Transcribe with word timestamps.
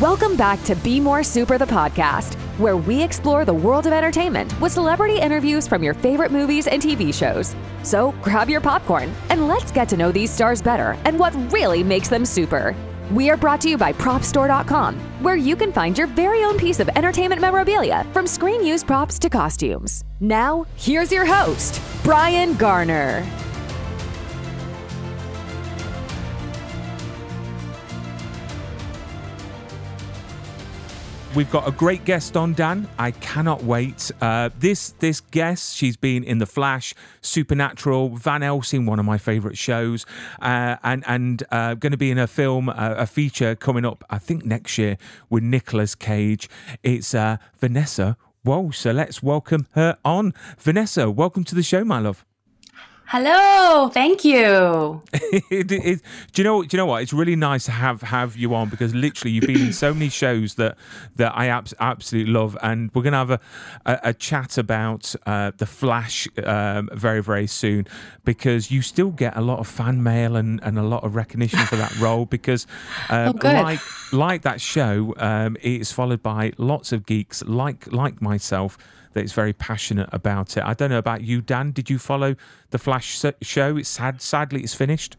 Welcome 0.00 0.34
back 0.34 0.62
to 0.62 0.74
Be 0.76 0.98
More 0.98 1.22
Super, 1.22 1.58
the 1.58 1.66
podcast, 1.66 2.32
where 2.58 2.78
we 2.78 3.02
explore 3.02 3.44
the 3.44 3.52
world 3.52 3.86
of 3.86 3.92
entertainment 3.92 4.58
with 4.58 4.72
celebrity 4.72 5.20
interviews 5.20 5.68
from 5.68 5.82
your 5.82 5.92
favorite 5.92 6.32
movies 6.32 6.66
and 6.68 6.80
TV 6.80 7.12
shows. 7.12 7.54
So 7.82 8.12
grab 8.22 8.48
your 8.48 8.62
popcorn 8.62 9.12
and 9.28 9.46
let's 9.46 9.70
get 9.70 9.90
to 9.90 9.98
know 9.98 10.10
these 10.10 10.30
stars 10.30 10.62
better 10.62 10.96
and 11.04 11.18
what 11.18 11.34
really 11.52 11.84
makes 11.84 12.08
them 12.08 12.24
super. 12.24 12.74
We 13.10 13.28
are 13.28 13.36
brought 13.36 13.60
to 13.60 13.68
you 13.68 13.76
by 13.76 13.92
PropStore.com, 13.92 14.98
where 15.22 15.36
you 15.36 15.54
can 15.54 15.70
find 15.70 15.98
your 15.98 16.06
very 16.06 16.44
own 16.44 16.56
piece 16.56 16.80
of 16.80 16.88
entertainment 16.96 17.42
memorabilia 17.42 18.06
from 18.14 18.26
screen 18.26 18.64
used 18.64 18.86
props 18.86 19.18
to 19.18 19.28
costumes. 19.28 20.04
Now, 20.18 20.64
here's 20.76 21.12
your 21.12 21.26
host, 21.26 21.78
Brian 22.04 22.56
Garner. 22.56 23.26
We've 31.32 31.50
got 31.50 31.68
a 31.68 31.70
great 31.70 32.04
guest 32.04 32.36
on, 32.36 32.54
Dan. 32.54 32.88
I 32.98 33.12
cannot 33.12 33.62
wait. 33.62 34.10
Uh, 34.20 34.50
this 34.58 34.90
this 34.98 35.20
guest, 35.20 35.76
she's 35.76 35.96
been 35.96 36.24
in 36.24 36.38
The 36.38 36.46
Flash, 36.46 36.92
Supernatural, 37.20 38.16
Van 38.16 38.42
Helsing, 38.42 38.84
one 38.84 38.98
of 38.98 39.04
my 39.04 39.16
favourite 39.16 39.56
shows, 39.56 40.04
uh, 40.42 40.76
and 40.82 41.04
and 41.06 41.44
uh, 41.52 41.74
going 41.74 41.92
to 41.92 41.96
be 41.96 42.10
in 42.10 42.18
a 42.18 42.26
film, 42.26 42.68
a 42.68 43.06
feature 43.06 43.54
coming 43.54 43.84
up, 43.84 44.02
I 44.10 44.18
think 44.18 44.44
next 44.44 44.76
year 44.76 44.98
with 45.28 45.44
Nicolas 45.44 45.94
Cage. 45.94 46.48
It's 46.82 47.14
uh, 47.14 47.36
Vanessa 47.60 48.16
Walsh. 48.44 48.78
So 48.78 48.90
let's 48.90 49.22
welcome 49.22 49.68
her 49.74 49.98
on. 50.04 50.34
Vanessa, 50.58 51.12
welcome 51.12 51.44
to 51.44 51.54
the 51.54 51.62
show, 51.62 51.84
my 51.84 52.00
love. 52.00 52.24
Hello, 53.12 53.88
thank 53.88 54.24
you. 54.24 55.02
it, 55.12 55.72
it, 55.72 56.00
do 56.30 56.42
you 56.42 56.44
know? 56.44 56.62
Do 56.62 56.68
you 56.70 56.76
know 56.76 56.86
what? 56.86 57.02
It's 57.02 57.12
really 57.12 57.34
nice 57.34 57.64
to 57.64 57.72
have 57.72 58.02
have 58.02 58.36
you 58.36 58.54
on 58.54 58.68
because 58.68 58.94
literally 58.94 59.32
you've 59.32 59.48
been 59.48 59.60
in 59.60 59.72
so 59.72 59.92
many 59.92 60.08
shows 60.08 60.54
that 60.54 60.78
that 61.16 61.36
I 61.36 61.46
abs- 61.48 61.74
absolutely 61.80 62.32
love, 62.32 62.56
and 62.62 62.88
we're 62.94 63.02
gonna 63.02 63.16
have 63.16 63.30
a 63.32 63.40
a, 63.84 63.98
a 64.04 64.14
chat 64.14 64.58
about 64.58 65.12
uh, 65.26 65.50
the 65.56 65.66
Flash 65.66 66.28
um, 66.44 66.88
very 66.92 67.20
very 67.20 67.48
soon 67.48 67.88
because 68.24 68.70
you 68.70 68.80
still 68.80 69.10
get 69.10 69.36
a 69.36 69.40
lot 69.40 69.58
of 69.58 69.66
fan 69.66 70.04
mail 70.04 70.36
and, 70.36 70.62
and 70.62 70.78
a 70.78 70.84
lot 70.84 71.02
of 71.02 71.16
recognition 71.16 71.58
for 71.66 71.74
that 71.74 71.98
role 71.98 72.26
because 72.26 72.68
um, 73.08 73.36
oh, 73.42 73.48
like 73.48 73.80
like 74.12 74.42
that 74.42 74.60
show, 74.60 75.14
um, 75.16 75.56
it's 75.62 75.90
followed 75.90 76.22
by 76.22 76.52
lots 76.58 76.92
of 76.92 77.06
geeks 77.06 77.42
like 77.42 77.92
like 77.92 78.22
myself 78.22 78.78
that 79.12 79.24
is 79.24 79.32
very 79.32 79.52
passionate 79.52 80.08
about 80.12 80.56
it. 80.56 80.64
I 80.64 80.74
don't 80.74 80.90
know 80.90 80.98
about 80.98 81.22
you, 81.22 81.40
Dan. 81.40 81.72
Did 81.72 81.90
you 81.90 81.98
follow 81.98 82.36
the 82.70 82.78
Flash 82.78 83.22
show? 83.42 83.76
It's 83.76 83.88
sad. 83.88 84.22
Sadly, 84.22 84.62
it's 84.62 84.74
finished. 84.74 85.16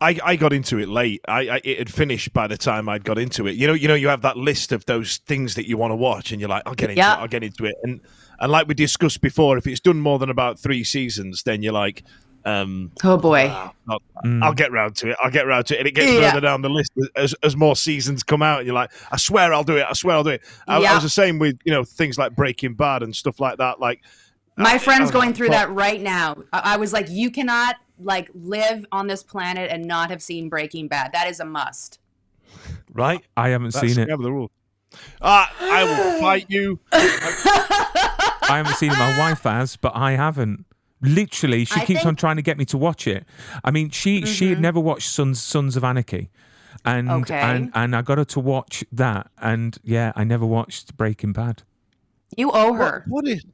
I, 0.00 0.18
I 0.22 0.36
got 0.36 0.52
into 0.52 0.78
it 0.78 0.88
late. 0.88 1.20
I, 1.26 1.48
I, 1.48 1.60
it 1.64 1.78
had 1.78 1.92
finished 1.92 2.32
by 2.32 2.46
the 2.46 2.56
time 2.56 2.88
I'd 2.88 3.04
got 3.04 3.18
into 3.18 3.46
it. 3.46 3.56
You 3.56 3.66
know, 3.66 3.72
you 3.72 3.88
know, 3.88 3.94
you 3.94 4.08
have 4.08 4.22
that 4.22 4.36
list 4.36 4.70
of 4.70 4.84
those 4.84 5.16
things 5.18 5.54
that 5.56 5.66
you 5.68 5.76
want 5.76 5.90
to 5.90 5.96
watch, 5.96 6.30
and 6.30 6.40
you're 6.40 6.50
like, 6.50 6.62
I'll 6.66 6.74
get 6.74 6.90
into 6.90 7.00
yeah. 7.00 7.16
it. 7.16 7.20
I'll 7.20 7.28
get 7.28 7.42
into 7.42 7.64
it. 7.64 7.74
And 7.82 8.00
and 8.38 8.52
like 8.52 8.68
we 8.68 8.74
discussed 8.74 9.20
before, 9.20 9.58
if 9.58 9.66
it's 9.66 9.80
done 9.80 9.98
more 10.00 10.18
than 10.18 10.30
about 10.30 10.58
three 10.58 10.84
seasons, 10.84 11.42
then 11.42 11.62
you're 11.62 11.72
like, 11.72 12.04
um, 12.44 12.92
oh 13.04 13.16
boy, 13.16 13.52
I'll, 13.88 14.02
mm. 14.24 14.42
I'll, 14.42 14.54
get 14.54 14.72
round 14.72 14.96
to 14.96 15.10
it. 15.10 15.16
I'll 15.22 15.30
get 15.30 15.46
round 15.46 15.66
to 15.66 15.74
it, 15.74 15.80
and 15.80 15.88
it 15.88 15.94
gets 15.94 16.10
yeah. 16.10 16.30
further 16.30 16.40
down 16.40 16.62
the 16.62 16.70
list 16.70 16.92
as, 17.16 17.34
as 17.42 17.56
more 17.56 17.76
seasons 17.76 18.22
come 18.22 18.42
out. 18.42 18.58
And 18.58 18.66
you're 18.66 18.74
like, 18.74 18.90
I 19.10 19.16
swear 19.16 19.52
I'll 19.52 19.64
do 19.64 19.76
it. 19.76 19.86
I 19.88 19.92
swear 19.92 20.16
I'll 20.16 20.24
do 20.24 20.30
it. 20.30 20.42
I, 20.66 20.80
yeah. 20.80 20.92
I 20.92 20.94
was 20.94 21.02
the 21.02 21.10
same 21.10 21.38
with 21.38 21.58
you 21.64 21.72
know 21.72 21.84
things 21.84 22.18
like 22.18 22.34
Breaking 22.34 22.74
Bad 22.74 23.02
and 23.02 23.14
stuff 23.14 23.40
like 23.40 23.58
that. 23.58 23.80
Like 23.80 24.02
my 24.56 24.74
I, 24.74 24.78
friend's 24.78 25.10
I 25.10 25.12
going 25.12 25.34
through 25.34 25.50
that 25.50 25.70
right 25.70 26.00
now. 26.00 26.36
I, 26.52 26.74
I 26.74 26.76
was 26.76 26.92
like, 26.92 27.08
you 27.08 27.30
cannot 27.30 27.76
like 28.00 28.30
live 28.34 28.86
on 28.92 29.06
this 29.06 29.22
planet 29.22 29.70
and 29.70 29.84
not 29.84 30.10
have 30.10 30.22
seen 30.22 30.48
Breaking 30.48 30.88
Bad. 30.88 31.12
That 31.12 31.28
is 31.28 31.40
a 31.40 31.44
must. 31.44 32.00
Right? 32.92 33.24
I 33.36 33.50
haven't 33.50 33.74
That's 33.74 33.94
seen 33.94 34.02
it. 34.02 34.08
The 34.08 34.32
rule. 34.32 34.50
Uh, 35.20 35.46
I 35.60 35.84
will 35.84 36.20
fight 36.20 36.46
you. 36.48 36.80
I 36.92 38.56
haven't 38.56 38.76
seen 38.76 38.90
it. 38.90 38.98
My 38.98 39.18
wife 39.18 39.42
has, 39.42 39.76
but 39.76 39.92
I 39.94 40.12
haven't. 40.12 40.64
Literally, 41.00 41.64
she 41.64 41.80
I 41.80 41.84
keeps 41.84 42.00
think... 42.00 42.06
on 42.06 42.16
trying 42.16 42.36
to 42.36 42.42
get 42.42 42.58
me 42.58 42.64
to 42.66 42.78
watch 42.78 43.06
it. 43.06 43.24
I 43.64 43.70
mean, 43.70 43.90
she 43.90 44.18
mm-hmm. 44.18 44.26
she 44.26 44.46
had 44.46 44.54
mm-hmm. 44.54 44.62
never 44.62 44.80
watched 44.80 45.10
Sons 45.10 45.40
Sons 45.42 45.76
of 45.76 45.84
Anarchy, 45.84 46.30
and 46.84 47.10
okay. 47.10 47.38
and 47.38 47.70
and 47.74 47.94
I 47.94 48.02
got 48.02 48.18
her 48.18 48.24
to 48.24 48.40
watch 48.40 48.84
that, 48.92 49.30
and 49.38 49.78
yeah, 49.84 50.12
I 50.16 50.24
never 50.24 50.44
watched 50.44 50.96
Breaking 50.96 51.32
Bad. 51.32 51.62
You 52.36 52.50
owe 52.52 52.74
her. 52.74 53.04
what, 53.06 53.24
what 53.24 53.28
is 53.28 53.44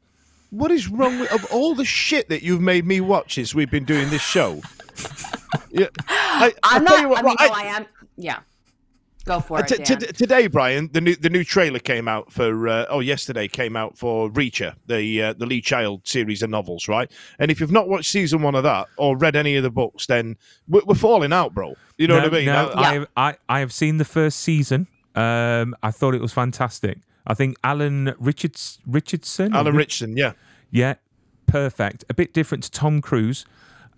what 0.50 0.71
is 0.71 0.88
wrong 0.88 1.19
with 1.19 1.32
of 1.32 1.44
all 1.53 1.75
the 1.75 1.84
shit 1.84 2.28
that 2.28 2.43
you've 2.43 2.60
made 2.60 2.87
me 2.87 3.00
watch 3.00 3.38
as 3.38 3.55
we've 3.55 3.71
been 3.71 3.84
doing 3.84 4.09
this 4.11 4.22
show? 4.22 4.62
yeah, 5.71 5.88
I, 6.09 6.53
am 6.62 6.84
not. 6.84 7.09
What, 7.09 7.19
I 7.19 7.22
mean, 7.22 7.37
I, 7.38 7.49
no, 7.49 7.55
I 7.55 7.62
am. 7.76 7.87
Yeah. 8.16 8.38
Go 9.25 9.41
for 9.41 9.59
uh, 9.59 9.62
it. 9.62 9.85
T- 9.85 9.97
t- 9.97 10.07
today, 10.12 10.47
Brian, 10.49 10.91
the 10.93 11.01
new 11.01 11.17
the 11.17 11.31
new 11.31 11.45
trailer 11.45 11.79
came 11.79 12.09
out 12.09 12.31
for. 12.31 12.69
Uh, 12.69 12.87
oh, 12.91 13.01
yesterday 13.01 13.49
came 13.49 13.75
out 13.75 13.97
for 13.97 14.31
Reacher, 14.31 14.75
the 14.87 15.23
uh, 15.23 15.33
the 15.33 15.47
Lee 15.47 15.62
Child 15.62 16.07
series 16.07 16.43
of 16.43 16.51
novels, 16.51 16.89
right? 16.89 17.11
And 17.39 17.51
if 17.51 17.59
you've 17.59 17.73
not 17.73 17.89
watched 17.89 18.11
season 18.11 18.43
one 18.43 18.55
of 18.55 18.62
that 18.65 18.89
or 18.99 19.17
read 19.17 19.35
any 19.35 19.57
of 19.57 19.62
the 19.62 19.71
books, 19.71 20.07
then 20.07 20.37
we're, 20.69 20.83
we're 20.85 20.95
falling 20.95 21.33
out, 21.33 21.55
bro. 21.55 21.75
You 21.97 22.07
know 22.07 22.19
no, 22.19 22.25
what 22.25 22.35
I 22.35 22.37
mean? 22.37 22.47
No, 22.47 22.69
I, 22.75 22.95
yeah. 22.95 23.05
I, 23.17 23.31
I 23.31 23.37
I 23.49 23.61
have 23.61 23.73
seen 23.73 23.97
the 23.97 24.05
first 24.05 24.41
season. 24.41 24.89
Um, 25.15 25.75
I 25.83 25.91
thought 25.91 26.15
it 26.15 26.21
was 26.21 26.33
fantastic. 26.33 26.99
I 27.27 27.33
think 27.33 27.56
Alan 27.65 28.15
Richards 28.19 28.79
Richardson. 28.87 29.55
Alan 29.55 29.75
Richardson, 29.75 30.19
yeah, 30.19 30.33
yeah, 30.71 30.95
perfect. 31.47 32.05
A 32.11 32.15
bit 32.15 32.35
different 32.35 32.65
to 32.65 32.71
Tom 32.71 33.01
Cruise 33.01 33.47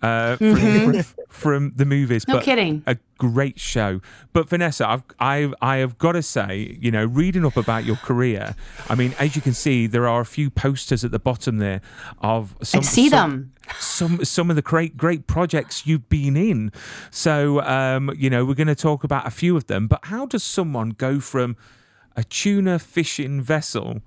uh, 0.01 0.35
from, 0.37 0.47
mm-hmm. 0.47 0.91
from, 0.91 1.15
from, 1.29 1.73
the 1.75 1.85
movies. 1.85 2.27
No 2.27 2.35
but 2.35 2.43
kidding. 2.43 2.83
A 2.85 2.97
great 3.17 3.59
show. 3.59 4.01
But 4.33 4.47
Vanessa, 4.47 4.87
I've, 4.87 5.03
I've, 5.19 5.53
I 5.61 5.77
have 5.77 5.97
got 5.97 6.13
to 6.13 6.21
say, 6.21 6.77
you 6.79 6.91
know, 6.91 7.05
reading 7.05 7.45
up 7.45 7.57
about 7.57 7.85
your 7.85 7.95
career, 7.95 8.55
I 8.89 8.95
mean, 8.95 9.15
as 9.19 9.35
you 9.35 9.41
can 9.41 9.53
see, 9.53 9.87
there 9.87 10.07
are 10.07 10.21
a 10.21 10.25
few 10.25 10.49
posters 10.49 11.03
at 11.03 11.11
the 11.11 11.19
bottom 11.19 11.57
there 11.57 11.81
of 12.19 12.55
some. 12.61 12.79
I 12.79 12.83
see 12.83 13.09
some, 13.09 13.31
them. 13.31 13.53
Some 13.79 14.23
some 14.23 14.49
of 14.49 14.55
the 14.55 14.61
great 14.61 14.95
great 14.95 15.27
projects 15.27 15.85
you've 15.85 16.07
been 16.07 16.37
in. 16.37 16.71
So 17.11 17.61
um, 17.61 18.11
you 18.15 18.29
know, 18.29 18.45
we're 18.45 18.53
going 18.53 18.67
to 18.67 18.75
talk 18.75 19.03
about 19.03 19.27
a 19.27 19.31
few 19.31 19.57
of 19.57 19.67
them. 19.67 19.87
But 19.87 20.05
how 20.05 20.25
does 20.25 20.43
someone 20.43 20.91
go 20.91 21.19
from 21.19 21.57
a 22.15 22.23
tuna 22.23 22.79
fishing 22.79 23.41
vessel 23.41 24.01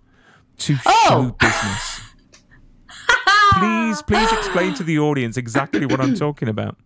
to 0.59 0.77
oh. 0.87 1.07
show 1.09 1.37
business? 1.39 2.00
Please, 3.59 4.03
please 4.03 4.33
explain 4.33 4.75
to 4.75 4.83
the 4.83 4.99
audience 4.99 5.37
exactly 5.37 5.87
what 5.87 6.01
I'm 6.01 6.15
talking 6.15 6.49
about. 6.49 6.77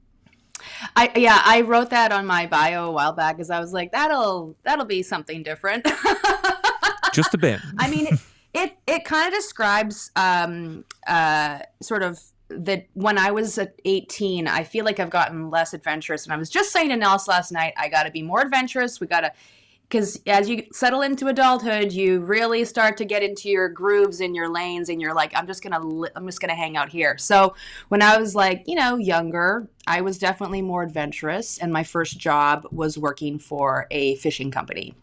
I 0.96 1.12
yeah, 1.16 1.40
I 1.44 1.62
wrote 1.62 1.90
that 1.90 2.12
on 2.12 2.26
my 2.26 2.46
bio 2.46 2.86
a 2.86 2.92
while 2.92 3.12
back 3.12 3.36
because 3.36 3.50
I 3.50 3.60
was 3.60 3.72
like, 3.72 3.92
that'll 3.92 4.56
that'll 4.62 4.86
be 4.86 5.02
something 5.02 5.42
different. 5.42 5.86
Just 7.12 7.34
a 7.34 7.38
bit. 7.38 7.60
I 7.78 7.90
mean, 7.90 8.06
it 8.06 8.20
it, 8.54 8.78
it 8.86 9.04
kind 9.04 9.26
of 9.26 9.34
describes 9.34 10.10
um, 10.16 10.84
uh, 11.06 11.58
sort 11.82 12.02
of 12.02 12.20
that 12.48 12.86
when 12.94 13.18
I 13.18 13.32
was 13.32 13.58
at 13.58 13.80
18, 13.84 14.46
I 14.46 14.62
feel 14.62 14.84
like 14.84 15.00
I've 15.00 15.10
gotten 15.10 15.50
less 15.50 15.74
adventurous. 15.74 16.24
And 16.24 16.32
I 16.32 16.36
was 16.36 16.50
just 16.50 16.70
saying 16.70 16.90
to 16.90 16.96
Nels 16.96 17.26
last 17.26 17.50
night, 17.50 17.74
I 17.76 17.88
got 17.88 18.04
to 18.04 18.10
be 18.10 18.22
more 18.22 18.42
adventurous. 18.42 19.00
We 19.00 19.06
got 19.08 19.22
to 19.22 19.32
because 19.94 20.20
as 20.26 20.48
you 20.48 20.64
settle 20.72 21.02
into 21.02 21.28
adulthood 21.28 21.92
you 21.92 22.18
really 22.18 22.64
start 22.64 22.96
to 22.96 23.04
get 23.04 23.22
into 23.22 23.48
your 23.48 23.68
grooves 23.68 24.20
and 24.20 24.34
your 24.34 24.48
lanes 24.48 24.88
and 24.88 25.00
you're 25.00 25.14
like 25.14 25.30
i'm 25.36 25.46
just 25.46 25.62
gonna 25.62 25.78
li- 25.78 26.08
i'm 26.16 26.26
just 26.26 26.40
gonna 26.40 26.54
hang 26.54 26.76
out 26.76 26.88
here 26.88 27.16
so 27.16 27.54
when 27.90 28.02
i 28.02 28.18
was 28.18 28.34
like 28.34 28.64
you 28.66 28.74
know 28.74 28.96
younger 28.96 29.68
i 29.86 30.00
was 30.00 30.18
definitely 30.18 30.60
more 30.60 30.82
adventurous 30.82 31.58
and 31.58 31.72
my 31.72 31.84
first 31.84 32.18
job 32.18 32.66
was 32.72 32.98
working 32.98 33.38
for 33.38 33.86
a 33.92 34.16
fishing 34.16 34.50
company 34.50 34.96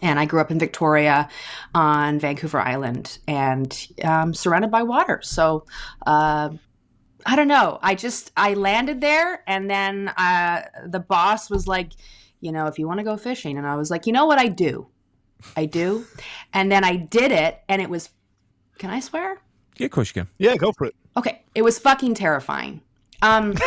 and 0.00 0.20
I 0.20 0.26
grew 0.26 0.40
up 0.40 0.52
in 0.52 0.60
Victoria 0.60 1.28
on 1.74 2.20
Vancouver 2.20 2.60
Island 2.60 3.18
and 3.26 3.88
um, 4.04 4.32
surrounded 4.32 4.70
by 4.70 4.84
water. 4.84 5.20
So 5.24 5.66
uh, 6.06 6.50
I 7.26 7.36
don't 7.36 7.48
know. 7.48 7.80
I 7.82 7.96
just 7.96 8.30
I 8.36 8.54
landed 8.54 9.00
there, 9.00 9.42
and 9.48 9.68
then 9.68 10.06
uh, 10.16 10.62
the 10.86 11.00
boss 11.00 11.50
was 11.50 11.66
like, 11.66 11.94
you 12.40 12.52
know, 12.52 12.66
if 12.66 12.78
you 12.78 12.86
want 12.86 12.98
to 12.98 13.04
go 13.04 13.16
fishing. 13.16 13.58
And 13.58 13.66
I 13.66 13.76
was 13.76 13.90
like, 13.90 14.06
you 14.06 14.12
know 14.12 14.26
what 14.26 14.38
I 14.38 14.46
do? 14.46 14.88
I 15.56 15.66
do. 15.66 16.06
And 16.52 16.70
then 16.70 16.84
I 16.84 16.96
did 16.96 17.32
it 17.32 17.60
and 17.68 17.80
it 17.82 17.90
was, 17.90 18.10
can 18.78 18.90
I 18.90 19.00
swear? 19.00 19.38
Yeah, 19.76 19.86
of 19.86 19.92
course 19.92 20.08
you 20.08 20.22
can. 20.22 20.28
Yeah, 20.38 20.56
go 20.56 20.72
for 20.72 20.86
it. 20.86 20.94
Okay. 21.16 21.42
It 21.54 21.62
was 21.62 21.78
fucking 21.78 22.14
terrifying. 22.14 22.82
Um, 23.22 23.54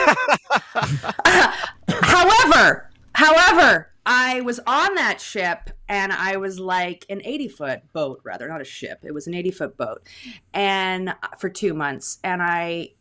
however, 1.88 2.90
however, 3.14 3.94
I 4.06 4.42
was 4.42 4.60
on 4.66 4.96
that 4.96 5.22
ship 5.22 5.70
and 5.88 6.12
I 6.12 6.38
was 6.38 6.60
like 6.60 7.06
an 7.10 7.22
80 7.24 7.48
foot 7.50 7.94
boat, 7.94 8.22
rather, 8.24 8.48
not 8.48 8.62
a 8.62 8.66
ship. 8.66 9.00
It 9.04 9.14
was 9.14 9.28
an 9.28 9.34
80 9.34 9.52
foot 9.52 9.78
boat. 9.78 10.08
And 10.54 11.10
uh, 11.10 11.16
for 11.38 11.50
two 11.50 11.74
months. 11.74 12.18
And 12.24 12.42
I 12.42 12.92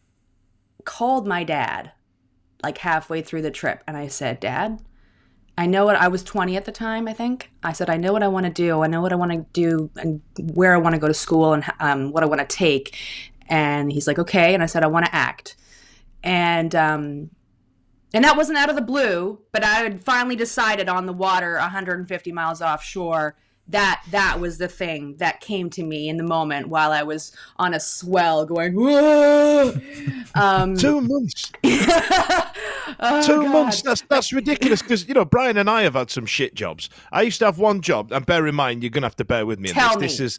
called 0.85 1.27
my 1.27 1.45
dad 1.45 1.93
like 2.62 2.79
halfway 2.79 3.23
through 3.23 3.43
the 3.43 3.50
trip 3.50 3.83
and 3.87 3.97
I 3.97 4.09
said, 4.09 4.41
Dad, 4.41 4.83
I 5.61 5.67
know 5.67 5.85
what 5.85 5.97
I 5.97 6.09
was 6.09 6.25
20 6.25 6.57
at 6.57 6.65
the 6.65 6.73
time, 6.73 7.07
I 7.07 7.12
think. 7.12 7.51
I 7.62 7.75
said, 7.75 7.91
I 7.91 7.99
know 7.99 8.15
what 8.15 8.23
I 8.23 8.29
want 8.29 8.47
to 8.47 8.51
do. 8.51 8.81
I 8.81 8.87
know 8.87 9.03
what 9.03 9.12
I 9.12 9.17
want 9.17 9.33
to 9.33 9.45
do 9.53 9.91
and 9.95 10.23
where 10.55 10.73
I 10.75 10.79
want 10.79 10.95
to 10.95 10.99
go 10.99 11.07
to 11.07 11.12
school 11.12 11.53
and 11.53 11.62
um, 11.81 12.12
what 12.12 12.23
I 12.23 12.27
want 12.27 12.41
to 12.41 12.47
take. 12.47 12.97
And 13.47 13.93
he's 13.93 14.07
like, 14.07 14.19
okay. 14.19 14.55
And 14.55 14.62
I 14.62 14.67
said, 14.67 14.83
I 14.83 14.87
want 14.87 15.05
to 15.05 15.15
act. 15.15 15.57
And 16.23 16.75
um, 16.75 17.29
and 18.15 18.25
that 18.25 18.39
wasn't 18.39 18.57
out 18.57 18.71
of 18.71 18.75
the 18.75 18.81
blue, 18.81 19.39
but 19.53 19.62
I 19.62 19.81
had 19.81 20.03
finally 20.03 20.35
decided 20.35 20.89
on 20.89 21.05
the 21.05 21.12
water 21.12 21.57
150 21.57 22.33
miles 22.33 22.62
offshore 22.62 23.37
that 23.69 24.03
that 24.11 24.41
was 24.41 24.57
the 24.57 24.67
thing 24.67 25.17
that 25.19 25.41
came 25.41 25.69
to 25.71 25.83
me 25.83 26.09
in 26.09 26.17
the 26.17 26.25
moment 26.25 26.69
while 26.69 26.91
I 26.91 27.03
was 27.03 27.33
on 27.57 27.75
a 27.75 27.81
swell 27.81 28.47
going, 28.47 28.75
whoa. 28.75 29.75
Um, 30.35 30.77
Two 30.77 31.01
months. 31.01 31.51
oh, 32.99 33.27
Two 33.27 33.43
God. 33.43 33.53
months. 33.53 33.83
That's 33.83 34.03
that's 34.09 34.33
ridiculous. 34.33 34.83
Because 34.83 35.07
you 35.07 35.15
know, 35.15 35.25
Brian 35.25 35.57
and 35.57 35.69
I 35.71 35.83
have 35.83 35.95
had 35.95 36.11
some 36.11 36.27
shit 36.27 36.55
jobs. 36.55 36.89
I 37.13 37.23
used 37.23 37.39
to 37.41 37.45
have 37.47 37.59
one 37.59 37.81
job, 37.81 38.13
and 38.13 38.25
bear 38.27 38.47
in 38.47 38.55
mind, 38.55 38.83
you're 38.83 38.91
gonna 38.91 39.07
have 39.07 39.17
to 39.17 39.25
bear 39.25 39.47
with 39.47 39.59
me. 39.61 39.69
Tell 39.71 39.91
this. 39.99 40.19
me. 40.19 40.25
This 40.25 40.39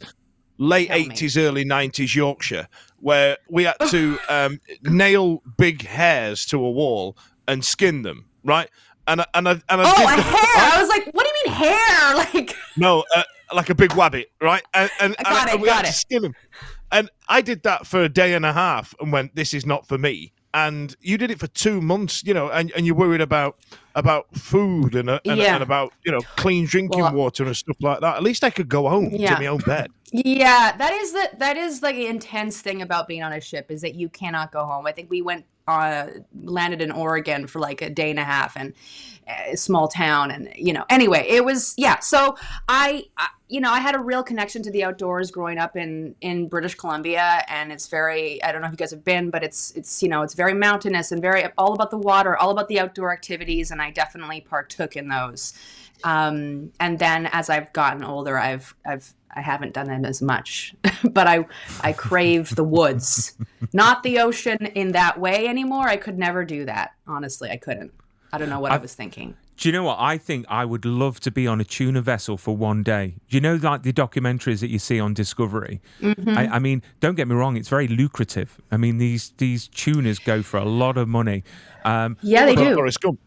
late 0.58 0.88
Tell 0.88 0.98
me. 0.98 1.04
eighties, 1.06 1.36
early 1.36 1.64
nineties 1.64 2.14
Yorkshire, 2.14 2.68
where 2.98 3.36
we 3.48 3.64
had 3.64 3.76
to 3.90 4.18
um, 4.28 4.60
nail 4.82 5.42
big 5.56 5.82
hares 5.86 6.44
to 6.46 6.56
a 6.58 6.70
wall 6.70 7.16
and 7.48 7.64
skin 7.64 8.02
them, 8.02 8.26
right? 8.44 8.68
And 9.08 9.20
I- 9.22 9.26
and 9.34 9.48
I, 9.48 9.52
and 9.52 9.62
I 9.68 9.82
Oh, 9.84 9.96
did 10.10 10.18
a 10.18 10.22
hare! 10.22 10.74
I 10.74 10.80
was 10.80 10.88
like, 10.88 11.12
"What 11.12 11.26
do 11.26 11.30
you 11.30 11.52
mean 11.52 11.54
hare?" 11.68 12.14
Like, 12.14 12.54
No, 12.76 13.04
uh, 13.16 13.22
like 13.52 13.68
a 13.70 13.74
big 13.74 13.90
wabbit, 13.90 14.26
right? 14.40 14.62
And, 14.74 14.90
and, 15.00 15.16
I 15.18 15.22
got 15.24 15.40
and, 15.40 15.48
it, 15.48 15.52
and 15.54 15.62
we 15.62 15.68
got 15.68 15.76
had 15.78 15.86
to 15.86 15.92
skin 15.92 16.24
him. 16.24 16.34
And 16.92 17.10
I 17.28 17.40
did 17.40 17.62
that 17.64 17.86
for 17.86 18.02
a 18.02 18.08
day 18.08 18.34
and 18.34 18.44
a 18.46 18.52
half 18.52 18.94
and 19.00 19.10
went, 19.10 19.34
this 19.34 19.54
is 19.54 19.64
not 19.66 19.88
for 19.88 19.96
me. 19.98 20.32
And 20.54 20.94
you 21.00 21.16
did 21.16 21.30
it 21.30 21.38
for 21.40 21.46
two 21.46 21.80
months, 21.80 22.22
you 22.24 22.34
know, 22.34 22.50
and, 22.50 22.70
and 22.76 22.84
you're 22.86 22.94
worried 22.94 23.22
about 23.22 23.56
about 23.94 24.26
food 24.34 24.94
and, 24.94 25.10
uh, 25.10 25.20
and, 25.26 25.38
Yeah. 25.38 25.54
and 25.54 25.62
about, 25.62 25.92
you 26.04 26.12
know, 26.12 26.22
clean 26.36 26.64
drinking 26.64 27.00
Well, 27.00 27.12
water 27.12 27.44
and 27.44 27.54
stuff 27.56 27.76
like 27.80 28.00
that. 28.00 28.16
At 28.16 28.22
least 28.22 28.42
I 28.42 28.50
could 28.50 28.68
go 28.68 28.88
home 28.88 29.10
Yeah. 29.12 29.34
to 29.34 29.40
my 29.40 29.46
own 29.46 29.60
bed. 29.60 29.90
Yeah, 30.12 30.76
that 30.76 30.92
is 30.92 31.12
the 31.12 31.30
that 31.38 31.56
is 31.56 31.82
like 31.82 31.96
the 31.96 32.06
intense 32.06 32.60
thing 32.60 32.82
about 32.82 33.08
being 33.08 33.22
on 33.22 33.32
a 33.32 33.40
ship 33.40 33.70
is 33.70 33.80
that 33.80 33.94
you 33.94 34.08
cannot 34.10 34.52
go 34.52 34.64
home. 34.64 34.86
I 34.86 34.92
think 34.92 35.10
we 35.10 35.22
went 35.22 35.46
uh 35.68 36.06
landed 36.42 36.82
in 36.82 36.90
Oregon 36.90 37.46
for 37.46 37.60
like 37.60 37.80
a 37.82 37.88
day 37.88 38.10
and 38.10 38.18
a 38.18 38.24
half 38.24 38.56
and 38.56 38.74
a 39.28 39.56
small 39.56 39.86
town 39.86 40.32
and 40.32 40.48
you 40.56 40.72
know 40.72 40.84
anyway 40.90 41.24
it 41.28 41.44
was 41.44 41.72
yeah 41.76 42.00
so 42.00 42.36
I, 42.68 43.04
I 43.16 43.28
you 43.52 43.60
know 43.60 43.70
I 43.70 43.80
had 43.80 43.94
a 43.94 43.98
real 43.98 44.22
connection 44.22 44.62
to 44.62 44.70
the 44.70 44.82
outdoors 44.84 45.30
growing 45.30 45.58
up 45.58 45.76
in 45.76 46.14
in 46.20 46.48
British 46.48 46.74
Columbia 46.74 47.44
and 47.48 47.70
it's 47.70 47.86
very 47.88 48.42
I 48.42 48.50
don't 48.50 48.60
know 48.62 48.66
if 48.68 48.72
you 48.72 48.78
guys 48.78 48.90
have 48.90 49.04
been 49.04 49.30
but 49.30 49.44
it's 49.44 49.72
it's 49.72 50.02
you 50.02 50.08
know 50.08 50.22
it's 50.22 50.34
very 50.34 50.54
mountainous 50.54 51.12
and 51.12 51.20
very 51.20 51.44
all 51.58 51.74
about 51.74 51.90
the 51.90 51.98
water 51.98 52.36
all 52.36 52.50
about 52.50 52.68
the 52.68 52.80
outdoor 52.80 53.12
activities 53.12 53.70
and 53.70 53.82
I 53.82 53.90
definitely 53.90 54.40
partook 54.40 54.96
in 54.96 55.08
those 55.08 55.52
um, 56.04 56.72
and 56.80 56.98
then 56.98 57.28
as 57.32 57.48
I've 57.48 57.72
gotten 57.72 58.04
older, 58.04 58.38
I've 58.38 58.74
I've 58.84 59.12
I 59.34 59.40
haven't 59.40 59.72
done 59.72 59.88
it 59.88 60.04
as 60.04 60.20
much, 60.20 60.74
but 61.04 61.26
I 61.26 61.46
I 61.80 61.92
crave 61.92 62.54
the 62.54 62.64
woods, 62.64 63.36
not 63.72 64.02
the 64.02 64.18
ocean 64.18 64.66
in 64.74 64.92
that 64.92 65.18
way 65.18 65.46
anymore. 65.46 65.88
I 65.88 65.96
could 65.96 66.18
never 66.18 66.44
do 66.44 66.64
that. 66.64 66.92
Honestly, 67.06 67.50
I 67.50 67.56
couldn't. 67.56 67.92
I 68.32 68.38
don't 68.38 68.48
know 68.48 68.60
what 68.60 68.72
I, 68.72 68.76
I've- 68.76 68.82
was 68.82 68.94
thinking. 68.94 69.36
Do 69.62 69.68
you 69.68 69.72
know 69.74 69.84
what? 69.84 69.98
I 70.00 70.18
think 70.18 70.44
I 70.48 70.64
would 70.64 70.84
love 70.84 71.20
to 71.20 71.30
be 71.30 71.46
on 71.46 71.60
a 71.60 71.64
tuna 71.64 72.00
vessel 72.00 72.36
for 72.36 72.56
one 72.56 72.82
day. 72.82 73.14
Do 73.30 73.36
you 73.36 73.40
know, 73.40 73.54
like 73.54 73.84
the 73.84 73.92
documentaries 73.92 74.58
that 74.58 74.70
you 74.70 74.80
see 74.80 74.98
on 74.98 75.14
Discovery? 75.14 75.80
Mm-hmm. 76.00 76.30
I, 76.30 76.56
I 76.56 76.58
mean, 76.58 76.82
don't 76.98 77.14
get 77.14 77.28
me 77.28 77.36
wrong; 77.36 77.56
it's 77.56 77.68
very 77.68 77.86
lucrative. 77.86 78.60
I 78.72 78.76
mean, 78.76 78.98
these 78.98 79.32
these 79.36 79.68
tunas 79.68 80.18
go 80.18 80.42
for 80.42 80.56
a 80.56 80.64
lot 80.64 80.96
of 80.98 81.06
money. 81.06 81.44
Um, 81.84 82.16
Yeah, 82.22 82.44
they 82.44 82.56
do. 82.56 82.74
Forrest 82.74 83.02
Gump. 83.02 83.20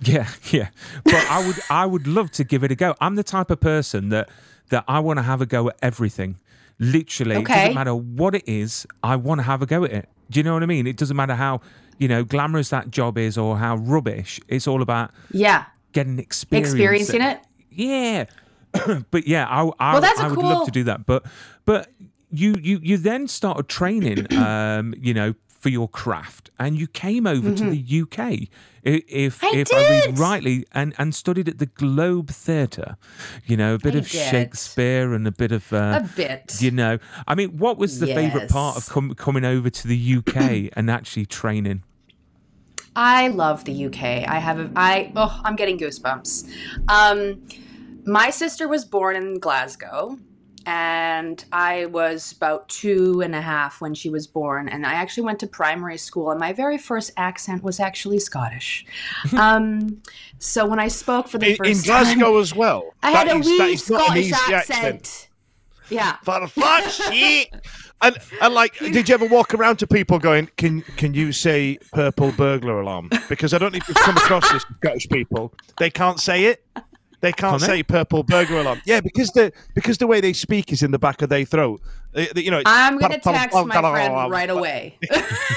yeah, 0.00 0.30
yeah. 0.50 0.70
But 1.04 1.26
I 1.28 1.46
would 1.46 1.56
I 1.68 1.84
would 1.84 2.06
love 2.06 2.30
to 2.32 2.44
give 2.44 2.64
it 2.64 2.72
a 2.72 2.74
go. 2.74 2.94
I'm 2.98 3.16
the 3.16 3.22
type 3.22 3.50
of 3.50 3.60
person 3.60 4.08
that 4.08 4.30
that 4.70 4.84
I 4.88 5.00
want 5.00 5.18
to 5.18 5.22
have 5.22 5.42
a 5.42 5.46
go 5.46 5.68
at 5.68 5.76
everything. 5.82 6.36
Literally, 6.78 7.36
it 7.36 7.46
doesn't 7.46 7.74
matter 7.74 7.94
what 7.94 8.34
it 8.34 8.44
is. 8.48 8.86
I 9.02 9.16
want 9.16 9.40
to 9.40 9.42
have 9.42 9.60
a 9.60 9.66
go 9.66 9.84
at 9.84 9.92
it. 9.92 10.08
Do 10.30 10.40
you 10.40 10.44
know 10.44 10.54
what 10.54 10.62
I 10.62 10.66
mean? 10.66 10.86
It 10.86 10.96
doesn't 10.96 11.16
matter 11.16 11.34
how 11.34 11.60
you 11.98 12.08
know 12.08 12.24
glamorous 12.24 12.70
that 12.70 12.90
job 12.90 13.18
is 13.18 13.36
or 13.38 13.58
how 13.58 13.76
rubbish. 13.76 14.40
It's 14.48 14.66
all 14.66 14.82
about 14.82 15.10
Yeah, 15.30 15.64
getting 15.92 16.18
experience. 16.18 16.72
experiencing 16.72 17.22
it. 17.22 17.40
Yeah, 17.70 18.24
but 19.10 19.26
yeah, 19.26 19.46
I, 19.46 19.62
I, 19.78 19.98
Well, 20.00 20.12
I 20.18 20.28
would 20.28 20.38
love 20.38 20.64
to 20.66 20.70
do 20.72 20.84
that. 20.84 21.06
But 21.06 21.24
but 21.64 21.90
you 22.30 22.54
you 22.60 22.80
you 22.82 22.96
then 22.98 23.28
started 23.28 23.68
training, 23.68 24.26
um, 24.36 24.94
you 24.98 25.14
know, 25.14 25.34
for 25.48 25.68
your 25.70 25.88
craft, 25.88 26.50
and 26.58 26.78
you 26.78 26.86
came 26.86 27.26
over 27.26 27.50
to 27.52 27.64
the 27.70 28.00
UK. 28.02 28.18
I- 28.18 29.02
If 29.08 29.40
Mm-hmm. 29.40 29.56
I 29.56 29.58
if 29.60 29.72
I 29.74 29.88
read 29.90 30.02
did. 30.04 30.18
rightly, 30.18 30.64
and 30.72 30.94
and 30.98 31.14
studied 31.14 31.48
at 31.48 31.58
the 31.58 31.66
Globe 31.66 32.30
Theatre, 32.30 32.96
you 33.44 33.56
know, 33.56 33.74
a 33.74 33.78
bit 33.78 33.94
I 33.94 33.98
of 33.98 34.08
did. 34.08 34.30
Shakespeare 34.30 35.12
and 35.14 35.26
a 35.26 35.32
bit 35.32 35.52
of. 35.52 35.72
Uh, 35.72 36.00
A 36.02 36.08
bit. 36.16 36.56
You 36.60 36.70
know, 36.70 36.98
I 37.26 37.34
mean, 37.34 37.58
what 37.58 37.76
was 37.76 37.98
the 38.00 38.06
favourite 38.06 38.48
part 38.48 38.76
of 38.76 38.88
com- 38.88 39.14
coming 39.14 39.44
over 39.44 39.68
to 39.68 39.88
the 39.88 40.16
UK 40.18 40.70
and 40.76 40.90
actually 40.90 41.26
training? 41.26 41.82
I 43.00 43.28
love 43.28 43.64
the 43.64 43.86
UK. 43.86 44.02
I 44.02 44.40
have 44.40 44.58
a, 44.58 44.70
I 44.74 45.12
oh, 45.14 45.40
I'm 45.44 45.54
getting 45.54 45.78
goosebumps. 45.78 46.48
Um, 46.88 47.40
my 48.04 48.30
sister 48.30 48.66
was 48.66 48.84
born 48.84 49.14
in 49.14 49.38
Glasgow, 49.38 50.18
and 50.66 51.44
I 51.52 51.86
was 51.86 52.32
about 52.32 52.68
two 52.68 53.20
and 53.20 53.36
a 53.36 53.40
half 53.40 53.80
when 53.80 53.94
she 53.94 54.10
was 54.10 54.26
born. 54.26 54.68
And 54.68 54.84
I 54.84 54.94
actually 54.94 55.22
went 55.26 55.38
to 55.40 55.46
primary 55.46 55.96
school, 55.96 56.32
and 56.32 56.40
my 56.40 56.52
very 56.52 56.76
first 56.76 57.12
accent 57.16 57.62
was 57.62 57.78
actually 57.78 58.18
Scottish. 58.18 58.84
um, 59.38 60.02
so 60.40 60.66
when 60.66 60.80
I 60.80 60.88
spoke 60.88 61.28
for 61.28 61.38
the 61.38 61.50
In, 61.50 61.56
first 61.56 61.70
in 61.70 61.76
time, 61.94 62.18
Glasgow 62.18 62.38
as 62.40 62.52
well. 62.52 62.94
I 63.00 63.12
had 63.12 63.28
That 63.28 63.36
a 63.36 63.38
is- 63.38 63.46
that 63.58 63.66
wee 63.68 63.72
is 63.74 63.90
not 63.90 64.00
an 64.00 64.06
Scottish 64.06 64.24
easy 64.26 64.54
accent. 64.54 65.27
Yeah. 65.90 66.16
For 66.22 66.46
fuck's 66.48 66.94
sake! 66.94 67.52
And 68.00 68.16
and 68.40 68.54
like, 68.54 68.78
did 68.78 69.08
you 69.08 69.14
ever 69.14 69.26
walk 69.26 69.54
around 69.54 69.78
to 69.78 69.86
people 69.86 70.18
going, 70.18 70.48
"Can 70.56 70.82
can 70.96 71.14
you 71.14 71.32
say 71.32 71.78
purple 71.92 72.32
burglar 72.32 72.80
alarm?" 72.80 73.10
Because 73.28 73.54
I 73.54 73.58
don't 73.58 73.74
if 73.74 73.88
you've 73.88 73.96
come 73.98 74.16
across 74.16 74.50
this 74.52 74.64
Scottish 74.78 75.08
people. 75.08 75.52
They 75.78 75.90
can't 75.90 76.20
say 76.20 76.44
it. 76.44 76.64
They 77.20 77.32
can't 77.32 77.50
Can't 77.58 77.60
they? 77.62 77.66
say 77.66 77.82
purple 77.82 78.22
burger 78.22 78.58
alarm. 78.60 78.80
Yeah, 78.84 79.00
because 79.00 79.30
the 79.30 79.52
because 79.74 79.98
the 79.98 80.06
way 80.06 80.20
they 80.20 80.32
speak 80.32 80.72
is 80.72 80.82
in 80.84 80.92
the 80.92 80.98
back 81.00 81.20
of 81.22 81.28
their 81.28 81.44
throat. 81.44 81.80
They- 82.12 82.26
they- 82.34 82.42
you 82.42 82.50
know, 82.50 82.62
I'm 82.64 82.96
going 82.96 83.12
to 83.12 83.18
text 83.18 83.54
my 83.54 83.80
friend 83.80 84.30
right 84.30 84.48
away. 84.50 84.96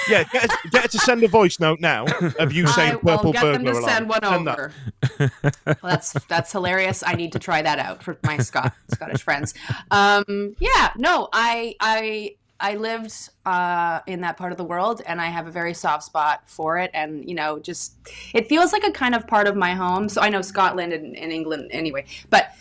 Yeah, 0.09 0.23
get 0.33 0.49
get 0.71 0.81
her 0.81 0.87
to 0.89 0.97
send 0.99 1.23
a 1.23 1.27
voice 1.27 1.59
note 1.59 1.79
now 1.79 2.05
of 2.39 2.51
you 2.51 2.65
I 2.65 2.71
saying 2.71 2.93
purple 2.99 3.25
will 3.25 3.33
get 3.33 3.43
them 3.43 3.63
burglar 3.63 3.73
to 3.73 3.79
alarm. 3.79 3.89
send 3.93 4.09
one 4.09 4.23
Send 4.23 4.47
that. 4.47 4.59
over. 4.59 5.31
well, 5.65 5.77
that's 5.83 6.13
that's 6.27 6.51
hilarious. 6.51 7.03
I 7.05 7.13
need 7.13 7.31
to 7.33 7.39
try 7.39 7.61
that 7.61 7.77
out 7.79 8.03
for 8.03 8.17
my 8.23 8.37
Scot- 8.39 8.73
Scottish 8.91 9.21
friends. 9.21 9.53
Um, 9.91 10.55
yeah, 10.59 10.91
no, 10.97 11.29
I 11.31 11.75
I 11.79 12.35
I 12.61 12.75
lived 12.75 13.29
uh, 13.45 13.99
in 14.07 14.21
that 14.21 14.37
part 14.37 14.51
of 14.51 14.57
the 14.57 14.63
world, 14.63 15.01
and 15.05 15.19
I 15.19 15.25
have 15.25 15.47
a 15.47 15.51
very 15.51 15.73
soft 15.73 16.03
spot 16.03 16.43
for 16.45 16.77
it. 16.77 16.91
And 16.93 17.27
you 17.27 17.35
know, 17.35 17.59
just 17.59 17.95
it 18.33 18.47
feels 18.47 18.71
like 18.71 18.83
a 18.83 18.91
kind 18.91 19.15
of 19.15 19.27
part 19.27 19.47
of 19.47 19.55
my 19.55 19.73
home. 19.73 20.07
So 20.07 20.21
I 20.21 20.29
know 20.29 20.41
Scotland 20.41 20.93
and, 20.93 21.17
and 21.17 21.31
England 21.31 21.69
anyway, 21.71 22.05
but 22.29 22.51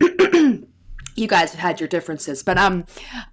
you 0.00 1.26
guys 1.26 1.50
have 1.52 1.60
had 1.60 1.80
your 1.80 1.88
differences. 1.88 2.42
But 2.42 2.58
um, 2.58 2.84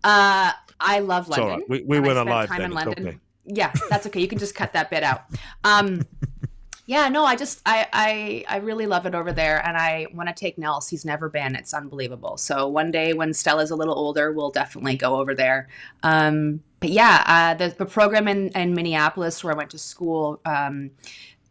uh, 0.04 0.54
I 0.80 1.00
love 1.00 1.28
London. 1.30 1.50
right. 1.50 1.70
We, 1.70 1.82
we 1.82 2.00
weren't 2.00 2.18
alive 2.18 2.50
time 2.50 2.60
then. 2.60 2.72
in 2.72 2.76
London. 2.76 3.08
okay. 3.08 3.18
Yeah, 3.46 3.72
that's 3.90 4.08
okay. 4.08 4.22
You 4.22 4.28
can 4.28 4.40
just 4.40 4.56
cut 4.56 4.74
that 4.74 4.90
bit 4.90 5.04
out. 5.04 5.26
Um, 5.64 6.02
yeah, 6.86 7.10
no, 7.10 7.26
I 7.26 7.36
just 7.36 7.62
I, 7.66 7.88
I 7.92 8.46
I 8.48 8.58
really 8.58 8.86
love 8.86 9.06
it 9.06 9.16
over 9.16 9.32
there, 9.32 9.66
and 9.66 9.76
I 9.76 10.06
want 10.14 10.30
to 10.30 10.36
take 10.36 10.58
Nels. 10.58 10.88
He's 10.88 11.04
never 11.04 11.30
been. 11.30 11.56
It's 11.56 11.74
unbelievable. 11.74 12.38
So 12.38 12.68
one 12.68 12.92
day 12.92 13.14
when 13.14 13.34
Stella's 13.34 13.72
a 13.72 13.76
little 13.76 13.96
older, 13.96 14.32
we'll 14.32 14.52
definitely 14.52 14.96
go 14.96 15.16
over 15.16 15.34
there. 15.34 15.68
Um, 16.04 16.62
but 16.80 16.92
yeah, 16.92 17.24
uh, 17.26 17.54
the 17.56 17.76
the 17.76 17.86
program 17.86 18.28
in 18.28 18.50
in 18.50 18.74
Minneapolis 18.76 19.44
where 19.44 19.54
I 19.54 19.58
went 19.58 19.72
to 19.72 19.80
school. 19.80 20.40
Um, 20.46 20.92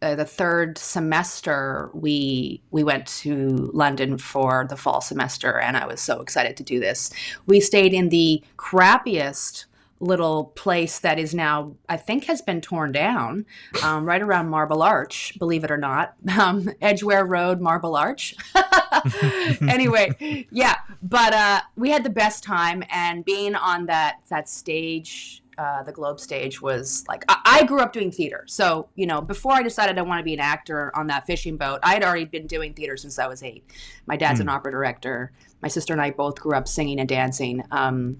uh, 0.01 0.13
the 0.13 0.25
third 0.25 0.77
semester 0.77 1.89
we 1.93 2.61
we 2.71 2.83
went 2.83 3.07
to 3.07 3.71
London 3.73 4.17
for 4.17 4.65
the 4.69 4.75
fall 4.75 5.01
semester 5.01 5.57
and 5.59 5.77
I 5.77 5.87
was 5.87 6.01
so 6.01 6.21
excited 6.21 6.57
to 6.57 6.63
do 6.63 6.79
this. 6.79 7.11
We 7.47 7.59
stayed 7.59 7.93
in 7.93 8.09
the 8.09 8.43
crappiest 8.57 9.65
little 9.99 10.45
place 10.55 10.99
that 10.99 11.17
is 11.17 11.33
now 11.33 11.75
I 11.87 11.97
think 11.97 12.25
has 12.25 12.41
been 12.41 12.61
torn 12.61 12.91
down 12.91 13.45
um, 13.83 14.05
right 14.05 14.21
around 14.21 14.49
Marble 14.49 14.83
Arch, 14.83 15.33
believe 15.39 15.63
it 15.63 15.71
or 15.71 15.77
not. 15.77 16.13
Um, 16.35 16.69
Edgware 16.81 17.25
Road, 17.25 17.61
Marble 17.61 17.95
Arch. 17.95 18.35
anyway, 19.61 20.45
yeah, 20.51 20.75
but 21.01 21.33
uh, 21.33 21.61
we 21.77 21.89
had 21.89 22.03
the 22.03 22.09
best 22.09 22.43
time 22.43 22.83
and 22.89 23.23
being 23.23 23.55
on 23.55 23.85
that 23.85 24.17
that 24.29 24.49
stage 24.49 25.41
uh, 25.57 25.83
the 25.83 25.91
Globe 25.91 26.19
stage 26.19 26.61
was 26.61 27.05
like 27.07 27.23
I, 27.29 27.39
I 27.45 27.63
grew 27.63 27.79
up 27.79 27.93
doing 27.93 28.11
theater, 28.11 28.43
so 28.47 28.89
you 28.95 29.05
know 29.05 29.21
before 29.21 29.53
I 29.53 29.63
decided 29.63 29.97
I 29.97 30.01
want 30.01 30.19
to 30.19 30.23
be 30.23 30.33
an 30.33 30.39
actor 30.39 30.91
on 30.95 31.07
that 31.07 31.25
fishing 31.25 31.55
boat, 31.55 31.79
I 31.83 31.93
had 31.93 32.03
already 32.03 32.25
been 32.25 32.47
doing 32.47 32.73
theater 32.73 32.97
since 32.97 33.17
I 33.17 33.27
was 33.27 33.41
eight. 33.43 33.63
My 34.05 34.17
dad's 34.17 34.39
an 34.41 34.49
opera 34.49 34.71
director. 34.71 35.31
My 35.61 35.69
sister 35.69 35.93
and 35.93 36.01
I 36.01 36.11
both 36.11 36.39
grew 36.39 36.55
up 36.55 36.67
singing 36.67 36.99
and 36.99 37.07
dancing, 37.07 37.63
um, 37.71 38.17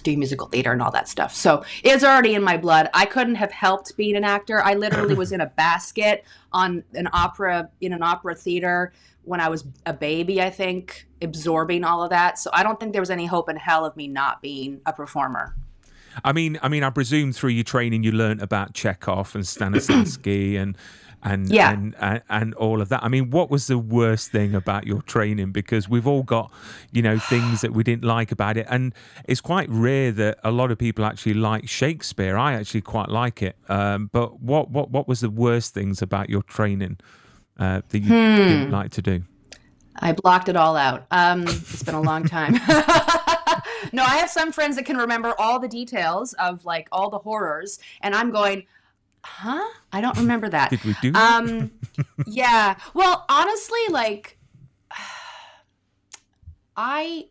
doing 0.00 0.18
musical 0.18 0.48
theater 0.48 0.72
and 0.72 0.82
all 0.82 0.90
that 0.90 1.08
stuff. 1.08 1.34
So 1.34 1.64
it's 1.82 2.04
already 2.04 2.34
in 2.34 2.42
my 2.42 2.56
blood. 2.56 2.88
I 2.94 3.06
couldn't 3.06 3.36
have 3.36 3.52
helped 3.52 3.96
being 3.96 4.16
an 4.16 4.24
actor. 4.24 4.62
I 4.62 4.74
literally 4.74 5.14
was 5.14 5.32
in 5.32 5.40
a 5.40 5.46
basket 5.46 6.24
on 6.52 6.84
an 6.94 7.08
opera 7.12 7.70
in 7.80 7.92
an 7.92 8.02
opera 8.02 8.34
theater 8.34 8.92
when 9.24 9.40
I 9.40 9.48
was 9.48 9.64
a 9.86 9.92
baby. 9.92 10.40
I 10.42 10.50
think 10.50 11.06
absorbing 11.22 11.84
all 11.84 12.02
of 12.02 12.10
that. 12.10 12.38
So 12.38 12.50
I 12.52 12.62
don't 12.62 12.80
think 12.80 12.92
there 12.92 13.02
was 13.02 13.10
any 13.10 13.26
hope 13.26 13.48
in 13.48 13.56
hell 13.56 13.84
of 13.84 13.96
me 13.96 14.08
not 14.08 14.42
being 14.42 14.80
a 14.86 14.92
performer. 14.92 15.54
I 16.24 16.32
mean, 16.32 16.58
I 16.62 16.68
mean, 16.68 16.82
I 16.82 16.90
presume 16.90 17.32
through 17.32 17.50
your 17.50 17.64
training 17.64 18.02
you 18.02 18.12
learnt 18.12 18.42
about 18.42 18.74
Chekhov 18.74 19.34
and 19.34 19.44
Stanislavski 19.44 20.58
and 20.58 20.76
and 21.22 21.48
Yeah. 21.50 21.72
and, 21.72 21.94
and 22.00 22.22
and 22.28 22.54
all 22.54 22.80
of 22.80 22.88
that. 22.88 23.02
I 23.02 23.08
mean, 23.08 23.30
what 23.30 23.50
was 23.50 23.66
the 23.66 23.78
worst 23.78 24.30
thing 24.30 24.54
about 24.54 24.86
your 24.86 25.02
training? 25.02 25.52
Because 25.52 25.88
we've 25.88 26.06
all 26.06 26.22
got, 26.22 26.50
you 26.92 27.02
know, 27.02 27.18
things 27.18 27.60
that 27.60 27.72
we 27.72 27.82
didn't 27.82 28.04
like 28.04 28.32
about 28.32 28.56
it, 28.56 28.66
and 28.70 28.94
it's 29.26 29.40
quite 29.40 29.68
rare 29.70 30.12
that 30.12 30.38
a 30.44 30.50
lot 30.50 30.70
of 30.70 30.78
people 30.78 31.04
actually 31.04 31.34
like 31.34 31.68
Shakespeare. 31.68 32.38
I 32.38 32.54
actually 32.54 32.80
quite 32.82 33.08
like 33.08 33.42
it. 33.42 33.56
Um, 33.68 34.08
but 34.12 34.40
what 34.40 34.70
what 34.70 34.90
what 34.90 35.06
was 35.08 35.20
the 35.20 35.30
worst 35.30 35.74
things 35.74 36.00
about 36.02 36.30
your 36.30 36.42
training 36.42 36.98
uh, 37.58 37.82
that 37.88 37.98
you 37.98 38.08
didn't 38.08 38.70
like 38.70 38.90
to 38.92 39.02
do? 39.02 39.22
I 40.02 40.12
blocked 40.12 40.48
it 40.48 40.56
all 40.56 40.76
out. 40.76 41.04
Um, 41.10 41.42
it's 41.42 41.82
been 41.82 41.94
a 41.96 42.00
long 42.00 42.24
time. 42.24 42.54
no, 43.92 44.02
I 44.02 44.16
have 44.18 44.30
some 44.30 44.52
friends 44.52 44.76
that 44.76 44.86
can 44.86 44.96
remember 44.96 45.34
all 45.38 45.58
the 45.58 45.68
details 45.68 46.32
of 46.34 46.64
like 46.64 46.88
all 46.92 47.10
the 47.10 47.18
horrors, 47.18 47.78
and 48.00 48.14
I'm 48.14 48.30
going, 48.30 48.64
huh? 49.24 49.68
I 49.92 50.00
don't 50.00 50.16
remember 50.18 50.48
that. 50.48 50.70
Did 50.70 50.84
we 50.84 50.94
do 51.02 51.12
that? 51.12 51.42
Um, 51.42 51.70
yeah. 52.26 52.76
Well, 52.94 53.24
honestly, 53.28 53.80
like, 53.90 54.38
I. 56.76 57.26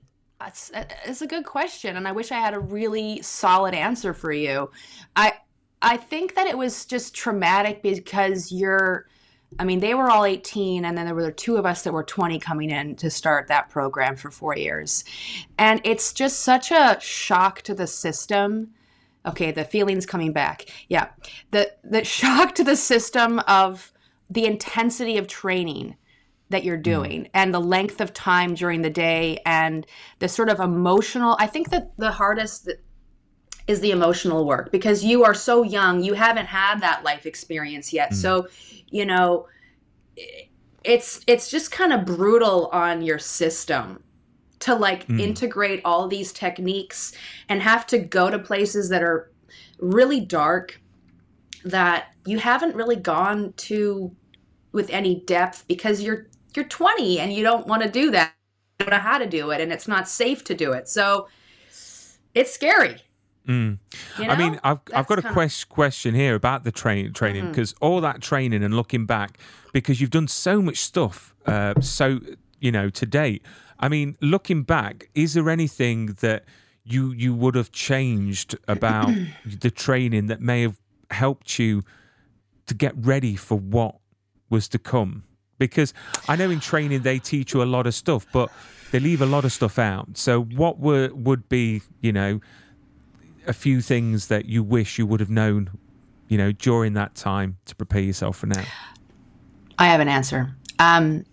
It's, 0.48 0.72
it's 1.06 1.22
a 1.22 1.28
good 1.28 1.46
question, 1.46 1.98
and 1.98 2.08
I 2.08 2.14
wish 2.14 2.32
I 2.32 2.40
had 2.40 2.54
a 2.54 2.60
really 2.60 3.22
solid 3.22 3.74
answer 3.74 4.14
for 4.14 4.32
you. 4.32 4.72
I 5.14 5.34
I 5.82 5.98
think 5.98 6.36
that 6.36 6.48
it 6.48 6.58
was 6.58 6.86
just 6.86 7.14
traumatic 7.14 7.82
because 7.82 8.52
you're. 8.52 9.08
I 9.58 9.64
mean, 9.64 9.80
they 9.80 9.96
were 9.96 10.12
all 10.12 10.26
18, 10.26 10.86
and 10.86 10.96
then 10.96 11.08
there 11.08 11.16
were 11.16 11.32
two 11.32 11.58
of 11.58 11.66
us 11.66 11.82
that 11.82 11.92
were 11.92 12.04
20 12.04 12.38
coming 12.38 12.70
in 12.70 12.96
to 12.98 13.10
start 13.10 13.48
that 13.48 13.70
program 13.70 14.16
for 14.16 14.30
four 14.30 14.56
years. 14.56 15.04
And 15.58 15.82
it's 15.84 16.14
just 16.14 16.42
such 16.42 16.70
a 16.70 17.00
shock 17.02 17.64
to 17.64 17.74
the 17.74 17.88
system. 17.88 18.76
Okay, 19.26 19.52
the 19.52 19.66
feelings 19.66 20.06
coming 20.06 20.32
back. 20.32 20.66
Yeah. 20.88 21.10
The 21.52 21.72
the 21.84 22.04
shock 22.04 22.56
to 22.56 22.64
the 22.64 22.76
system 22.76 23.40
of 23.40 23.92
the 24.30 24.46
intensity 24.46 25.18
of 25.18 25.28
training 25.28 25.96
that 26.50 26.64
you're 26.64 26.78
hmm. 26.78 26.84
doing 26.84 27.30
and 27.34 27.54
the 27.54 27.62
length 27.62 28.02
of 28.02 28.14
time 28.14 28.54
during 28.54 28.82
the 28.82 28.90
day 28.90 29.40
and 29.46 29.86
the 30.20 30.28
sort 30.28 30.50
of 30.50 30.60
emotional 30.60 31.36
I 31.40 31.48
think 31.48 31.70
that 31.70 31.92
the 31.98 32.12
hardest 32.12 32.70
is 33.68 33.82
the 33.82 33.92
emotional 33.92 34.46
work 34.46 34.72
because 34.72 35.04
you 35.04 35.24
are 35.24 35.34
so 35.34 35.64
young 35.64 36.02
you 36.02 36.14
haven't 36.14 36.48
had 36.48 36.82
that 36.82 37.04
life 37.04 37.26
experience 37.26 37.94
yet 37.94 38.10
hmm. 38.10 38.16
so 38.16 38.48
you 38.88 39.06
know 39.06 39.48
it's 40.84 41.22
it's 41.28 41.50
just 41.50 41.72
kind 41.72 41.94
of 41.94 42.06
brutal 42.06 42.68
on 42.68 43.02
your 43.02 43.20
system 43.20 44.04
to 44.60 44.76
like 44.76 45.10
integrate 45.10 45.82
all 45.86 46.08
these 46.08 46.32
techniques 46.34 47.14
and 47.48 47.62
have 47.62 47.86
to 47.88 47.98
go 47.98 48.30
to 48.30 48.38
places 48.38 48.90
that 48.90 49.02
are 49.02 49.32
really 49.80 50.20
dark 50.20 50.82
that 51.64 52.08
you 52.26 52.40
haven't 52.40 52.76
really 52.76 52.96
gone 52.96 53.54
to 53.58 54.14
with 54.72 54.90
any 54.90 55.22
depth 55.22 55.66
because 55.68 56.02
you're 56.02 56.28
you're 56.56 56.66
20 56.66 57.20
and 57.20 57.34
you 57.34 57.44
don't 57.44 57.68
want 57.68 57.82
to 57.82 57.90
do 57.90 58.12
that 58.12 58.34
you 58.80 58.86
don't 58.86 58.92
know 58.92 58.98
how 58.98 59.18
to 59.18 59.28
do 59.28 59.52
it 59.52 59.62
and 59.62 59.72
it's 59.72 59.88
not 59.88 60.08
safe 60.08 60.44
to 60.44 60.54
do 60.54 60.74
it 60.74 60.88
so 60.88 61.28
it's 62.34 62.52
scary 62.52 63.02
you 64.20 64.26
I 64.26 64.36
mean. 64.38 64.60
I've 64.64 64.80
I've 64.94 65.08
got 65.08 65.18
a 65.18 65.24
quest, 65.24 65.70
question 65.70 66.14
here 66.14 66.36
about 66.36 66.64
the 66.64 66.72
train 66.72 67.12
training 67.14 67.44
Mm-hmm. 67.44 67.52
because 67.52 67.74
all 67.82 68.00
that 68.02 68.22
training 68.22 68.64
and 68.64 68.76
looking 68.76 69.08
back 69.08 69.40
because 69.74 70.00
you've 70.00 70.12
done 70.12 70.28
so 70.28 70.62
much 70.62 70.78
stuff, 70.78 71.36
uh, 71.48 71.74
so 71.82 72.20
you 72.60 72.72
know 72.72 72.90
to 72.92 73.06
date. 73.08 73.42
I 73.80 73.88
mean, 73.90 74.18
looking 74.22 74.64
back, 74.64 75.10
is 75.16 75.34
there 75.34 75.50
anything 75.50 76.08
that 76.22 76.44
you 76.84 77.12
you 77.12 77.34
would 77.34 77.56
have 77.56 77.72
changed 77.72 78.58
about 78.68 79.14
the 79.46 79.72
training 79.72 80.28
that 80.28 80.42
may 80.42 80.64
have 80.64 80.80
helped 81.12 81.58
you 81.60 81.84
to 82.68 82.74
get 82.74 82.94
ready 82.96 83.36
for 83.36 83.58
what 83.58 83.96
was 84.50 84.68
to 84.70 84.80
come? 84.80 85.24
Because 85.58 85.94
I 86.28 86.36
know 86.36 86.50
in 86.50 86.60
training 86.60 87.02
they 87.02 87.20
teach 87.20 87.54
you 87.54 87.62
a 87.62 87.66
lot 87.66 87.88
of 87.88 87.94
stuff, 87.94 88.26
but 88.32 88.50
they 88.92 89.00
leave 89.00 89.22
a 89.22 89.26
lot 89.26 89.46
of 89.46 89.52
stuff 89.52 89.78
out. 89.78 90.18
So, 90.18 90.42
what 90.42 90.80
were 90.80 91.10
would 91.14 91.48
be 91.48 91.82
you 92.02 92.12
know 92.12 92.42
a 93.48 93.54
few 93.54 93.82
things 93.82 94.28
that 94.28 94.46
you 94.46 94.64
wish 94.64 94.98
you 94.98 95.06
would 95.06 95.20
have 95.20 95.30
known, 95.30 95.72
you 96.28 96.38
know, 96.38 96.52
during 96.52 96.94
that 96.94 97.16
time 97.16 97.58
to 97.66 97.76
prepare 97.76 98.02
yourself 98.02 98.38
for 98.38 98.48
now? 98.48 98.64
I 99.78 99.88
have 99.88 100.02
an 100.02 100.10
answer. 100.10 100.56
Um, 100.78 101.26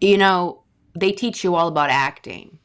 you 0.00 0.16
know, 0.16 0.62
they 0.98 1.12
teach 1.12 1.44
you 1.44 1.54
all 1.54 1.68
about 1.68 1.90
acting, 1.90 2.58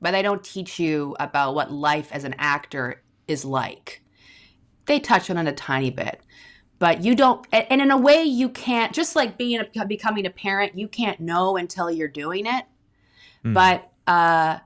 but 0.00 0.12
they 0.12 0.22
don't 0.22 0.44
teach 0.44 0.78
you 0.78 1.16
about 1.18 1.54
what 1.54 1.72
life 1.72 2.10
as 2.12 2.24
an 2.24 2.34
actor 2.38 3.02
is 3.26 3.44
like. 3.44 4.02
They 4.86 5.00
touch 5.00 5.30
on 5.30 5.38
it 5.38 5.48
a 5.48 5.52
tiny 5.52 5.90
bit, 5.90 6.20
but 6.78 7.02
you 7.02 7.14
don't. 7.14 7.46
And 7.52 7.80
in 7.80 7.90
a 7.90 7.96
way, 7.96 8.22
you 8.22 8.48
can't. 8.48 8.92
Just 8.92 9.16
like 9.16 9.38
being 9.38 9.60
a, 9.60 9.86
becoming 9.86 10.26
a 10.26 10.30
parent, 10.30 10.76
you 10.76 10.88
can't 10.88 11.20
know 11.20 11.56
until 11.56 11.90
you're 11.90 12.08
doing 12.08 12.46
it. 12.46 12.64
But 13.52 13.90
uh, 14.06 14.58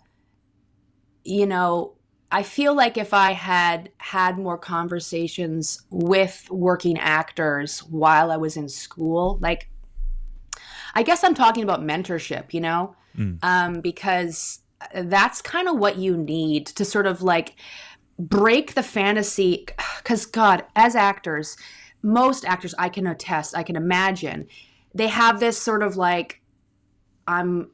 you 1.25 1.47
know, 1.47 1.95
I 2.31 2.43
feel 2.43 2.75
like 2.75 2.99
if 2.99 3.15
I 3.15 3.33
had 3.33 3.91
had 3.99 4.38
more 4.38 4.59
conversations 4.59 5.83
with 5.91 6.49
working 6.50 6.99
actors 6.99 7.81
while 7.81 8.31
I 8.31 8.37
was 8.37 8.57
in 8.57 8.69
school, 8.69 9.38
like 9.41 9.69
I 10.95 11.03
guess 11.03 11.23
I'm 11.23 11.35
talking 11.35 11.62
about 11.62 11.81
mentorship, 11.81 12.53
you 12.53 12.61
know, 12.61 12.97
um, 13.43 13.81
because 13.81 14.61
that's 14.95 15.43
kind 15.43 15.69
of 15.69 15.79
what 15.79 15.99
you 15.99 16.17
need 16.17 16.67
to 16.67 16.85
sort 16.85 17.07
of 17.07 17.23
like 17.23 17.57
break 18.19 18.75
the 18.75 18.83
fantasy. 18.83 19.67
Because, 19.99 20.25
God, 20.25 20.65
as 20.75 20.97
actors, 20.97 21.55
most 22.03 22.47
actors 22.47 22.75
I 22.79 22.89
can 22.89 23.07
attest, 23.07 23.55
I 23.55 23.63
can 23.63 23.77
imagine, 23.77 24.47
they 24.95 25.09
have 25.09 25.39
this 25.39 25.61
sort 25.61 25.83
of 25.83 25.99
like, 25.99 26.41
I'm 27.27 27.71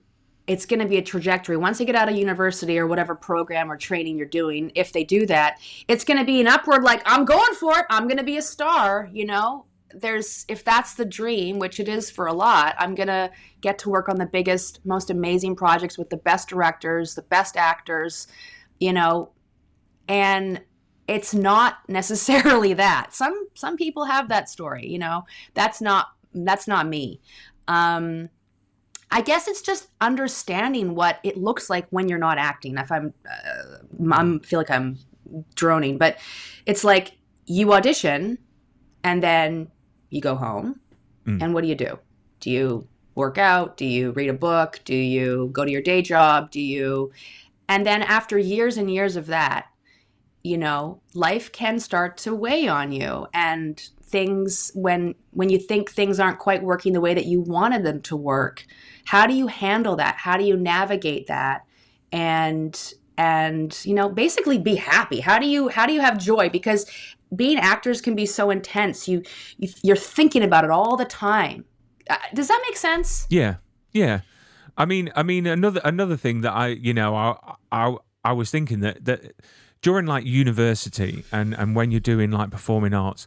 it's 0.47 0.67
going 0.67 0.81
to 0.81 0.87
be 0.87 0.99
a 0.99 1.03
trajectory. 1.03 1.57
Once 1.57 1.79
they 1.79 1.85
get 1.85 1.95
out 1.95 2.09
of 2.09 2.17
university 2.17 2.79
or 2.79 2.87
whatever 2.87 3.15
program 3.15 3.71
or 3.71 3.77
training 3.77 4.19
you're 4.19 4.27
doing, 4.27 4.71
if 4.75 4.93
they 4.93 5.05
do 5.05 5.27
that, 5.27 5.59
it's 5.89 6.05
going 6.05 6.19
to 6.19 6.25
be 6.25 6.41
an 6.41 6.47
upward, 6.47 6.83
like, 6.83 7.03
I'm 7.07 7.25
going 7.25 7.55
for 7.55 7.79
it. 7.79 7.87
I'm 7.89 8.05
going 8.05 8.19
to 8.19 8.25
be 8.25 8.37
a 8.37 8.43
star, 8.43 9.09
you 9.13 9.25
know? 9.25 9.65
There's, 9.93 10.45
if 10.49 10.65
that's 10.65 10.95
the 10.95 11.05
dream, 11.05 11.59
which 11.59 11.79
it 11.79 11.89
is 11.89 12.11
for 12.11 12.27
a 12.27 12.33
lot, 12.33 12.75
I'm 12.79 12.95
going 12.95 13.09
to 13.09 13.31
get 13.61 13.79
to 13.81 13.91
work 13.91 14.09
on 14.09 14.17
the 14.17 14.27
biggest, 14.27 14.85
most 14.85 15.11
amazing 15.11 15.57
projects 15.57 15.97
with 15.99 16.11
the 16.11 16.17
best 16.17 16.49
directors, 16.49 17.15
the 17.15 17.23
best 17.23 17.57
actors, 17.57 18.27
you 18.81 18.93
know? 18.93 19.31
And 20.09 20.63
it's 21.07 21.35
not 21.35 21.79
necessarily 21.89 22.73
that. 22.75 23.15
Some, 23.15 23.49
some 23.55 23.77
people 23.77 24.05
have 24.05 24.29
that 24.29 24.49
story, 24.49 24.87
you 24.87 24.99
know? 24.99 25.25
That's 25.55 25.81
not, 25.81 26.09
that's 26.33 26.67
not 26.67 26.89
me. 26.89 27.21
Um, 27.69 28.31
I 29.11 29.21
guess 29.21 29.47
it's 29.47 29.63
just 29.63 29.89
understanding 30.01 30.97
what 30.97 31.21
it 31.23 31.37
looks 31.37 31.71
like 31.71 31.87
when 31.91 32.09
you're 32.09 32.19
not 32.19 32.37
acting. 32.37 32.77
If 32.79 32.91
I'm, 32.91 33.15
uh, 33.25 34.13
I'm 34.13 34.41
feel 34.41 34.59
like 34.59 34.73
I'm 34.73 34.99
droning, 35.55 35.99
but 35.99 36.19
it's 36.67 36.83
like 36.83 37.13
you 37.47 37.73
audition, 37.73 38.39
and 39.03 39.23
then 39.23 39.69
you 40.15 40.21
go 40.21 40.37
home, 40.37 40.81
mm. 41.27 41.43
and 41.43 41.53
what 41.53 41.63
do 41.63 41.69
you 41.69 41.75
do? 41.75 41.99
Do 42.41 42.51
you 42.51 42.87
work 43.15 43.37
out? 43.37 43.77
Do 43.77 43.85
you 43.85 44.13
read 44.13 44.31
a 44.31 44.35
book? 44.35 44.81
Do 44.85 44.95
you 44.95 45.51
go 45.53 45.65
to 45.65 45.71
your 45.71 45.83
day 45.83 46.03
job? 46.03 46.51
Do 46.51 46.61
you, 46.61 47.13
and 47.69 47.85
then 47.85 48.03
after 48.03 48.39
years 48.39 48.77
and 48.77 48.91
years 48.91 49.17
of 49.17 49.27
that, 49.27 49.67
you 50.43 50.59
know, 50.59 51.01
life 51.15 51.51
can 51.53 51.81
start 51.81 52.17
to 52.19 52.35
weigh 52.35 52.69
on 52.69 52.93
you, 52.93 53.27
and 53.35 53.83
things 54.03 54.71
when 54.75 55.15
when 55.33 55.49
you 55.49 55.59
think 55.59 55.91
things 55.91 56.21
aren't 56.21 56.39
quite 56.39 56.63
working 56.63 56.93
the 56.93 57.01
way 57.01 57.15
that 57.15 57.25
you 57.25 57.41
wanted 57.41 57.83
them 57.83 58.01
to 58.01 58.15
work 58.15 58.65
how 59.07 59.27
do 59.27 59.35
you 59.35 59.49
handle 59.49 59.97
that 59.97 60.15
how 60.17 60.37
do 60.37 60.45
you 60.45 60.57
navigate 60.57 61.27
that 61.27 61.65
and 62.13 62.95
and 63.17 63.81
you 63.85 63.95
know 63.95 64.09
basically 64.09 64.59
be 64.59 64.77
happy 64.77 65.19
how 65.19 65.39
do 65.39 65.47
you 65.47 65.69
how 65.69 65.85
do 65.85 65.93
you 65.93 66.01
have 66.01 66.17
joy 66.17 66.49
because 66.49 66.87
being 67.37 67.59
actors 67.59 68.01
can 68.01 68.15
be 68.15 68.27
so 68.27 68.51
intense 68.51 69.09
you, 69.09 69.23
you 69.59 69.69
you're 69.83 69.97
thinking 69.97 70.43
about 70.43 70.65
it 70.65 70.71
all 70.71 70.97
the 70.97 71.05
time 71.05 71.65
Uh, 72.11 72.17
does 72.35 72.49
that 72.49 72.61
make 72.69 72.77
sense 72.77 73.27
Yeah, 73.31 73.57
yeah. 73.93 74.21
I 74.77 74.85
mean, 74.85 75.13
I 75.15 75.23
mean, 75.23 75.47
another 75.47 75.81
another 75.85 76.17
thing 76.17 76.41
that 76.43 76.53
I, 76.53 76.69
you 76.69 76.93
know, 76.93 77.15
I 77.15 77.55
I, 77.71 77.97
I 78.25 78.33
was 78.33 78.51
thinking 78.51 78.81
that 78.81 79.05
that 79.05 79.21
during 79.83 80.07
like 80.07 80.25
university 80.27 81.25
and 81.31 81.55
and 81.55 81.77
when 81.77 81.91
you're 81.91 82.01
doing 82.01 82.31
like 82.31 82.51
performing 82.51 82.95
arts, 82.95 83.27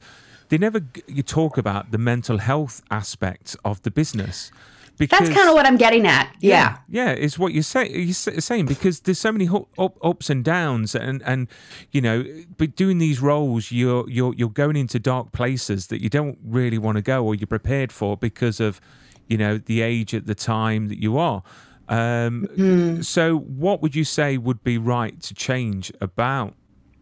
they 0.50 0.58
never 0.58 0.82
you 1.08 1.24
talk 1.24 1.58
about 1.58 1.92
the 1.92 1.98
mental 1.98 2.38
health 2.40 2.82
aspects 2.92 3.56
of 3.64 3.82
the 3.84 3.92
business. 3.92 4.52
Because 4.98 5.20
that's 5.20 5.36
kind 5.38 5.48
of 5.48 5.54
what 5.54 5.66
i'm 5.68 5.78
getting 5.78 6.08
at 6.08 6.34
yeah, 6.40 6.78
yeah, 6.90 7.10
it's 7.12 7.38
what 7.38 7.54
you 7.54 7.62
say. 7.62 7.90
You're 7.90 8.14
sa- 8.14 8.40
saying 8.40 8.66
because 8.66 9.02
there's 9.02 9.20
so 9.20 9.32
many 9.32 9.48
up, 9.78 9.98
ups 10.04 10.30
and 10.30 10.44
downs, 10.44 10.96
and 10.96 11.22
and 11.24 11.48
you 11.92 12.02
know, 12.02 12.24
but 12.58 12.76
doing 12.76 12.98
these 12.98 13.22
roles, 13.22 13.72
you're 13.72 14.10
you're 14.10 14.34
you're 14.36 14.50
going 14.50 14.76
into 14.76 14.98
dark 15.00 15.32
places 15.32 15.88
that 15.88 16.02
you 16.02 16.10
don't 16.10 16.38
really 16.44 16.78
want 16.78 16.96
to 16.98 17.02
go, 17.02 17.24
or 17.26 17.36
you're 17.36 17.48
prepared 17.48 17.92
for 17.92 18.18
because 18.18 18.60
of, 18.60 18.82
you 19.28 19.38
know, 19.38 19.58
the 19.58 19.82
age 19.82 20.16
at 20.16 20.26
the 20.26 20.36
time 20.36 20.88
that 20.88 21.00
you 21.02 21.18
are. 21.18 21.44
Um, 21.90 23.02
So, 23.04 23.38
what 23.38 23.82
would 23.82 23.96
you 23.96 24.04
say 24.04 24.38
would 24.38 24.64
be 24.64 24.78
right 24.78 25.20
to 25.22 25.34
change 25.34 25.92
about 26.02 26.54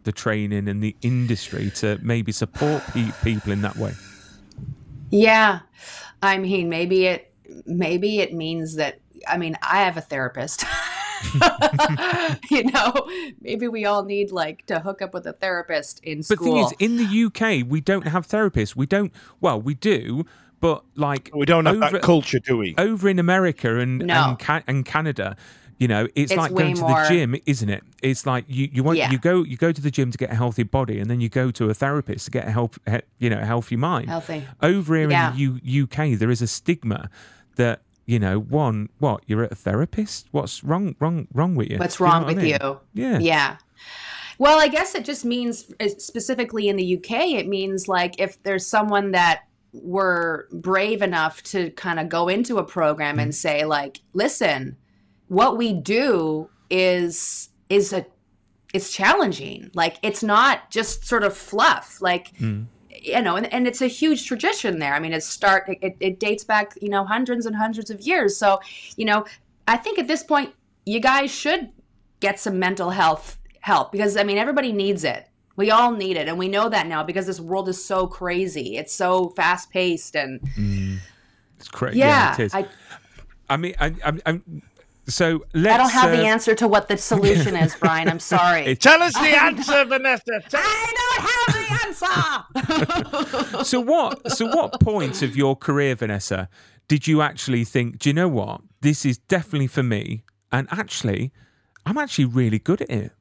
the 0.03 0.11
training 0.11 0.67
and 0.67 0.81
the 0.83 0.95
industry 1.01 1.71
to 1.75 1.97
maybe 2.01 2.31
support 2.31 2.83
pe- 2.93 3.11
people 3.23 3.51
in 3.51 3.61
that 3.61 3.77
way? 3.77 3.93
Yeah. 5.09 5.59
I 6.21 6.37
mean, 6.37 6.69
maybe 6.69 7.05
it 7.05 7.31
maybe 7.65 8.19
it 8.19 8.33
means 8.33 8.75
that 8.75 8.99
I 9.27 9.37
mean, 9.37 9.57
I 9.61 9.77
have 9.81 9.97
a 9.97 10.01
therapist. 10.01 10.65
you 12.51 12.63
know, 12.65 12.93
maybe 13.41 13.67
we 13.67 13.85
all 13.85 14.03
need 14.03 14.31
like 14.31 14.65
to 14.67 14.79
hook 14.79 15.01
up 15.01 15.13
with 15.13 15.25
a 15.25 15.33
therapist 15.33 15.99
in 16.03 16.21
school. 16.23 16.37
But 16.37 16.43
the 16.43 16.51
thing 16.51 16.65
is, 16.65 16.73
in 16.79 16.97
the 16.97 17.25
UK, 17.25 17.67
we 17.69 17.81
don't 17.81 18.07
have 18.07 18.27
therapists. 18.27 18.75
We 18.75 18.85
don't. 18.85 19.11
Well, 19.41 19.59
we 19.61 19.73
do, 19.73 20.25
but 20.59 20.83
like 20.95 21.31
We 21.33 21.45
don't 21.45 21.65
have 21.65 21.77
over, 21.81 21.89
that 21.91 22.01
culture, 22.01 22.39
do 22.39 22.57
we? 22.57 22.75
over 22.77 23.09
in 23.09 23.19
America 23.19 23.79
and 23.79 23.99
No. 23.99 24.29
and, 24.29 24.39
Ca- 24.39 24.63
and 24.67 24.85
Canada. 24.85 25.35
You 25.77 25.89
know, 25.89 26.05
it's, 26.15 26.31
It's 26.31 26.35
like 26.37 26.51
way 26.51 26.63
going 26.63 26.75
to 26.75 26.81
more- 26.83 27.03
the 27.03 27.09
gym, 27.09 27.35
isn't 27.45 27.69
it? 27.69 27.83
It's 28.01 28.25
like 28.25 28.45
you 28.47 28.69
you 28.71 28.81
want 28.83 28.97
Yeah. 28.97 29.11
you 29.11 29.17
go 29.17 29.43
you 29.43 29.57
go 29.57 29.71
to 29.73 29.81
the 29.81 29.91
gym 29.91 30.11
to 30.11 30.17
get 30.17 30.31
a 30.31 30.35
healthy 30.35 30.63
body, 30.63 30.99
and 30.99 31.09
then 31.09 31.19
you 31.19 31.27
go 31.29 31.51
to 31.51 31.69
a 31.69 31.73
therapist 31.73 32.25
to 32.25 32.31
get 32.31 32.47
a 32.47 32.51
help 32.51 32.75
he- 32.87 33.01
you 33.19 33.29
know 33.29 33.39
a 33.39 33.45
healthy 33.45 33.75
mind. 33.75 34.09
Healthy. 34.09 34.45
Over 34.61 34.95
here 34.97 35.09
Yeah. 35.09 35.31
in 35.31 35.35
the 35.35 35.41
U- 35.41 35.83
UK, 35.83 36.15
there 36.15 36.29
is 36.31 36.41
a 36.41 36.47
stigma 36.47 37.09
that 37.55 37.81
you 38.05 38.19
know 38.19 38.39
one 38.39 38.89
what 38.99 39.23
you're 39.27 39.43
at 39.43 39.51
a 39.51 39.55
therapist. 39.55 40.27
What's 40.31 40.63
wrong 40.63 40.95
wrong 40.99 41.27
wrong 41.33 41.55
with 41.55 41.69
you? 41.71 41.77
What's 41.77 41.97
Do 41.97 42.03
you 42.03 42.07
know 42.09 42.13
wrong 42.13 42.23
what 42.23 42.31
I 42.31 42.35
with 42.35 42.43
mean? 42.43 42.57
you? 42.61 42.79
Yeah. 42.93 43.19
Yeah. 43.19 43.57
Well, 44.37 44.59
I 44.59 44.67
guess 44.67 44.95
it 44.95 45.05
just 45.05 45.23
means 45.23 45.71
uh, 45.79 45.87
specifically 45.97 46.67
in 46.67 46.75
the 46.75 46.97
UK, 46.97 47.11
it 47.39 47.47
means 47.47 47.87
like 47.87 48.19
if 48.19 48.41
there's 48.43 48.67
someone 48.67 49.11
that 49.11 49.43
were 49.71 50.47
brave 50.51 51.01
enough 51.01 51.41
to 51.43 51.69
kind 51.71 51.99
of 51.99 52.09
go 52.09 52.27
into 52.27 52.57
a 52.57 52.63
program 52.63 53.17
Mm. 53.17 53.21
and 53.23 53.35
say 53.35 53.65
like, 53.65 54.01
listen, 54.13 54.75
what 55.27 55.57
we 55.57 55.73
do 55.73 56.49
is 56.69 57.49
is 57.69 57.93
a 57.93 58.05
it's 58.73 58.91
challenging. 58.91 59.71
Like 59.73 59.97
it's 60.03 60.21
not 60.21 60.69
just 60.69 61.05
sort 61.05 61.23
of 61.23 61.35
fluff. 61.35 62.01
Like 62.01 62.35
Mm. 62.37 62.65
You 63.05 63.21
know, 63.21 63.35
and, 63.35 63.51
and 63.53 63.67
it's 63.67 63.81
a 63.81 63.87
huge 63.87 64.25
tradition 64.25 64.79
there. 64.79 64.93
I 64.93 64.99
mean, 64.99 65.13
it 65.13 65.23
start 65.23 65.69
it, 65.81 65.95
it 65.99 66.19
dates 66.19 66.43
back, 66.43 66.73
you 66.81 66.89
know, 66.89 67.05
hundreds 67.05 67.45
and 67.45 67.55
hundreds 67.55 67.89
of 67.89 68.01
years. 68.01 68.35
So, 68.35 68.59
you 68.97 69.05
know, 69.05 69.25
I 69.67 69.77
think 69.77 69.99
at 69.99 70.07
this 70.07 70.23
point, 70.23 70.53
you 70.85 70.99
guys 70.99 71.31
should 71.31 71.69
get 72.19 72.39
some 72.39 72.59
mental 72.59 72.89
health 72.91 73.37
help 73.61 73.91
because 73.91 74.17
I 74.17 74.23
mean, 74.23 74.37
everybody 74.37 74.71
needs 74.71 75.03
it. 75.03 75.27
We 75.57 75.71
all 75.71 75.91
need 75.91 76.17
it, 76.17 76.27
and 76.27 76.37
we 76.37 76.49
know 76.49 76.67
that 76.67 76.85
now 76.87 77.01
because 77.03 77.25
this 77.25 77.39
world 77.39 77.69
is 77.69 77.83
so 77.83 78.07
crazy. 78.07 78.77
It's 78.77 78.93
so 78.93 79.29
fast 79.29 79.71
paced, 79.71 80.15
and 80.15 80.41
It's 81.57 81.69
crazy. 81.69 81.99
Yeah, 81.99 82.07
yeah, 82.07 82.33
it 82.33 82.39
is. 82.39 82.53
I, 82.53 82.65
I 83.49 83.57
mean, 83.57 83.73
I, 83.79 83.93
I, 84.03 84.19
I'm 84.25 84.61
so 85.07 85.45
let's. 85.53 85.73
I 85.73 85.77
don't 85.77 85.91
have 85.91 86.11
the 86.11 86.23
uh, 86.23 86.27
answer 86.27 86.55
to 86.55 86.67
what 86.67 86.87
the 86.87 86.97
solution 86.97 87.55
is, 87.55 87.75
Brian. 87.75 88.09
I'm 88.09 88.19
sorry. 88.35 88.75
Tell 88.75 89.01
us 89.01 89.13
the 89.13 89.19
answer, 89.41 89.85
Vanessa. 89.85 90.41
Tell- 90.49 90.61
I 90.63 90.93
don't 91.99 92.11
have 92.11 92.45
the 92.53 93.47
answer. 93.47 93.63
So 93.63 93.79
what? 93.81 94.31
So 94.31 94.47
what 94.47 94.79
point 94.79 95.21
of 95.21 95.35
your 95.35 95.55
career, 95.55 95.95
Vanessa, 95.95 96.49
did 96.87 97.07
you 97.07 97.21
actually 97.21 97.63
think? 97.63 97.99
Do 97.99 98.09
you 98.09 98.13
know 98.13 98.27
what? 98.27 98.61
This 98.81 99.05
is 99.05 99.17
definitely 99.17 99.67
for 99.67 99.83
me, 99.83 100.23
and 100.51 100.67
actually, 100.71 101.31
I'm 101.85 101.97
actually 101.97 102.25
really 102.25 102.59
good 102.59 102.81
at 102.81 102.89
it. 102.89 103.11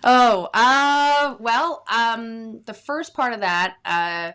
Oh, 0.03 0.49
uh, 0.53 1.35
well, 1.39 1.83
um, 1.87 2.61
the 2.65 2.73
first 2.73 3.13
part 3.13 3.33
of 3.33 3.41
that, 3.41 3.75
uh, 3.85 4.31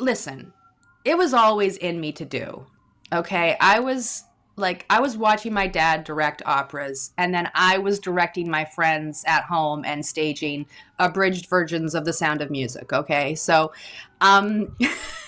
listen, 0.00 0.52
it 1.04 1.16
was 1.16 1.32
always 1.32 1.76
in 1.76 2.00
me 2.00 2.10
to 2.12 2.24
do. 2.24 2.66
Okay, 3.12 3.56
I 3.60 3.78
was 3.78 4.24
like, 4.56 4.84
I 4.90 5.00
was 5.00 5.16
watching 5.16 5.52
my 5.52 5.66
dad 5.66 6.04
direct 6.04 6.42
operas, 6.44 7.12
and 7.16 7.34
then 7.34 7.50
I 7.54 7.78
was 7.78 7.98
directing 7.98 8.50
my 8.50 8.64
friends 8.64 9.24
at 9.26 9.44
home 9.44 9.82
and 9.84 10.04
staging 10.04 10.66
abridged 10.98 11.48
versions 11.48 11.94
of 11.94 12.04
The 12.04 12.12
Sound 12.12 12.42
of 12.42 12.50
Music. 12.50 12.92
Okay, 12.92 13.34
so, 13.34 13.72
um, 14.20 14.76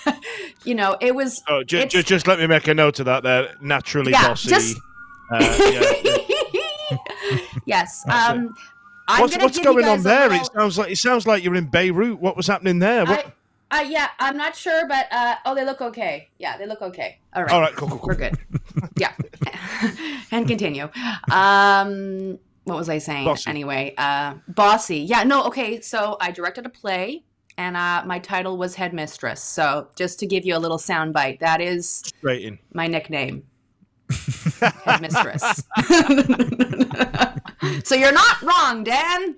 you 0.65 0.75
know, 0.75 0.97
it 1.01 1.15
was. 1.15 1.43
Oh, 1.49 1.61
it's- 1.61 1.91
ju- 1.93 2.03
just 2.03 2.27
let 2.27 2.39
me 2.39 2.47
make 2.47 2.69
a 2.69 2.75
note 2.75 2.99
of 3.01 3.07
that 3.07 3.23
there. 3.23 3.49
Naturally 3.61 4.13
Yeah, 4.13 4.29
bossy. 4.29 4.49
just- 4.51 4.77
Uh, 5.33 5.39
yeah, 5.73 5.93
yeah. 6.05 7.37
yes. 7.67 8.05
Um, 8.11 8.55
I'm 9.07 9.21
What's, 9.21 9.37
what's 9.37 9.59
going 9.59 9.85
on 9.85 10.03
there? 10.03 10.29
little- 10.31 10.47
It 10.47 10.53
sounds 10.55 10.79
like 10.79 10.91
it 10.91 10.97
sounds 10.97 11.27
like 11.27 11.45
you're 11.45 11.55
in 11.55 11.67
Beirut. 11.67 12.19
What 12.21 12.37
was 12.39 12.47
happening 12.47 12.79
there? 12.79 13.05
What? 13.05 13.27
I, 13.27 13.33
uh, 13.75 13.81
yeah, 13.81 14.09
I'm 14.21 14.37
not 14.37 14.55
sure, 14.55 14.87
but 14.87 15.13
uh, 15.13 15.37
oh, 15.47 15.55
they 15.55 15.65
look 15.65 15.81
okay. 15.81 16.29
Yeah, 16.39 16.57
they 16.57 16.67
look 16.67 16.81
okay. 16.83 17.19
All 17.35 17.43
right, 17.43 17.53
All 17.53 17.61
right, 17.61 17.75
cool, 17.75 17.89
cool, 17.89 17.99
cool. 17.99 18.09
we're 18.09 18.15
good. 18.15 18.39
yeah, 18.97 19.13
and 20.31 20.47
continue. 20.47 20.89
Um, 21.31 22.39
what 22.65 22.77
was 22.79 22.89
I 22.89 22.99
saying? 22.99 23.25
Bossy. 23.25 23.51
Anyway, 23.51 23.95
uh, 23.99 24.35
bossy. 24.49 24.99
Yeah, 24.99 25.25
no, 25.25 25.45
okay. 25.47 25.81
So 25.81 26.17
I 26.21 26.31
directed 26.31 26.67
a 26.67 26.69
play, 26.69 27.25
and 27.59 27.77
uh, 27.77 28.05
my 28.07 28.19
title 28.21 28.57
was 28.57 28.75
headmistress. 28.77 29.43
So 29.43 29.89
just 29.97 30.19
to 30.21 30.27
give 30.27 30.45
you 30.45 30.57
a 30.57 30.61
little 30.61 30.79
soundbite, 30.79 31.41
that 31.41 31.61
is 31.61 32.03
Straight 32.07 32.45
in. 32.45 32.59
my 32.73 32.87
nickname. 32.87 33.43
headmistress. 34.85 35.65
so 37.85 37.95
you're 37.95 38.13
not 38.13 38.43
wrong, 38.43 38.85
Dan. 38.85 39.37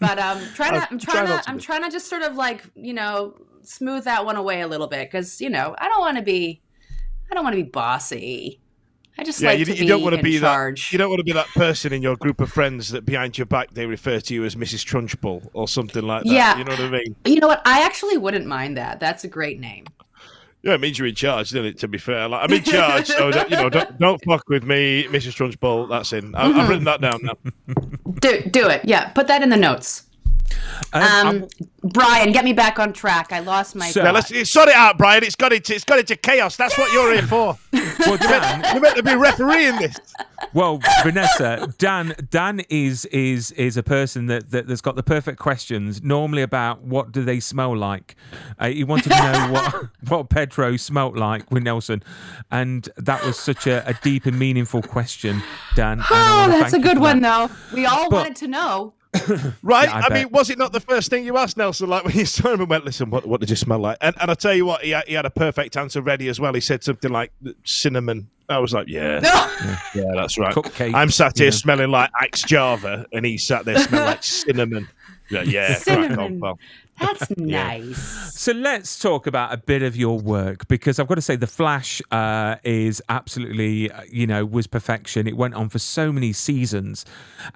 But 0.00 0.18
um, 0.18 0.40
trying 0.54 0.80
to, 0.80 0.88
I'm 0.90 0.98
trying 0.98 1.28
not 1.28 1.44
to, 1.44 1.50
I'm 1.50 1.58
trying 1.58 1.82
to 1.84 1.90
just 1.90 2.08
sort 2.08 2.22
of 2.22 2.36
like 2.36 2.64
you 2.74 2.92
know 2.94 3.34
smooth 3.62 4.04
that 4.04 4.24
one 4.24 4.36
away 4.36 4.62
a 4.62 4.66
little 4.68 4.86
bit 4.86 5.10
because 5.10 5.40
you 5.40 5.50
know 5.50 5.74
I 5.78 5.88
don't 5.88 6.00
want 6.00 6.16
to 6.16 6.22
be, 6.22 6.62
I 7.30 7.34
don't 7.34 7.44
want 7.44 7.54
to 7.56 7.62
be 7.62 7.68
bossy. 7.68 8.60
I 9.18 9.24
just 9.24 9.40
Yeah, 9.40 9.50
like 9.50 9.58
you, 9.58 9.64
to 9.66 9.72
you 9.74 9.80
be 9.80 9.86
don't 9.86 10.02
want 10.02 10.16
to 10.16 10.22
be 10.22 10.38
charge. 10.40 10.86
that. 10.88 10.92
You 10.92 10.98
don't 10.98 11.10
want 11.10 11.18
to 11.18 11.24
be 11.24 11.32
that 11.32 11.48
person 11.48 11.92
in 11.92 12.00
your 12.00 12.16
group 12.16 12.40
of 12.40 12.50
friends 12.50 12.90
that 12.90 13.04
behind 13.04 13.36
your 13.36 13.44
back 13.46 13.74
they 13.74 13.84
refer 13.84 14.18
to 14.20 14.32
you 14.34 14.44
as 14.44 14.56
Mrs. 14.56 14.84
Trunchbull 14.86 15.50
or 15.52 15.68
something 15.68 16.02
like 16.04 16.22
that. 16.24 16.32
Yeah. 16.32 16.56
you 16.56 16.64
know 16.64 16.70
what 16.72 16.80
I 16.80 16.90
mean. 16.90 17.16
you 17.26 17.40
know 17.40 17.48
what? 17.48 17.60
I 17.66 17.82
actually 17.82 18.16
wouldn't 18.16 18.46
mind 18.46 18.78
that. 18.78 18.98
That's 19.00 19.24
a 19.24 19.28
great 19.28 19.60
name. 19.60 19.84
Yeah, 20.62 20.74
it 20.74 20.80
means 20.80 20.98
you're 20.98 21.08
in 21.08 21.14
charge, 21.14 21.50
doesn't 21.50 21.64
it? 21.64 21.78
To 21.78 21.88
be 21.88 21.96
fair, 21.98 22.28
like, 22.28 22.44
I'm 22.48 22.54
in 22.54 22.62
charge, 22.62 23.06
so 23.06 23.30
don't, 23.30 23.50
you 23.50 23.56
know, 23.56 23.70
don't, 23.70 23.98
don't 23.98 24.22
fuck 24.24 24.46
with 24.50 24.62
me, 24.64 25.04
Mrs. 25.08 25.34
Trunchbull. 25.34 25.88
That's 25.88 26.12
in. 26.12 26.34
I, 26.34 26.48
Mm-hmm. 26.48 26.60
I've 26.60 26.68
written 26.68 26.84
that 26.84 27.00
down 27.00 27.20
now. 27.22 27.34
Do 28.14 28.42
do 28.42 28.68
it. 28.68 28.84
Yeah, 28.84 29.08
put 29.10 29.28
that 29.28 29.42
in 29.42 29.50
the 29.50 29.56
notes. 29.56 30.04
Um, 30.92 31.02
Um, 31.02 31.48
Brian, 31.82 32.32
get 32.32 32.44
me 32.44 32.52
back 32.52 32.78
on 32.78 32.92
track. 32.92 33.32
I 33.32 33.38
lost 33.40 33.74
my. 33.74 33.88
So- 33.90 34.02
let's 34.02 34.28
sort 34.50 34.68
it 34.68 34.74
out, 34.74 34.98
Brian. 34.98 35.22
It's 35.24 35.36
got 35.36 35.52
into 35.52 35.74
it's 35.74 35.84
got 35.84 35.98
into 35.98 36.16
chaos. 36.16 36.56
That's 36.56 36.76
what 36.76 36.92
you're 36.92 37.12
here 37.12 37.22
for. 37.26 37.56
well, 38.00 38.16
Dan, 38.16 38.64
You're 38.72 38.80
meant 38.82 38.96
to 38.96 39.02
be 39.02 39.14
refereeing 39.14 39.76
this. 39.78 39.96
well, 40.52 40.80
Vanessa, 41.02 41.72
Dan, 41.78 42.14
Dan 42.30 42.60
is 42.68 43.04
is 43.06 43.52
is 43.52 43.76
a 43.76 43.82
person 43.82 44.26
that, 44.26 44.50
that 44.50 44.66
that's 44.66 44.80
got 44.80 44.96
the 44.96 45.02
perfect 45.02 45.38
questions. 45.38 46.02
Normally 46.02 46.42
about 46.42 46.82
what 46.82 47.12
do 47.12 47.24
they 47.24 47.40
smell 47.40 47.76
like. 47.76 48.14
Uh, 48.58 48.68
he 48.68 48.84
wanted 48.84 49.10
to 49.12 49.32
know 49.32 49.48
what 49.52 49.88
what 50.08 50.28
Pedro 50.28 50.76
smelt 50.76 51.16
like 51.16 51.50
with 51.50 51.62
Nelson, 51.62 52.02
and 52.50 52.88
that 52.96 53.24
was 53.24 53.38
such 53.38 53.66
a, 53.66 53.86
a 53.88 53.94
deep 54.02 54.26
and 54.26 54.38
meaningful 54.38 54.82
question, 54.82 55.42
Dan. 55.76 56.02
Oh, 56.10 56.46
that's 56.48 56.72
a 56.74 56.78
good 56.78 56.98
one, 56.98 57.20
that. 57.20 57.48
though. 57.50 57.74
We 57.76 57.86
all 57.86 58.10
But- 58.10 58.16
wanted 58.16 58.36
to 58.36 58.48
know. 58.48 58.94
Right? 59.62 59.88
Yeah, 59.88 60.02
I 60.04 60.08
I, 60.08 60.14
mean, 60.14 60.30
was 60.30 60.50
it 60.50 60.58
not 60.58 60.72
the 60.72 60.80
first 60.80 61.10
thing 61.10 61.24
you 61.24 61.36
asked 61.36 61.56
Nelson? 61.56 61.88
Like 61.88 62.04
when 62.04 62.14
you 62.16 62.24
saw 62.24 62.52
him 62.52 62.60
and 62.60 62.70
went, 62.70 62.84
"Listen, 62.84 63.10
what 63.10 63.26
what 63.26 63.40
did 63.40 63.50
you 63.50 63.56
smell 63.56 63.78
like?" 63.78 63.98
And 64.00 64.14
and 64.20 64.30
I 64.30 64.34
tell 64.34 64.54
you 64.54 64.66
what, 64.66 64.82
he 64.82 64.90
had, 64.90 65.06
he 65.06 65.14
had 65.14 65.26
a 65.26 65.30
perfect 65.30 65.76
answer 65.76 66.00
ready 66.00 66.28
as 66.28 66.38
well. 66.38 66.52
He 66.54 66.60
said 66.60 66.84
something 66.84 67.10
like 67.10 67.32
cinnamon. 67.64 68.30
I 68.48 68.58
was 68.58 68.72
like, 68.72 68.88
"Yeah, 68.88 69.20
yeah, 69.94 70.04
that's 70.14 70.38
right." 70.38 70.54
Cupcake, 70.54 70.94
I'm 70.94 71.10
sat 71.10 71.38
here 71.38 71.46
you 71.46 71.50
know. 71.50 71.56
smelling 71.56 71.90
like 71.90 72.10
Axe 72.20 72.42
Java, 72.42 73.06
and 73.12 73.26
he 73.26 73.36
sat 73.36 73.64
there 73.64 73.78
smelling 73.78 74.06
like 74.06 74.22
cinnamon. 74.22 74.88
Yeah, 75.30 75.42
yeah, 75.42 75.74
Cinnamon. 75.74 76.40
That's 76.98 77.30
nice. 77.36 78.34
So 78.34 78.52
let's 78.52 78.98
talk 78.98 79.26
about 79.26 79.52
a 79.52 79.56
bit 79.56 79.82
of 79.82 79.96
your 79.96 80.18
work 80.18 80.68
because 80.68 80.98
I've 80.98 81.06
got 81.06 81.14
to 81.14 81.22
say 81.22 81.36
the 81.36 81.46
Flash 81.46 82.02
uh, 82.10 82.56
is 82.62 83.02
absolutely, 83.08 83.90
uh, 83.90 84.02
you 84.10 84.26
know, 84.26 84.44
was 84.44 84.66
perfection. 84.66 85.26
It 85.26 85.36
went 85.36 85.54
on 85.54 85.68
for 85.68 85.78
so 85.78 86.12
many 86.12 86.32
seasons, 86.32 87.04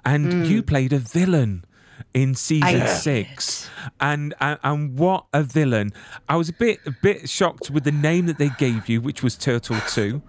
and 0.03 0.47
you 0.47 0.63
played 0.63 0.93
a 0.93 0.99
villain 0.99 1.65
in 2.13 2.33
season 2.35 2.81
Mm. 2.81 2.81
I 2.81 2.85
six, 2.87 3.69
and, 3.99 4.33
and 4.39 4.59
and 4.63 4.97
what 4.97 5.25
a 5.33 5.43
villain! 5.43 5.91
I 6.27 6.35
was 6.37 6.49
a 6.49 6.53
bit 6.53 6.79
a 6.85 6.91
bit 6.91 7.29
shocked 7.29 7.69
with 7.69 7.83
the 7.83 7.91
name 7.91 8.25
that 8.25 8.37
they 8.37 8.49
gave 8.57 8.89
you, 8.89 9.01
which 9.01 9.21
was 9.21 9.35
Turtle 9.35 9.79
Two, 9.87 10.21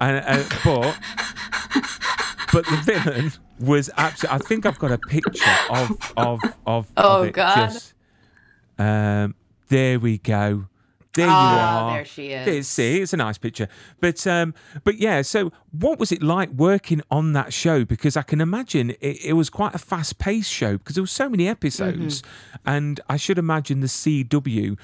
and 0.00 0.24
uh, 0.26 0.44
but 0.64 0.98
but 2.52 2.66
the 2.66 2.76
villain 2.84 3.32
was 3.60 3.90
absolutely. 3.96 4.34
I 4.44 4.48
think 4.48 4.66
I've 4.66 4.78
got 4.78 4.92
a 4.92 4.98
picture 4.98 5.50
of 5.70 6.12
of 6.16 6.40
of. 6.66 6.86
Oh, 6.96 7.22
of 7.24 7.32
God. 7.32 7.54
Just, 7.72 7.94
um, 8.78 9.34
there 9.68 9.98
we 9.98 10.18
go. 10.18 10.66
There 11.14 11.26
you 11.26 11.32
Oh, 11.32 11.34
are. 11.34 11.94
there 11.96 12.04
she 12.04 12.26
is. 12.32 12.44
There- 12.44 12.62
see, 12.62 13.00
it's 13.00 13.14
a 13.14 13.16
nice 13.16 13.38
picture. 13.38 13.68
But 14.00 14.26
um, 14.26 14.52
but 14.84 14.96
yeah. 14.98 15.22
So, 15.22 15.50
what 15.72 15.98
was 15.98 16.12
it 16.12 16.22
like 16.22 16.50
working 16.50 17.00
on 17.10 17.32
that 17.32 17.54
show? 17.54 17.84
Because 17.86 18.18
I 18.18 18.22
can 18.22 18.40
imagine 18.42 18.90
it, 19.00 19.24
it 19.24 19.32
was 19.32 19.48
quite 19.48 19.74
a 19.74 19.78
fast-paced 19.78 20.50
show 20.50 20.76
because 20.76 20.94
there 20.96 21.02
were 21.02 21.06
so 21.08 21.28
many 21.30 21.48
episodes, 21.48 22.20
Mm-hmm. 22.20 22.68
and 22.68 23.00
I 23.08 23.16
should 23.16 23.38
imagine 23.38 23.80
the 23.80 23.86
CW. 23.86 24.76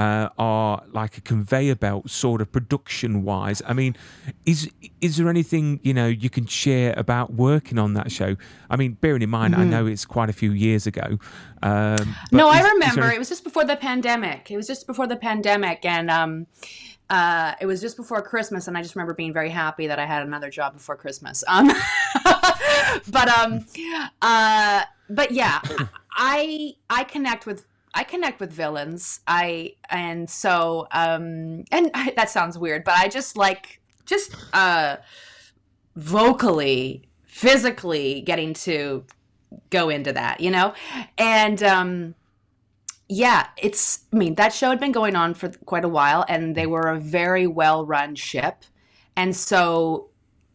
Uh, 0.00 0.30
are 0.38 0.82
like 0.92 1.18
a 1.18 1.20
conveyor 1.20 1.74
belt 1.74 2.08
sort 2.08 2.40
of 2.40 2.50
production 2.50 3.22
wise. 3.22 3.60
I 3.66 3.74
mean, 3.74 3.96
is 4.46 4.70
is 5.02 5.18
there 5.18 5.28
anything 5.28 5.78
you 5.82 5.92
know 5.92 6.06
you 6.06 6.30
can 6.30 6.46
share 6.46 6.94
about 6.96 7.34
working 7.34 7.78
on 7.78 7.92
that 7.94 8.10
show? 8.10 8.36
I 8.70 8.76
mean, 8.76 8.92
bearing 8.94 9.20
in 9.20 9.28
mind, 9.28 9.52
mm-hmm. 9.52 9.62
I 9.62 9.66
know 9.66 9.86
it's 9.86 10.06
quite 10.06 10.30
a 10.30 10.32
few 10.32 10.52
years 10.52 10.86
ago. 10.86 11.18
Um, 11.62 12.16
no, 12.32 12.50
is, 12.50 12.56
I 12.56 12.70
remember. 12.70 13.02
There... 13.02 13.12
It 13.12 13.18
was 13.18 13.28
just 13.28 13.44
before 13.44 13.66
the 13.66 13.76
pandemic. 13.76 14.50
It 14.50 14.56
was 14.56 14.66
just 14.66 14.86
before 14.86 15.06
the 15.06 15.16
pandemic, 15.16 15.84
and 15.84 16.10
um, 16.10 16.46
uh, 17.10 17.52
it 17.60 17.66
was 17.66 17.82
just 17.82 17.98
before 17.98 18.22
Christmas, 18.22 18.68
and 18.68 18.78
I 18.78 18.82
just 18.82 18.96
remember 18.96 19.12
being 19.12 19.34
very 19.34 19.50
happy 19.50 19.86
that 19.86 19.98
I 19.98 20.06
had 20.06 20.22
another 20.22 20.48
job 20.48 20.72
before 20.72 20.96
Christmas. 20.96 21.44
Um, 21.46 21.68
but 23.10 23.28
um, 23.28 23.66
uh, 24.22 24.84
but 25.10 25.30
yeah, 25.30 25.60
I 26.12 26.72
I 26.88 27.04
connect 27.04 27.44
with 27.44 27.66
I 27.94 28.04
connect 28.04 28.40
with 28.40 28.52
villains. 28.52 29.20
I 29.26 29.74
and 29.88 30.28
so 30.28 30.86
um 30.92 31.64
and 31.70 31.90
I, 31.94 32.12
that 32.16 32.30
sounds 32.30 32.58
weird, 32.58 32.84
but 32.84 32.94
I 32.94 33.08
just 33.08 33.36
like 33.36 33.80
just 34.06 34.34
uh 34.52 34.96
vocally, 35.96 37.08
physically 37.24 38.20
getting 38.22 38.54
to 38.54 39.04
go 39.70 39.88
into 39.88 40.12
that, 40.12 40.40
you 40.40 40.50
know? 40.50 40.74
And 41.18 41.62
um 41.62 42.14
yeah, 43.08 43.48
it's 43.56 44.04
I 44.12 44.16
mean, 44.16 44.36
that 44.36 44.54
show 44.54 44.70
had 44.70 44.78
been 44.78 44.92
going 44.92 45.16
on 45.16 45.34
for 45.34 45.48
quite 45.66 45.84
a 45.84 45.88
while 45.88 46.24
and 46.28 46.54
they 46.54 46.66
were 46.66 46.88
a 46.88 46.98
very 46.98 47.46
well-run 47.46 48.14
ship. 48.14 48.64
And 49.16 49.34
so, 49.34 50.10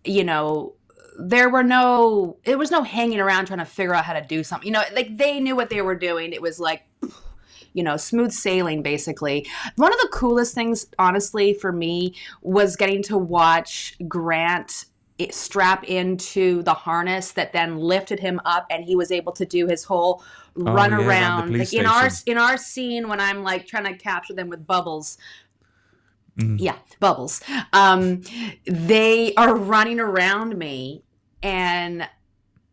you 0.06 0.24
know, 0.24 0.74
there 1.19 1.50
were 1.50 1.63
no 1.63 2.38
it 2.43 2.58
was 2.58 2.71
no 2.71 2.84
hanging 2.84 3.19
around 3.19 3.48
trying 3.48 3.60
to 3.60 3.65
figure 3.65 3.93
out 3.93 4.06
how 4.06 4.13
to 4.13 4.21
do 4.21 4.43
something. 4.43 4.67
You 4.67 4.74
know, 4.74 4.84
like 4.93 5.17
they 5.17 5.39
knew 5.39 5.56
what 5.56 5.69
they 5.69 5.82
were 5.82 5.95
doing. 5.95 6.32
It 6.34 6.41
was 6.41 6.60
like 6.60 6.84
you 7.75 7.83
know, 7.83 7.97
smooth 7.97 8.31
sailing 8.31 8.81
basically. 8.81 9.45
One 9.75 9.93
of 9.93 9.99
the 9.99 10.09
coolest 10.11 10.55
things, 10.55 10.88
honestly, 10.97 11.53
for 11.53 11.71
me 11.71 12.15
was 12.41 12.75
getting 12.75 13.03
to 13.03 13.17
watch 13.17 13.95
Grant 14.07 14.85
strap 15.31 15.83
into 15.85 16.61
the 16.63 16.73
harness 16.73 17.31
that 17.33 17.53
then 17.53 17.77
lifted 17.77 18.19
him 18.19 18.41
up 18.43 18.65
and 18.69 18.83
he 18.83 18.95
was 18.95 19.11
able 19.11 19.31
to 19.31 19.45
do 19.45 19.65
his 19.67 19.83
whole 19.83 20.21
oh, 20.57 20.73
run 20.73 20.91
yeah, 20.91 21.07
around 21.07 21.57
like 21.57 21.73
in 21.73 21.85
our 21.85 22.09
in 22.25 22.38
our 22.38 22.57
scene 22.57 23.07
when 23.07 23.21
i'm 23.21 23.41
like 23.41 23.65
trying 23.65 23.85
to 23.85 23.95
capture 23.95 24.33
them 24.33 24.49
with 24.49 24.67
bubbles 24.67 25.17
mm. 26.38 26.59
yeah 26.59 26.75
bubbles 26.99 27.41
um 27.71 28.21
they 28.65 29.33
are 29.35 29.55
running 29.55 30.01
around 30.01 30.57
me 30.57 31.01
and 31.41 32.05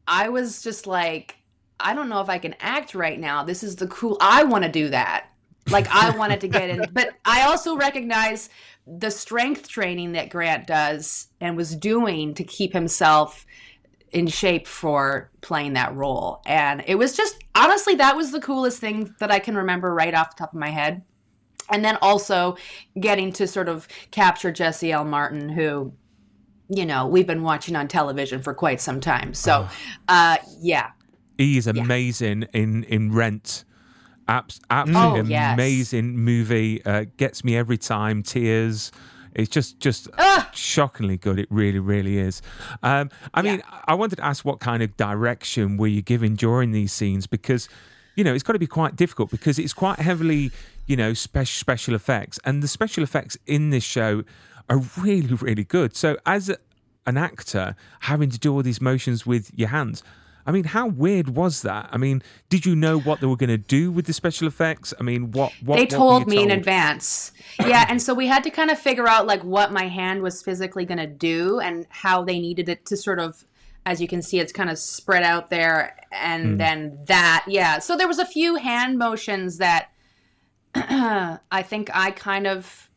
i 0.09 0.29
was 0.29 0.63
just 0.63 0.85
like 0.85 1.37
I 1.83 1.95
don't 1.95 2.09
know 2.09 2.21
if 2.21 2.29
I 2.29 2.39
can 2.39 2.55
act 2.61 2.95
right 2.95 3.19
now. 3.19 3.45
This 3.45 3.63
is 3.63 3.77
the 3.77 3.87
cool. 3.89 4.17
I 4.21 4.45
want 4.45 4.65
to 4.65 4.71
do 4.71 4.89
that. 4.91 5.29
Like 5.71 5.87
I 5.89 6.17
wanted 6.17 6.41
to 6.41 6.49
get 6.49 6.71
in, 6.71 6.87
but 6.93 7.15
I 7.25 7.43
also 7.43 7.77
recognize 7.77 8.51
the 8.87 9.11
strength 9.11 9.69
training 9.69 10.13
that 10.13 10.29
Grant 10.29 10.67
does 10.67 11.29
and 11.41 11.57
was 11.57 11.77
doing 11.77 12.35
to 12.35 12.45
keep 12.45 12.73
himself 12.73 13.47
in 14.11 14.27
shape 14.27 14.67
for 14.67 15.31
playing 15.41 15.73
that 15.75 15.95
role. 15.95 16.43
And 16.47 16.83
it 16.87 16.97
was 16.97 17.17
just 17.17 17.43
honestly 17.55 17.95
that 17.97 18.17
was 18.17 18.31
the 18.31 18.41
coolest 18.41 18.79
thing 18.79 19.15
that 19.21 19.31
I 19.31 19.39
can 19.39 19.57
remember 19.57 19.95
right 19.95 20.15
off 20.15 20.37
the 20.37 20.41
top 20.41 20.53
of 20.53 20.59
my 20.59 20.71
head. 20.71 21.03
And 21.71 21.85
then 21.85 21.97
also 22.03 22.57
getting 23.01 23.33
to 23.35 23.47
sort 23.47 23.69
of 23.69 23.89
capture 24.11 24.51
Jesse 24.51 24.93
L. 24.93 25.05
Martin, 25.05 25.49
who 25.49 25.93
you 26.69 26.85
know 26.85 27.07
we've 27.07 27.27
been 27.27 27.43
watching 27.43 27.77
on 27.77 27.89
television 27.89 28.43
for 28.43 28.53
quite 28.53 28.81
some 28.81 29.01
time. 29.01 29.33
So, 29.33 29.69
oh. 29.69 29.75
uh, 30.09 30.37
yeah, 30.61 30.91
he 31.39 31.59
is 31.59 31.67
amazing 31.67 32.43
yeah. 32.43 32.61
in 32.61 32.85
in 32.85 33.13
Rent. 33.13 33.65
Abs- 34.29 34.61
absolutely 34.71 35.35
oh, 35.35 35.53
amazing 35.53 36.11
yes. 36.11 36.17
movie. 36.17 36.85
Uh, 36.85 37.07
gets 37.17 37.45
me 37.45 37.57
every 37.57 37.79
time. 37.79 38.23
Tears. 38.23 38.93
It's 39.35 39.49
just 39.49 39.81
just 39.81 40.09
ah! 40.19 40.51
shockingly 40.53 41.17
good. 41.17 41.39
It 41.39 41.49
really, 41.51 41.79
really 41.79 42.19
is. 42.19 42.43
Um, 42.83 43.11
I 43.33 43.43
mean, 43.43 43.59
yeah. 43.59 43.81
I 43.87 43.95
wanted 43.95 44.17
to 44.17 44.25
ask 44.25 44.45
what 44.45 44.61
kind 44.61 44.83
of 44.83 44.97
direction 44.97 45.77
were 45.77 45.87
you 45.87 46.03
given 46.03 46.35
during 46.35 46.73
these 46.73 46.93
scenes 46.93 47.27
because, 47.27 47.69
you 48.15 48.25
know, 48.25 48.35
it's 48.35 48.43
got 48.43 48.53
to 48.53 48.59
be 48.59 48.67
quite 48.67 48.95
difficult 48.95 49.31
because 49.31 49.59
it's 49.59 49.73
quite 49.73 49.99
heavily, 50.01 50.51
you 50.87 50.97
know, 50.97 51.15
special 51.15 51.59
special 51.59 51.95
effects, 51.95 52.39
and 52.45 52.63
the 52.63 52.69
special 52.69 53.03
effects 53.03 53.39
in 53.47 53.71
this 53.71 53.85
show 53.85 54.23
are 54.69 54.79
really, 54.99 55.35
really 55.35 55.65
good. 55.65 55.97
So 55.97 56.19
as 56.27 56.55
an 57.07 57.17
actor, 57.17 57.75
having 58.01 58.31
to 58.31 58.39
do 58.39 58.53
all 58.53 58.63
these 58.63 58.81
motions 58.81 59.27
with 59.27 59.51
your 59.55 59.69
hands, 59.69 60.03
I 60.47 60.53
mean, 60.53 60.65
how 60.65 60.89
weird 60.89 61.31
was 61.31 61.63
that? 61.63 61.89
I 61.93 61.99
mean, 61.99 62.23
did 62.49 62.67
you 62.67 62.75
know 62.75 62.99
what 62.99 63.21
they 63.21 63.27
were 63.27 63.37
going 63.37 63.51
to 63.51 63.59
do 63.59 63.91
with 63.93 64.07
the 64.07 64.13
special 64.13 64.49
effects? 64.49 64.93
I 64.99 65.03
mean, 65.03 65.31
what, 65.31 65.53
what 65.63 65.77
they 65.77 65.87
told 65.87 66.23
what 66.23 66.29
me 66.29 66.37
told? 66.37 66.51
in 66.51 66.59
advance. 66.59 67.33
Yeah, 67.61 67.87
and 67.89 68.03
so 68.03 68.15
we 68.15 68.27
had 68.27 68.43
to 68.45 68.51
kind 68.51 68.71
of 68.71 68.79
figure 68.79 69.09
out 69.09 69.27
like 69.27 69.43
what 69.45 69.73
my 69.73 69.87
hand 69.89 70.23
was 70.23 70.43
physically 70.43 70.85
going 70.85 70.99
to 70.99 71.07
do 71.07 71.61
and 71.61 71.87
how 71.91 72.25
they 72.25 72.41
needed 72.41 72.69
it 72.69 72.87
to 72.87 72.97
sort 72.97 73.21
of 73.21 73.45
as 73.85 74.01
you 74.01 74.09
can 74.09 74.23
see 74.23 74.39
it's 74.39 74.53
kind 74.53 74.71
of 74.71 74.79
spread 74.79 75.23
out 75.23 75.51
there 75.51 75.97
and 76.13 76.55
mm. 76.55 76.59
then 76.59 76.99
that 77.07 77.45
yeah 77.49 77.79
so 77.79 77.97
there 77.97 78.09
was 78.09 78.19
a 78.19 78.25
few 78.25 78.57
hand 78.57 78.99
motions 78.99 79.59
that 79.59 79.89
i 80.75 81.63
think 81.63 81.91
i 81.93 82.11
kind 82.11 82.47
of 82.47 82.89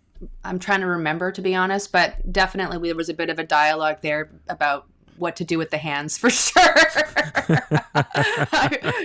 i'm 0.43 0.59
trying 0.59 0.81
to 0.81 0.87
remember 0.87 1.31
to 1.31 1.41
be 1.41 1.55
honest 1.55 1.91
but 1.91 2.31
definitely 2.31 2.77
there 2.87 2.95
was 2.95 3.09
a 3.09 3.13
bit 3.13 3.29
of 3.29 3.39
a 3.39 3.43
dialogue 3.43 3.97
there 4.01 4.29
about 4.47 4.87
what 5.17 5.35
to 5.37 5.43
do 5.43 5.57
with 5.57 5.69
the 5.71 5.77
hands 5.77 6.17
for 6.17 6.29
sure. 6.31 6.61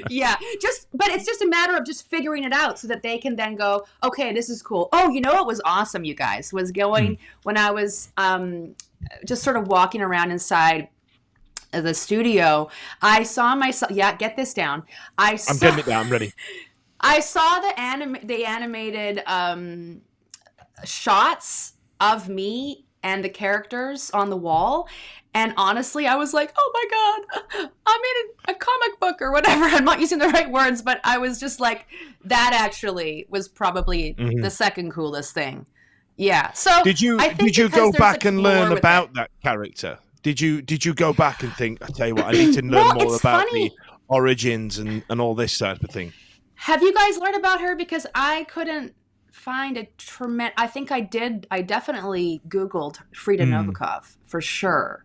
yeah, 0.08 0.36
just 0.60 0.86
but 0.92 1.08
it's 1.08 1.24
just 1.24 1.42
a 1.42 1.48
matter 1.48 1.76
of 1.76 1.84
just 1.84 2.08
figuring 2.08 2.44
it 2.44 2.52
out 2.52 2.78
so 2.78 2.88
that 2.88 3.02
they 3.02 3.18
can 3.18 3.36
then 3.36 3.56
go, 3.56 3.84
okay, 4.02 4.32
this 4.32 4.48
is 4.48 4.62
cool. 4.62 4.88
Oh, 4.92 5.10
you 5.10 5.20
know 5.20 5.34
what 5.34 5.46
was 5.46 5.60
awesome, 5.64 6.04
you 6.04 6.14
guys, 6.14 6.52
was 6.52 6.72
going 6.72 7.16
mm. 7.16 7.18
when 7.42 7.56
I 7.56 7.70
was 7.70 8.12
um, 8.16 8.74
just 9.26 9.42
sort 9.42 9.56
of 9.56 9.68
walking 9.68 10.00
around 10.00 10.30
inside 10.30 10.88
the 11.72 11.94
studio. 11.94 12.68
I 13.00 13.22
saw 13.22 13.54
myself. 13.54 13.92
Yeah, 13.92 14.14
get 14.16 14.36
this 14.36 14.54
down. 14.54 14.84
I 15.16 15.38
I'm 15.48 15.58
getting 15.58 15.78
it 15.80 15.86
down. 15.86 16.06
I'm 16.06 16.12
ready. 16.12 16.32
I 17.00 17.20
saw 17.20 17.60
the 17.60 17.80
anim 17.80 18.16
the 18.24 18.44
animated 18.44 19.22
um, 19.26 20.02
shots 20.84 21.74
of 22.00 22.28
me 22.28 22.84
and 23.02 23.24
the 23.24 23.28
characters 23.28 24.10
on 24.10 24.28
the 24.30 24.36
wall 24.36 24.88
and 25.32 25.54
honestly, 25.56 26.06
I 26.06 26.16
was 26.16 26.34
like, 26.34 26.52
oh 26.56 26.70
my 26.74 26.84
God, 26.90 27.70
I'm 27.86 28.00
in 28.00 28.54
a 28.54 28.58
comic 28.58 28.98
book 28.98 29.22
or 29.22 29.30
whatever. 29.30 29.64
I'm 29.76 29.84
not 29.84 30.00
using 30.00 30.18
the 30.18 30.28
right 30.28 30.50
words, 30.50 30.82
but 30.82 31.00
I 31.04 31.18
was 31.18 31.38
just 31.38 31.60
like, 31.60 31.86
that 32.24 32.52
actually 32.52 33.26
was 33.28 33.48
probably 33.48 34.14
mm-hmm. 34.14 34.40
the 34.40 34.50
second 34.50 34.90
coolest 34.92 35.32
thing. 35.32 35.66
Yeah. 36.16 36.52
So 36.52 36.82
did 36.82 37.00
you 37.00 37.18
did 37.34 37.56
you 37.56 37.68
go 37.68 37.92
back 37.92 38.24
and 38.24 38.42
learn 38.42 38.76
about 38.76 39.10
it. 39.10 39.14
that 39.14 39.30
character? 39.42 39.98
Did 40.22 40.40
you 40.40 40.60
did 40.60 40.84
you 40.84 40.92
go 40.92 41.12
back 41.12 41.42
and 41.42 41.52
think, 41.54 41.80
I 41.80 41.86
tell 41.86 42.08
you 42.08 42.16
what, 42.16 42.26
I 42.26 42.32
need 42.32 42.54
to 42.54 42.62
learn 42.62 42.72
well, 42.72 42.94
more 42.94 43.16
about 43.16 43.46
funny. 43.46 43.68
the 43.70 43.74
origins 44.08 44.78
and, 44.78 45.02
and 45.08 45.20
all 45.20 45.34
this 45.34 45.56
type 45.56 45.82
of 45.82 45.90
thing? 45.90 46.12
Have 46.56 46.82
you 46.82 46.92
guys 46.92 47.16
learned 47.16 47.36
about 47.36 47.60
her? 47.62 47.74
Because 47.74 48.06
I 48.14 48.44
couldn't 48.44 48.94
find 49.32 49.78
a 49.78 49.86
tremendous. 49.96 50.54
I 50.58 50.66
think 50.66 50.92
I 50.92 51.00
did. 51.00 51.46
I 51.50 51.62
definitely 51.62 52.42
Googled 52.48 52.98
Frida 53.14 53.44
mm. 53.44 53.72
Novikov 53.72 54.16
for 54.26 54.42
sure 54.42 55.04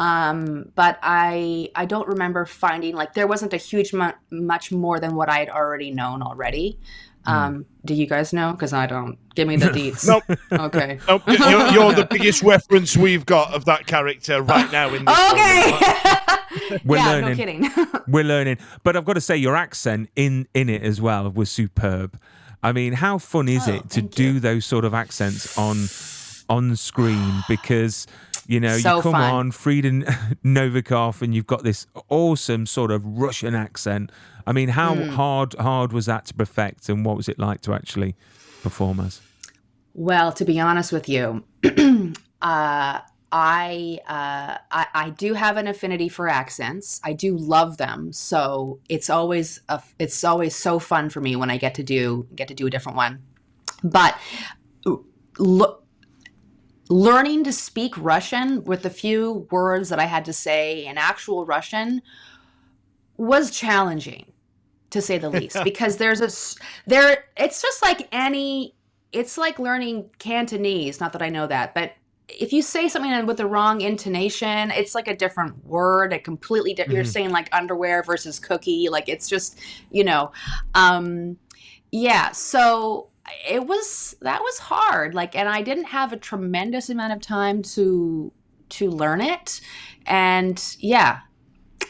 um, 0.00 0.72
but 0.76 0.98
I 1.02 1.68
I 1.74 1.84
don't 1.84 2.08
remember 2.08 2.46
finding 2.46 2.96
like 2.96 3.12
there 3.12 3.26
wasn't 3.26 3.52
a 3.52 3.58
huge 3.58 3.92
mu- 3.92 4.12
much 4.30 4.72
more 4.72 4.98
than 4.98 5.14
what 5.14 5.28
I 5.28 5.40
had 5.40 5.50
already 5.50 5.90
known 5.90 6.22
already. 6.22 6.80
Hmm. 7.26 7.30
Um, 7.30 7.54
mm. 7.54 7.64
Do 7.84 7.92
you 7.92 8.06
guys 8.06 8.32
know? 8.32 8.52
Because 8.52 8.72
I 8.72 8.86
don't. 8.86 9.18
Give 9.34 9.46
me 9.46 9.56
the 9.56 9.66
deets. 9.78 10.08
nope. 10.08 10.24
Okay. 10.50 10.98
Nope. 11.06 11.22
You're, 11.26 11.68
you're, 11.68 11.92
the 11.92 12.08
biggest 12.10 12.42
reference 12.54 12.96
we've 12.96 13.26
got 13.26 13.52
of 13.52 13.66
that 13.66 13.86
character 13.86 14.40
right 14.40 14.72
now 14.72 14.88
in 14.94 15.04
this. 15.04 15.32
Okay. 15.32 16.80
We're 16.84 16.96
yeah, 16.96 17.06
learning. 17.06 17.60
No 17.60 17.68
kidding. 17.68 18.02
We're 18.08 18.24
learning. 18.24 18.56
But 18.82 18.96
I've 18.96 19.04
got 19.04 19.14
to 19.14 19.20
say, 19.20 19.36
your 19.36 19.54
accent 19.54 20.08
in 20.16 20.48
in 20.54 20.70
it 20.70 20.82
as 20.82 20.98
well 20.98 21.30
was 21.30 21.50
superb. 21.50 22.18
I 22.62 22.72
mean, 22.72 22.94
how 22.94 23.18
fun 23.18 23.50
is 23.50 23.68
oh, 23.68 23.74
it 23.74 23.90
to 23.90 24.00
do 24.00 24.34
you. 24.34 24.40
those 24.40 24.64
sort 24.64 24.86
of 24.86 24.94
accents 24.94 25.58
on 25.58 25.88
on 26.48 26.74
screen? 26.76 27.42
Because 27.48 28.06
you 28.50 28.58
know, 28.58 28.78
so 28.78 28.96
you 28.96 29.02
come 29.02 29.12
fun. 29.12 29.32
on 29.32 29.50
Frida 29.52 29.90
Novikov, 30.44 31.22
and 31.22 31.32
you've 31.32 31.46
got 31.46 31.62
this 31.62 31.86
awesome 32.08 32.66
sort 32.66 32.90
of 32.90 33.04
Russian 33.06 33.54
accent. 33.54 34.10
I 34.44 34.50
mean, 34.50 34.70
how 34.70 34.96
mm. 34.96 35.10
hard 35.10 35.54
hard 35.54 35.92
was 35.92 36.06
that 36.06 36.26
to 36.26 36.34
perfect, 36.34 36.88
and 36.88 37.04
what 37.04 37.16
was 37.16 37.28
it 37.28 37.38
like 37.38 37.60
to 37.60 37.74
actually 37.74 38.16
perform 38.64 38.98
as? 38.98 39.20
Well, 39.94 40.32
to 40.32 40.44
be 40.44 40.58
honest 40.58 40.90
with 40.90 41.08
you, 41.08 41.44
uh, 42.42 42.98
I, 43.30 43.98
uh, 44.08 44.58
I, 44.72 44.86
I 44.94 45.10
do 45.10 45.34
have 45.34 45.56
an 45.56 45.68
affinity 45.68 46.08
for 46.08 46.28
accents. 46.28 47.00
I 47.04 47.12
do 47.12 47.36
love 47.36 47.76
them, 47.76 48.12
so 48.12 48.80
it's 48.88 49.08
always 49.08 49.60
a, 49.68 49.80
it's 50.00 50.24
always 50.24 50.56
so 50.56 50.80
fun 50.80 51.08
for 51.08 51.20
me 51.20 51.36
when 51.36 51.50
I 51.50 51.56
get 51.56 51.76
to 51.76 51.84
do 51.84 52.26
get 52.34 52.48
to 52.48 52.54
do 52.54 52.66
a 52.66 52.70
different 52.70 52.96
one. 52.96 53.22
But 53.84 54.18
look 55.38 55.80
learning 56.90 57.44
to 57.44 57.52
speak 57.52 57.96
Russian 57.96 58.64
with 58.64 58.82
the 58.82 58.90
few 58.90 59.46
words 59.50 59.88
that 59.88 60.00
I 60.00 60.06
had 60.06 60.24
to 60.26 60.32
say 60.32 60.84
in 60.84 60.98
actual 60.98 61.46
Russian 61.46 62.02
was 63.16 63.52
challenging 63.52 64.32
to 64.90 65.00
say 65.00 65.16
the 65.16 65.30
least 65.30 65.56
because 65.64 65.96
there's 65.98 66.20
a 66.20 66.28
there 66.90 67.24
it's 67.36 67.62
just 67.62 67.80
like 67.80 68.08
any 68.10 68.74
it's 69.12 69.38
like 69.38 69.58
learning 69.58 70.10
Cantonese. 70.18 71.00
Not 71.00 71.12
that 71.12 71.22
I 71.22 71.28
know 71.28 71.46
that, 71.46 71.74
but 71.74 71.92
if 72.28 72.52
you 72.52 72.62
say 72.62 72.88
something 72.88 73.26
with 73.26 73.38
the 73.38 73.46
wrong 73.46 73.80
intonation, 73.80 74.70
it's 74.70 74.94
like 74.94 75.08
a 75.08 75.16
different 75.16 75.64
word, 75.64 76.12
a 76.12 76.18
completely 76.18 76.74
different. 76.74 76.94
You're 76.94 77.04
Mhm. 77.04 77.08
saying 77.08 77.30
like 77.30 77.48
underwear 77.52 78.02
versus 78.02 78.38
cookie. 78.38 78.88
Like 78.88 79.08
it's 79.08 79.28
just, 79.28 79.58
you 79.90 80.04
know, 80.04 80.30
um, 80.74 81.38
yeah. 81.90 82.30
So 82.30 83.09
it 83.48 83.66
was 83.66 84.14
that 84.20 84.40
was 84.40 84.58
hard. 84.58 85.14
Like, 85.14 85.34
and 85.36 85.48
I 85.48 85.62
didn't 85.62 85.84
have 85.84 86.12
a 86.12 86.16
tremendous 86.16 86.90
amount 86.90 87.12
of 87.12 87.20
time 87.20 87.62
to 87.62 88.32
to 88.70 88.90
learn 88.90 89.20
it, 89.20 89.60
and 90.06 90.62
yeah, 90.78 91.20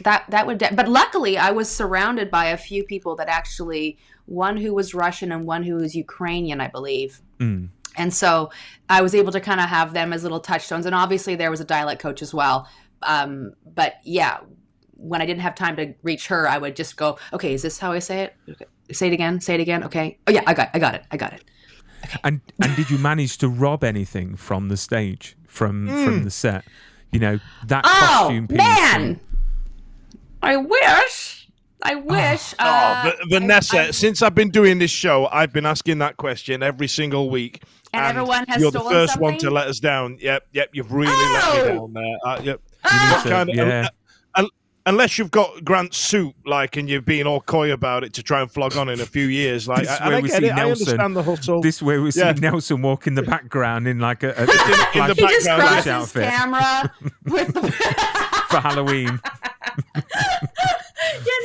that 0.03 0.25
that 0.31 0.47
would. 0.47 0.59
De- 0.59 0.75
but 0.75 0.89
luckily, 0.89 1.39
I 1.39 1.51
was 1.51 1.69
surrounded 1.69 2.31
by 2.31 2.47
a 2.47 2.57
few 2.57 2.85
people 2.85 3.17
that 3.17 3.29
actually 3.29 3.99
one 4.27 4.57
who 4.57 4.73
was 4.75 4.95
Russian 4.95 5.33
and 5.33 5.47
one 5.47 5.63
who 5.63 5.75
was 5.77 5.95
Ukrainian, 5.95 6.61
I 6.61 6.69
believe. 6.69 7.21
Mm. 7.39 7.71
And 7.97 8.15
so 8.15 8.51
I 8.89 9.03
was 9.03 9.15
able 9.15 9.33
to 9.33 9.41
kind 9.41 9.61
of 9.61 9.67
have 9.67 9.93
them 9.93 10.13
as 10.13 10.23
little 10.23 10.41
touchstones. 10.41 10.87
And 10.87 10.95
obviously, 10.95 11.35
there 11.35 11.51
was 11.51 11.61
a 11.61 11.65
dialect 11.65 12.01
coach 12.01 12.23
as 12.23 12.33
well. 12.33 12.69
Um, 13.03 13.55
but 13.75 13.95
yeah, 14.05 14.39
when 14.95 15.21
I 15.21 15.27
didn't 15.27 15.43
have 15.43 15.55
time 15.55 15.77
to 15.77 15.95
reach 16.03 16.29
her, 16.29 16.49
I 16.49 16.59
would 16.59 16.77
just 16.77 16.97
go, 16.97 17.19
okay, 17.33 17.55
is 17.55 17.63
this 17.63 17.79
how 17.79 17.93
I 17.93 17.99
say 17.99 18.21
it? 18.21 18.37
Okay. 18.49 18.67
Say 18.93 19.09
it 19.09 19.13
again. 19.13 19.41
Say 19.41 19.55
it 19.55 19.61
again. 19.61 19.85
Okay. 19.85 20.19
Oh, 20.27 20.33
yeah, 20.33 20.43
I 20.47 20.55
got 20.55 20.71
I 20.75 20.79
got 20.79 20.95
it. 20.95 21.05
I 21.11 21.17
got 21.17 21.33
it. 21.33 21.45
And 22.25 22.41
and 22.63 22.75
did 22.77 22.91
you 22.91 22.99
manage 22.99 23.39
to 23.39 23.49
rob 23.49 23.85
anything 23.85 24.35
from 24.37 24.69
the 24.69 24.77
stage 24.77 25.37
from 25.47 25.87
from 25.89 26.25
the 26.25 26.31
set? 26.31 26.65
You 27.13 27.21
know 27.21 27.39
that 27.67 27.85
Oh, 27.85 27.89
costume 27.91 28.49
piece. 28.49 28.57
man. 28.59 29.21
I 30.43 30.57
wish. 30.57 31.49
I 31.83 31.95
wish. 31.95 32.55
Oh, 32.59 32.65
uh, 32.67 33.03
Va- 33.05 33.17
Vanessa, 33.31 33.79
I- 33.79 33.83
I- 33.87 33.91
since 33.91 34.23
I've 34.23 34.35
been 34.35 34.51
doing 34.51 34.79
this 34.79 34.91
show, 34.91 35.27
I've 35.33 35.53
been 35.53 35.65
asking 35.67 35.99
that 35.99 36.17
question 36.19 36.63
every 36.63 36.89
single 36.89 37.31
week. 37.31 37.63
And 37.93 38.05
everyone 38.05 38.45
has 38.49 38.61
You're 38.61 38.71
the 38.71 38.79
stolen 38.81 38.95
first 38.95 39.19
one 39.21 39.39
to 39.39 39.51
let 39.51 39.67
us 39.67 39.81
down. 39.81 40.19
Yep, 40.21 40.47
yep, 40.53 40.69
you've 40.73 40.93
really 40.93 41.11
Oh! 41.13 41.53
let 41.55 41.65
me 41.67 41.73
down 41.79 41.93
there. 41.95 42.17
Uh, 42.25 42.41
yep. 42.43 42.61
You 42.85 42.99
need 43.01 43.13
What 43.13 43.25
kind 43.25 43.51
of- 43.51 43.57
yeah. 43.57 43.89
Un- 44.91 44.95
unless 44.95 45.19
you've 45.19 45.31
got 45.31 45.65
Grant's 45.65 45.97
suit, 45.97 46.35
like, 46.45 46.77
and 46.77 46.89
you're 46.89 47.01
being 47.01 47.27
all 47.27 47.41
coy 47.41 47.73
about 47.73 48.05
it 48.05 48.13
to 48.15 48.23
try 48.23 48.41
and 48.41 48.51
flog 48.51 48.77
on 48.77 48.89
in 48.89 49.01
a 49.01 49.07
few 49.07 49.27
years, 49.27 49.67
like, 49.67 49.85
This 49.85 49.93
is 49.93 50.01
where 50.01 50.13
I 50.17 50.21
we 50.21 50.29
get 50.29 50.39
see 50.41 50.47
it. 50.47 50.53
I 50.53 50.57
Nelson. 50.57 50.89
understand 50.89 51.17
the 51.17 51.23
hustle. 51.23 51.61
This 51.63 51.81
way 51.83 51.99
we 51.99 52.11
see 52.11 52.21
Yeah. 52.21 52.33
Nelson 52.33 52.83
walk 52.83 53.07
in 53.07 53.15
the 53.15 53.23
background 53.23 53.89
in 53.89 53.99
like 53.99 54.23
a, 54.23 54.29
a, 54.31 54.33
a 54.37 54.41
in 54.43 54.47
the 54.47 55.15
flash 55.15 55.17
he 55.17 55.27
just 55.27 55.47
background, 55.47 55.77
his 55.77 55.87
outfit. 55.87 56.25
camera 56.29 56.93
with 57.25 57.55
the. 57.55 57.61
for 58.51 58.59
Halloween. 58.59 59.21
yeah, 59.95 60.03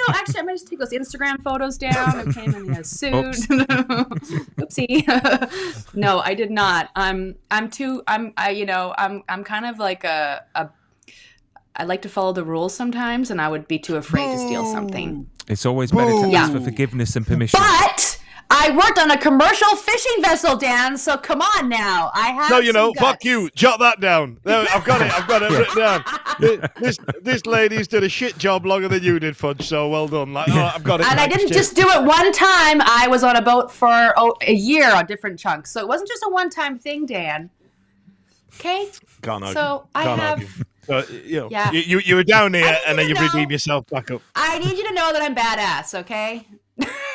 no, 0.07 0.13
actually, 0.15 0.39
I'm 0.39 0.45
gonna 0.45 0.53
just 0.57 0.67
take 0.67 0.79
those 0.79 0.91
Instagram 0.91 1.41
photos 1.41 1.77
down. 1.77 1.93
I 2.29 2.31
came 2.31 2.53
in 2.55 2.71
a 2.71 2.83
suit. 2.83 3.13
Oops. 3.13 3.45
Oopsie. 4.57 5.93
no, 5.93 6.19
I 6.19 6.33
did 6.33 6.49
not. 6.51 6.89
I'm, 6.95 7.35
I'm 7.51 7.69
too. 7.69 8.01
I'm, 8.07 8.33
I, 8.37 8.49
you 8.51 8.65
know, 8.65 8.93
I'm, 8.97 9.23
I'm 9.29 9.43
kind 9.43 9.65
of 9.65 9.77
like 9.79 10.03
a, 10.03 10.43
a. 10.55 10.69
I 11.77 11.83
like 11.83 12.01
to 12.03 12.09
follow 12.09 12.31
the 12.33 12.43
rules 12.43 12.73
sometimes, 12.73 13.31
and 13.31 13.41
I 13.41 13.47
would 13.49 13.67
be 13.67 13.79
too 13.79 13.97
afraid 13.97 14.31
to 14.31 14.37
steal 14.37 14.65
something. 14.65 15.29
It's 15.47 15.65
always 15.65 15.91
better 15.91 16.11
to 16.11 16.29
Yeah. 16.29 16.43
ask 16.43 16.53
for 16.53 16.61
forgiveness 16.61 17.15
and 17.15 17.27
permission. 17.27 17.59
But 17.59 18.17
I 18.49 18.71
worked 18.71 18.97
on 18.97 19.11
a 19.11 19.17
commercial 19.17 19.75
fishing 19.75 20.21
vessel, 20.21 20.55
Dan. 20.55 20.97
So 20.97 21.17
come 21.17 21.41
on 21.41 21.67
now. 21.67 22.11
I 22.13 22.27
have. 22.29 22.49
No, 22.49 22.59
you 22.59 22.71
know, 22.71 22.93
guts. 22.93 22.99
fuck 23.05 23.25
you. 23.25 23.49
Jot 23.55 23.79
that 23.79 23.99
down. 23.99 24.37
There, 24.43 24.65
I've 24.73 24.85
got 24.85 25.01
it. 25.01 25.11
I've 25.11 25.27
got 25.27 25.41
it 25.41 25.51
written 25.57 25.75
down. 25.77 26.03
This, 26.39 26.59
this 26.79 26.97
this 27.21 27.45
lady's 27.45 27.87
did 27.87 28.03
a 28.03 28.09
shit 28.09 28.37
job 28.37 28.65
longer 28.65 28.87
than 28.87 29.03
you 29.03 29.19
did, 29.19 29.35
Fudge. 29.35 29.67
So 29.67 29.89
well 29.89 30.07
done. 30.07 30.31
Like, 30.33 30.47
oh, 30.49 30.71
I've 30.73 30.83
got 30.83 31.01
it. 31.01 31.07
And 31.11 31.19
I 31.19 31.27
didn't 31.27 31.47
cheers. 31.49 31.71
just 31.71 31.75
do 31.75 31.87
it 31.89 32.03
one 32.03 32.31
time. 32.31 32.81
I 32.81 33.07
was 33.09 33.23
on 33.23 33.35
a 33.35 33.41
boat 33.41 33.71
for 33.71 34.13
oh, 34.15 34.35
a 34.41 34.53
year 34.53 34.93
on 34.95 35.05
different 35.07 35.37
chunks. 35.39 35.71
So 35.71 35.81
it 35.81 35.87
wasn't 35.87 36.07
just 36.07 36.23
a 36.25 36.29
one 36.29 36.49
time 36.49 36.79
thing, 36.79 37.05
Dan. 37.05 37.49
Okay? 38.59 38.87
Can't 39.21 39.43
argue. 39.43 39.53
So 39.53 39.87
I 39.93 40.03
Can't 40.03 40.21
have- 40.21 40.39
argue. 40.39 40.47
So, 40.85 41.03
you 41.25 41.39
know, 41.41 41.47
Yeah. 41.51 41.71
you, 41.71 41.79
you 41.81 41.99
you 41.99 42.15
were 42.15 42.23
down 42.23 42.51
there 42.51 42.79
and 42.87 42.97
then 42.97 43.07
you 43.07 43.13
know- 43.15 43.21
redeem 43.21 43.51
yourself 43.51 43.85
back 43.87 44.11
up. 44.11 44.21
I 44.35 44.59
need 44.59 44.77
you 44.77 44.87
to 44.87 44.93
know 44.93 45.11
that 45.13 45.21
I'm 45.21 45.35
badass, 45.35 45.99
okay? 46.01 46.47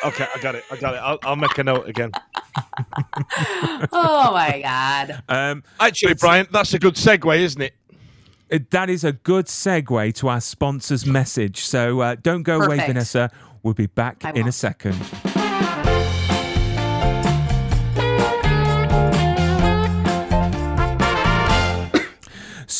Okay, 0.03 0.25
I 0.35 0.39
got 0.41 0.55
it. 0.55 0.63
I 0.71 0.75
got 0.77 0.95
it. 0.95 0.97
I'll, 0.97 1.19
I'll 1.23 1.35
make 1.35 1.55
a 1.57 1.63
note 1.63 1.87
again. 1.87 2.11
Oh 3.93 4.31
my 4.33 4.61
God. 4.61 5.23
Um, 5.29 5.63
Actually, 5.79 6.15
Brian, 6.15 6.47
that's 6.51 6.73
a 6.73 6.79
good 6.79 6.95
segue, 6.95 7.39
isn't 7.39 7.61
it? 7.61 7.73
it- 8.49 8.69
that 8.71 8.89
is 8.89 9.03
a 9.03 9.13
good 9.13 9.45
segue 9.45 10.13
to 10.15 10.27
our 10.27 10.41
sponsor's 10.41 11.05
message. 11.05 11.61
So 11.65 12.01
uh, 12.01 12.15
don't 12.21 12.43
go 12.43 12.61
away, 12.61 12.77
Vanessa. 12.77 13.31
We'll 13.63 13.73
be 13.73 13.85
back 13.87 14.25
I 14.25 14.31
in 14.31 14.37
a 14.37 14.41
won't. 14.43 14.53
second. 14.55 14.95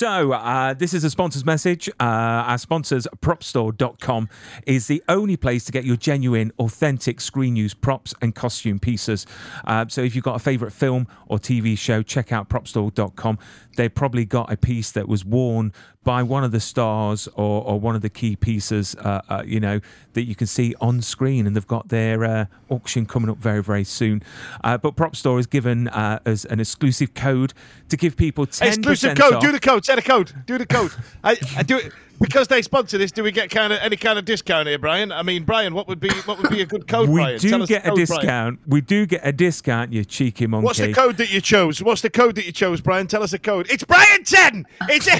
So, 0.01 0.31
uh, 0.31 0.73
this 0.73 0.95
is 0.95 1.03
a 1.03 1.11
sponsor's 1.11 1.45
message. 1.45 1.87
Uh, 1.87 2.49
our 2.49 2.57
sponsors, 2.57 3.05
propstore.com, 3.21 4.29
is 4.65 4.87
the 4.87 5.03
only 5.07 5.37
place 5.37 5.63
to 5.65 5.71
get 5.71 5.85
your 5.85 5.95
genuine, 5.95 6.51
authentic 6.57 7.21
screen 7.21 7.55
use 7.55 7.75
props 7.75 8.15
and 8.19 8.33
costume 8.33 8.79
pieces. 8.79 9.27
Uh, 9.63 9.85
so, 9.87 10.01
if 10.01 10.15
you've 10.15 10.23
got 10.23 10.35
a 10.35 10.39
favorite 10.39 10.71
film 10.71 11.07
or 11.27 11.37
TV 11.37 11.77
show, 11.77 12.01
check 12.01 12.31
out 12.31 12.49
propstore.com. 12.49 13.37
They've 13.75 13.93
probably 13.93 14.25
got 14.25 14.51
a 14.51 14.57
piece 14.57 14.91
that 14.91 15.07
was 15.07 15.23
worn 15.23 15.73
by 16.03 16.23
one 16.23 16.43
of 16.43 16.51
the 16.51 16.59
stars 16.59 17.27
or, 17.35 17.63
or 17.63 17.79
one 17.79 17.95
of 17.95 18.01
the 18.01 18.09
key 18.09 18.35
pieces, 18.35 18.95
uh, 18.95 19.21
uh, 19.29 19.43
you 19.45 19.59
know, 19.59 19.79
that 20.13 20.23
you 20.23 20.35
can 20.35 20.47
see 20.47 20.73
on 20.81 21.01
screen. 21.01 21.45
And 21.47 21.55
they've 21.55 21.67
got 21.67 21.89
their 21.89 22.23
uh, 22.23 22.45
auction 22.69 23.05
coming 23.05 23.29
up 23.29 23.37
very, 23.37 23.61
very 23.63 23.83
soon. 23.83 24.23
Uh, 24.63 24.77
but 24.77 24.95
Prop 24.95 25.15
Store 25.15 25.37
has 25.37 25.47
given 25.47 25.87
uh, 25.89 26.19
us 26.25 26.45
an 26.45 26.59
exclusive 26.59 27.13
code 27.13 27.53
to 27.89 27.97
give 27.97 28.17
people 28.17 28.45
10% 28.47 28.67
Exclusive 28.67 29.17
code. 29.17 29.33
off. 29.33 29.41
Do 29.41 29.51
the 29.51 29.59
code. 29.59 29.85
Say 29.85 29.95
the 29.95 30.01
code. 30.01 30.33
Do 30.45 30.57
the 30.57 30.65
code. 30.65 30.91
I, 31.23 31.37
I 31.55 31.63
do 31.63 31.77
it 31.77 31.93
because 32.21 32.47
they 32.47 32.61
sponsor 32.61 32.97
this. 32.97 33.11
Do 33.11 33.23
we 33.23 33.31
get 33.31 33.49
kind 33.49 33.73
of 33.73 33.79
any 33.81 33.97
kind 33.97 34.17
of 34.17 34.25
discount 34.25 34.67
here, 34.67 34.77
Brian? 34.77 35.11
I 35.11 35.23
mean, 35.23 35.43
Brian, 35.43 35.73
what 35.73 35.87
would 35.87 35.99
be 35.99 36.09
what 36.25 36.37
would 36.41 36.49
be 36.49 36.61
a 36.61 36.65
good 36.65 36.87
code? 36.87 37.09
we 37.09 37.15
Brian? 37.15 37.39
Do 37.39 37.65
get 37.65 37.85
a 37.85 37.89
code, 37.89 37.93
Brian. 37.95 37.95
discount. 37.95 38.59
We 38.67 38.81
do 38.81 39.05
get 39.05 39.21
a 39.23 39.31
discount, 39.31 39.91
you 39.91 40.05
cheeky 40.05 40.47
monkey. 40.47 40.65
What's 40.65 40.79
the 40.79 40.93
code 40.93 41.17
that 41.17 41.31
you 41.31 41.41
chose? 41.41 41.81
What's 41.83 42.01
the 42.01 42.09
code 42.09 42.35
that 42.35 42.45
you 42.45 42.51
chose, 42.51 42.79
Brian? 42.79 43.07
Tell 43.07 43.23
us 43.23 43.31
the 43.31 43.39
code. 43.39 43.67
It's 43.69 43.83
Brian 43.83 44.23
Ten. 44.23 44.65
It's 44.87 45.07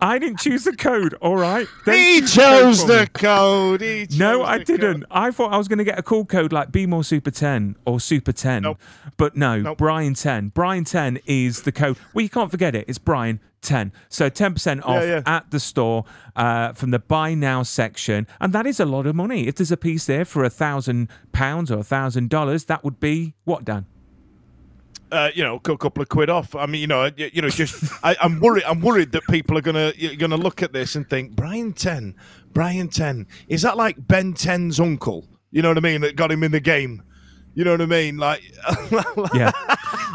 I 0.00 0.18
didn't 0.18 0.38
choose 0.38 0.64
the 0.64 0.76
code, 0.76 1.14
all 1.14 1.36
right? 1.36 1.66
Don't 1.84 1.96
he 1.96 2.20
choose 2.20 2.34
the 2.34 2.40
code 2.40 2.62
chose 2.62 2.86
the 2.86 3.10
code. 3.14 3.80
He 3.80 4.06
No, 4.16 4.42
I 4.42 4.58
didn't. 4.58 5.02
code. 5.02 5.06
I 5.10 5.30
thought 5.30 5.52
I 5.52 5.58
was 5.58 5.68
going 5.68 5.78
to 5.78 5.84
get 5.84 5.98
a 5.98 6.02
cool 6.02 6.24
code 6.24 6.52
like 6.52 6.72
Be 6.72 6.86
More 6.86 7.04
Super 7.04 7.30
10 7.30 7.76
or 7.84 8.00
Super 8.00 8.32
10. 8.32 8.62
Nope. 8.62 8.80
But 9.16 9.36
no, 9.36 9.60
Nope. 9.60 9.78
Brian 9.78 10.14
10. 10.14 10.50
Brian 10.50 10.84
10 10.84 11.20
is 11.26 11.62
the 11.62 11.72
code. 11.72 11.98
Well, 12.14 12.22
you 12.22 12.28
can't 12.28 12.50
forget 12.50 12.74
it. 12.74 12.84
It's 12.88 12.98
Brian 12.98 13.40
10. 13.62 13.92
So 14.08 14.30
10% 14.30 14.84
off 14.84 15.02
yeah. 15.02 15.22
at 15.26 15.50
the 15.50 15.60
store 15.60 16.04
uh, 16.36 16.72
from 16.72 16.90
the 16.90 16.98
buy 16.98 17.34
now 17.34 17.62
section. 17.62 18.26
And 18.40 18.52
that 18.52 18.66
is 18.66 18.80
a 18.80 18.84
lot 18.84 19.06
of 19.06 19.14
money. 19.14 19.46
If 19.46 19.56
there's 19.56 19.72
a 19.72 19.76
piece 19.76 20.06
there 20.06 20.24
for 20.24 20.44
a 20.44 20.50
thousand 20.50 21.08
pounds 21.32 21.70
or 21.70 21.78
a 21.78 21.84
thousand 21.84 22.30
dollars, 22.30 22.64
that 22.66 22.84
would 22.84 23.00
be 23.00 23.34
what, 23.44 23.64
Dan? 23.64 23.86
uh, 25.10 25.30
you 25.34 25.42
know, 25.42 25.56
a 25.56 25.76
couple 25.76 26.02
of 26.02 26.08
quid 26.08 26.30
off. 26.30 26.54
I 26.54 26.66
mean, 26.66 26.80
you 26.80 26.86
know, 26.86 27.10
you, 27.16 27.30
you 27.32 27.42
know, 27.42 27.48
just 27.48 27.92
I, 28.02 28.16
I'm 28.20 28.40
worried. 28.40 28.64
I'm 28.64 28.80
worried 28.80 29.12
that 29.12 29.24
people 29.24 29.56
are 29.58 29.60
gonna 29.60 29.92
you're 29.96 30.16
gonna 30.16 30.36
look 30.36 30.62
at 30.62 30.72
this 30.72 30.94
and 30.96 31.08
think 31.08 31.32
Brian 31.32 31.72
Ten, 31.72 32.14
Brian 32.52 32.88
Ten, 32.88 33.26
is 33.48 33.62
that 33.62 33.76
like 33.76 33.96
Ben 34.06 34.34
Ten's 34.34 34.80
uncle? 34.80 35.26
You 35.50 35.62
know 35.62 35.68
what 35.68 35.78
I 35.78 35.80
mean? 35.80 36.02
That 36.02 36.16
got 36.16 36.30
him 36.30 36.42
in 36.42 36.52
the 36.52 36.60
game. 36.60 37.02
You 37.54 37.64
know 37.64 37.72
what 37.72 37.80
I 37.82 37.86
mean? 37.86 38.18
Like, 38.18 38.42
Yeah. 39.34 39.50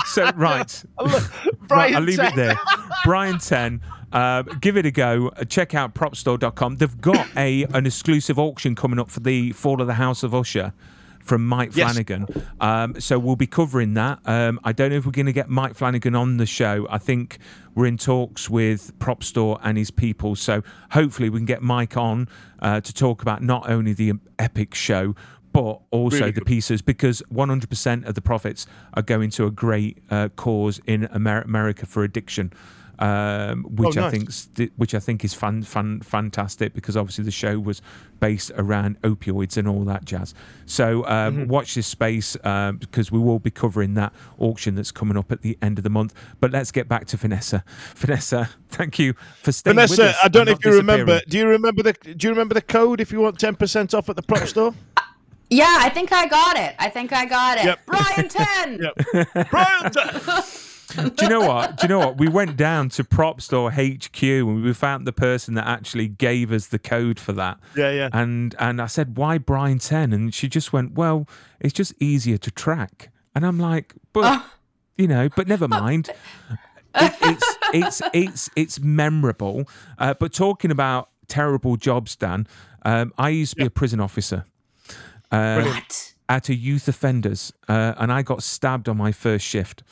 so, 0.05 0.31
right. 0.35 0.83
right, 1.69 1.93
I'll 1.95 2.01
leave 2.01 2.17
10. 2.17 2.25
it 2.33 2.35
there. 2.35 2.59
Brian 3.03 3.37
10. 3.39 3.81
Uh, 4.11 4.43
give 4.43 4.77
it 4.77 4.85
a 4.85 4.91
go. 4.91 5.29
Uh, 5.35 5.43
Check 5.43 5.73
out 5.73 5.93
propstore.com. 5.95 6.77
They've 6.77 7.01
got 7.01 7.27
a 7.35 7.63
an 7.73 7.85
exclusive 7.85 8.37
auction 8.39 8.75
coming 8.75 8.99
up 8.99 9.09
for 9.09 9.19
the 9.19 9.51
Fall 9.53 9.81
of 9.81 9.87
the 9.87 9.95
House 9.95 10.21
of 10.23 10.33
Usher 10.35 10.71
from 11.19 11.45
Mike 11.47 11.75
Yes. 11.75 11.91
Flanagan. 11.91 12.27
Um, 12.61 12.99
so 13.01 13.17
we'll 13.17 13.35
be 13.37 13.47
covering 13.47 13.93
that. 13.95 14.19
Um, 14.25 14.59
I 14.63 14.71
don't 14.71 14.91
know 14.91 14.97
if 14.97 15.05
we're 15.05 15.13
going 15.13 15.25
to 15.25 15.33
get 15.33 15.49
Mike 15.49 15.73
Flanagan 15.73 16.15
on 16.15 16.37
the 16.37 16.45
show. 16.45 16.85
I 16.89 16.97
think 16.97 17.39
we're 17.75 17.87
in 17.87 17.97
talks 17.97 18.49
with 18.49 18.97
Prop 18.99 19.23
Store 19.23 19.57
and 19.63 19.77
his 19.77 19.89
people. 19.89 20.35
So 20.35 20.63
hopefully 20.91 21.29
we 21.29 21.39
can 21.39 21.45
get 21.45 21.61
Mike 21.63 21.97
on 21.97 22.27
uh, 22.59 22.81
to 22.81 22.93
talk 22.93 23.21
about 23.21 23.41
not 23.41 23.69
only 23.69 23.93
the 23.93 24.13
epic 24.37 24.75
show, 24.75 25.15
but 25.53 25.79
also 25.91 26.17
Really 26.19 26.31
the 26.31 26.41
pieces 26.41 26.81
because 26.81 27.21
100% 27.33 28.05
of 28.07 28.15
the 28.15 28.21
profits 28.21 28.65
are 28.95 29.03
going 29.03 29.29
to 29.31 29.45
a 29.45 29.51
great 29.51 29.99
uh, 30.09 30.29
cause 30.35 30.81
in 30.85 31.07
Amer- 31.15 31.43
America 31.43 31.85
for 31.85 32.03
addiction. 32.03 32.51
Um, 32.99 33.63
which 33.63 33.97
I 33.97 34.01
Oh, 34.01 34.03
nice. 34.03 34.11
think, 34.11 34.31
st- 34.31 34.71
which 34.77 34.93
I 34.93 34.99
think 34.99 35.25
is 35.25 35.33
fun, 35.33 35.63
fun, 35.63 36.01
fantastic 36.01 36.75
because 36.75 36.95
obviously 36.95 37.23
the 37.23 37.31
show 37.31 37.59
was 37.59 37.81
based 38.19 38.51
around 38.55 39.01
opioids 39.01 39.57
and 39.57 39.67
all 39.67 39.83
that 39.85 40.05
jazz. 40.05 40.33
So 40.67 41.03
um, 41.07 41.35
Mm-hmm. 41.37 41.47
watch 41.49 41.73
this 41.73 41.87
space 41.87 42.37
um, 42.45 42.77
because 42.77 43.11
we 43.11 43.17
will 43.19 43.39
be 43.39 43.49
covering 43.49 43.95
that 43.95 44.13
auction 44.37 44.75
that's 44.75 44.91
coming 44.91 45.17
up 45.17 45.31
at 45.31 45.41
the 45.41 45.57
end 45.61 45.79
of 45.79 45.83
the 45.83 45.89
month. 45.89 46.13
But 46.39 46.51
let's 46.51 46.71
get 46.71 46.87
back 46.87 47.05
to 47.07 47.17
Vanessa. 47.17 47.63
Vanessa, 47.95 48.49
thank 48.69 48.99
you 48.99 49.13
for 49.41 49.51
staying 49.51 49.75
with 49.75 49.89
Vanessa. 49.95 50.15
I 50.23 50.27
don't 50.27 50.45
know 50.45 50.51
if 50.53 50.63
you 50.63 50.73
remember. 50.73 51.19
Do 51.27 51.37
you 51.39 51.47
remember 51.47 51.81
the 51.83 51.93
Do 51.93 52.27
you 52.27 52.29
remember 52.31 52.53
the 52.53 52.61
code 52.61 53.01
if 53.01 53.11
you 53.11 53.19
want 53.21 53.39
ten 53.39 53.55
percent 53.55 53.93
off 53.95 54.07
at 54.07 54.15
the 54.15 54.21
prop 54.23 54.47
store? 54.47 54.73
Yeah, 55.53 55.77
I 55.79 55.89
think 55.89 56.11
I 56.11 56.27
got 56.27 56.57
it. 56.57 56.75
I 56.79 56.89
think 56.89 57.13
I 57.13 57.25
got 57.25 57.57
it. 57.59 57.65
Yep. 57.65 57.85
Brian 57.85 58.29
10. 58.29 58.79
Yep. 58.81 59.49
Brian, 59.49 59.91
Do 61.15 61.23
you 61.23 61.29
know 61.29 61.41
what? 61.41 61.77
Do 61.77 61.83
you 61.85 61.89
know 61.89 61.99
what? 61.99 62.17
We 62.17 62.27
went 62.27 62.55
down 62.57 62.89
to 62.89 63.03
Prop 63.03 63.41
Store 63.41 63.71
HQ 63.71 64.21
and 64.23 64.63
we 64.63 64.73
found 64.73 65.07
the 65.07 65.13
person 65.13 65.53
that 65.55 65.65
actually 65.67 66.07
gave 66.07 66.51
us 66.51 66.67
the 66.67 66.79
code 66.79 67.19
for 67.19 67.33
that. 67.33 67.57
Yeah, 67.75 67.91
yeah. 67.91 68.09
And 68.13 68.55
and 68.59 68.79
I 68.81 68.85
said, 68.87 69.17
"Why 69.17 69.37
Brian 69.37 69.79
10?" 69.79 70.13
And 70.13 70.33
she 70.33 70.47
just 70.47 70.71
went, 70.73 70.93
"Well, 70.93 71.27
it's 71.59 71.73
just 71.73 71.93
easier 71.99 72.37
to 72.37 72.51
track." 72.51 73.09
And 73.35 73.45
I'm 73.45 73.57
like, 73.59 73.95
"But 74.11 74.23
Oh. 74.25 74.45
you 74.97 75.07
know, 75.07 75.29
but 75.35 75.47
never 75.47 75.67
mind." 75.83 76.09
It, 76.95 77.13
it's 77.21 77.55
it's 77.73 78.01
it's 78.13 78.49
it's 78.55 78.79
memorable. 78.79 79.67
Uh, 79.97 80.13
but 80.13 80.31
talking 80.31 80.69
about 80.69 81.09
terrible 81.27 81.75
jobs, 81.75 82.15
Dan, 82.15 82.45
um, 82.85 83.13
I 83.17 83.29
used 83.29 83.53
to 83.53 83.55
be 83.57 83.65
a 83.65 83.71
prison 83.71 83.99
officer 83.99 84.45
uh, 85.33 85.63
What? 85.63 86.13
at 86.29 86.47
a 86.49 86.55
youth 86.55 86.87
offenders, 86.87 87.51
uh, 87.67 87.93
and 87.97 88.11
I 88.11 88.21
got 88.21 88.43
stabbed 88.43 88.87
on 88.87 88.97
my 88.97 89.11
first 89.11 89.45
shift. 89.45 89.83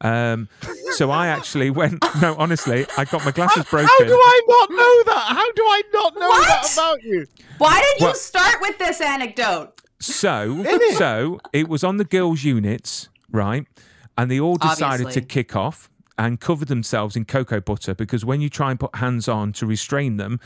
Um, 0.00 0.48
so 0.92 1.10
I 1.10 1.26
actually 1.28 1.70
went. 1.70 2.04
No, 2.22 2.36
honestly, 2.38 2.86
I 2.96 3.04
got 3.04 3.24
my 3.24 3.30
glasses 3.32 3.64
broken. 3.64 3.88
How 3.88 4.04
do 4.04 4.14
I 4.14 4.40
not 4.48 4.70
know 4.70 5.02
that? 5.12 5.24
How 5.28 5.52
do 5.52 5.62
I 5.62 5.82
not 5.92 6.14
know 6.14 6.40
that 6.42 6.72
about 6.72 7.02
you? 7.02 7.26
Why 7.58 7.80
did 7.98 8.06
you 8.06 8.14
start 8.14 8.60
with 8.60 8.78
this 8.78 9.00
anecdote? 9.00 9.80
So, 10.00 10.64
so 10.98 11.40
it 11.52 11.68
was 11.68 11.82
on 11.84 11.96
the 11.96 12.04
girls' 12.04 12.44
units, 12.44 13.08
right? 13.30 13.66
And 14.18 14.30
they 14.30 14.38
all 14.40 14.56
decided 14.56 15.06
Obviously. 15.06 15.22
to 15.22 15.26
kick 15.26 15.56
off 15.56 15.88
and 16.18 16.38
cover 16.40 16.64
themselves 16.64 17.16
in 17.16 17.24
cocoa 17.24 17.60
butter 17.60 17.94
because 17.94 18.24
when 18.24 18.40
you 18.40 18.48
try 18.50 18.70
and 18.70 18.78
put 18.78 18.96
hands 18.96 19.26
on 19.28 19.52
to 19.54 19.66
restrain 19.66 20.16
them, 20.16 20.38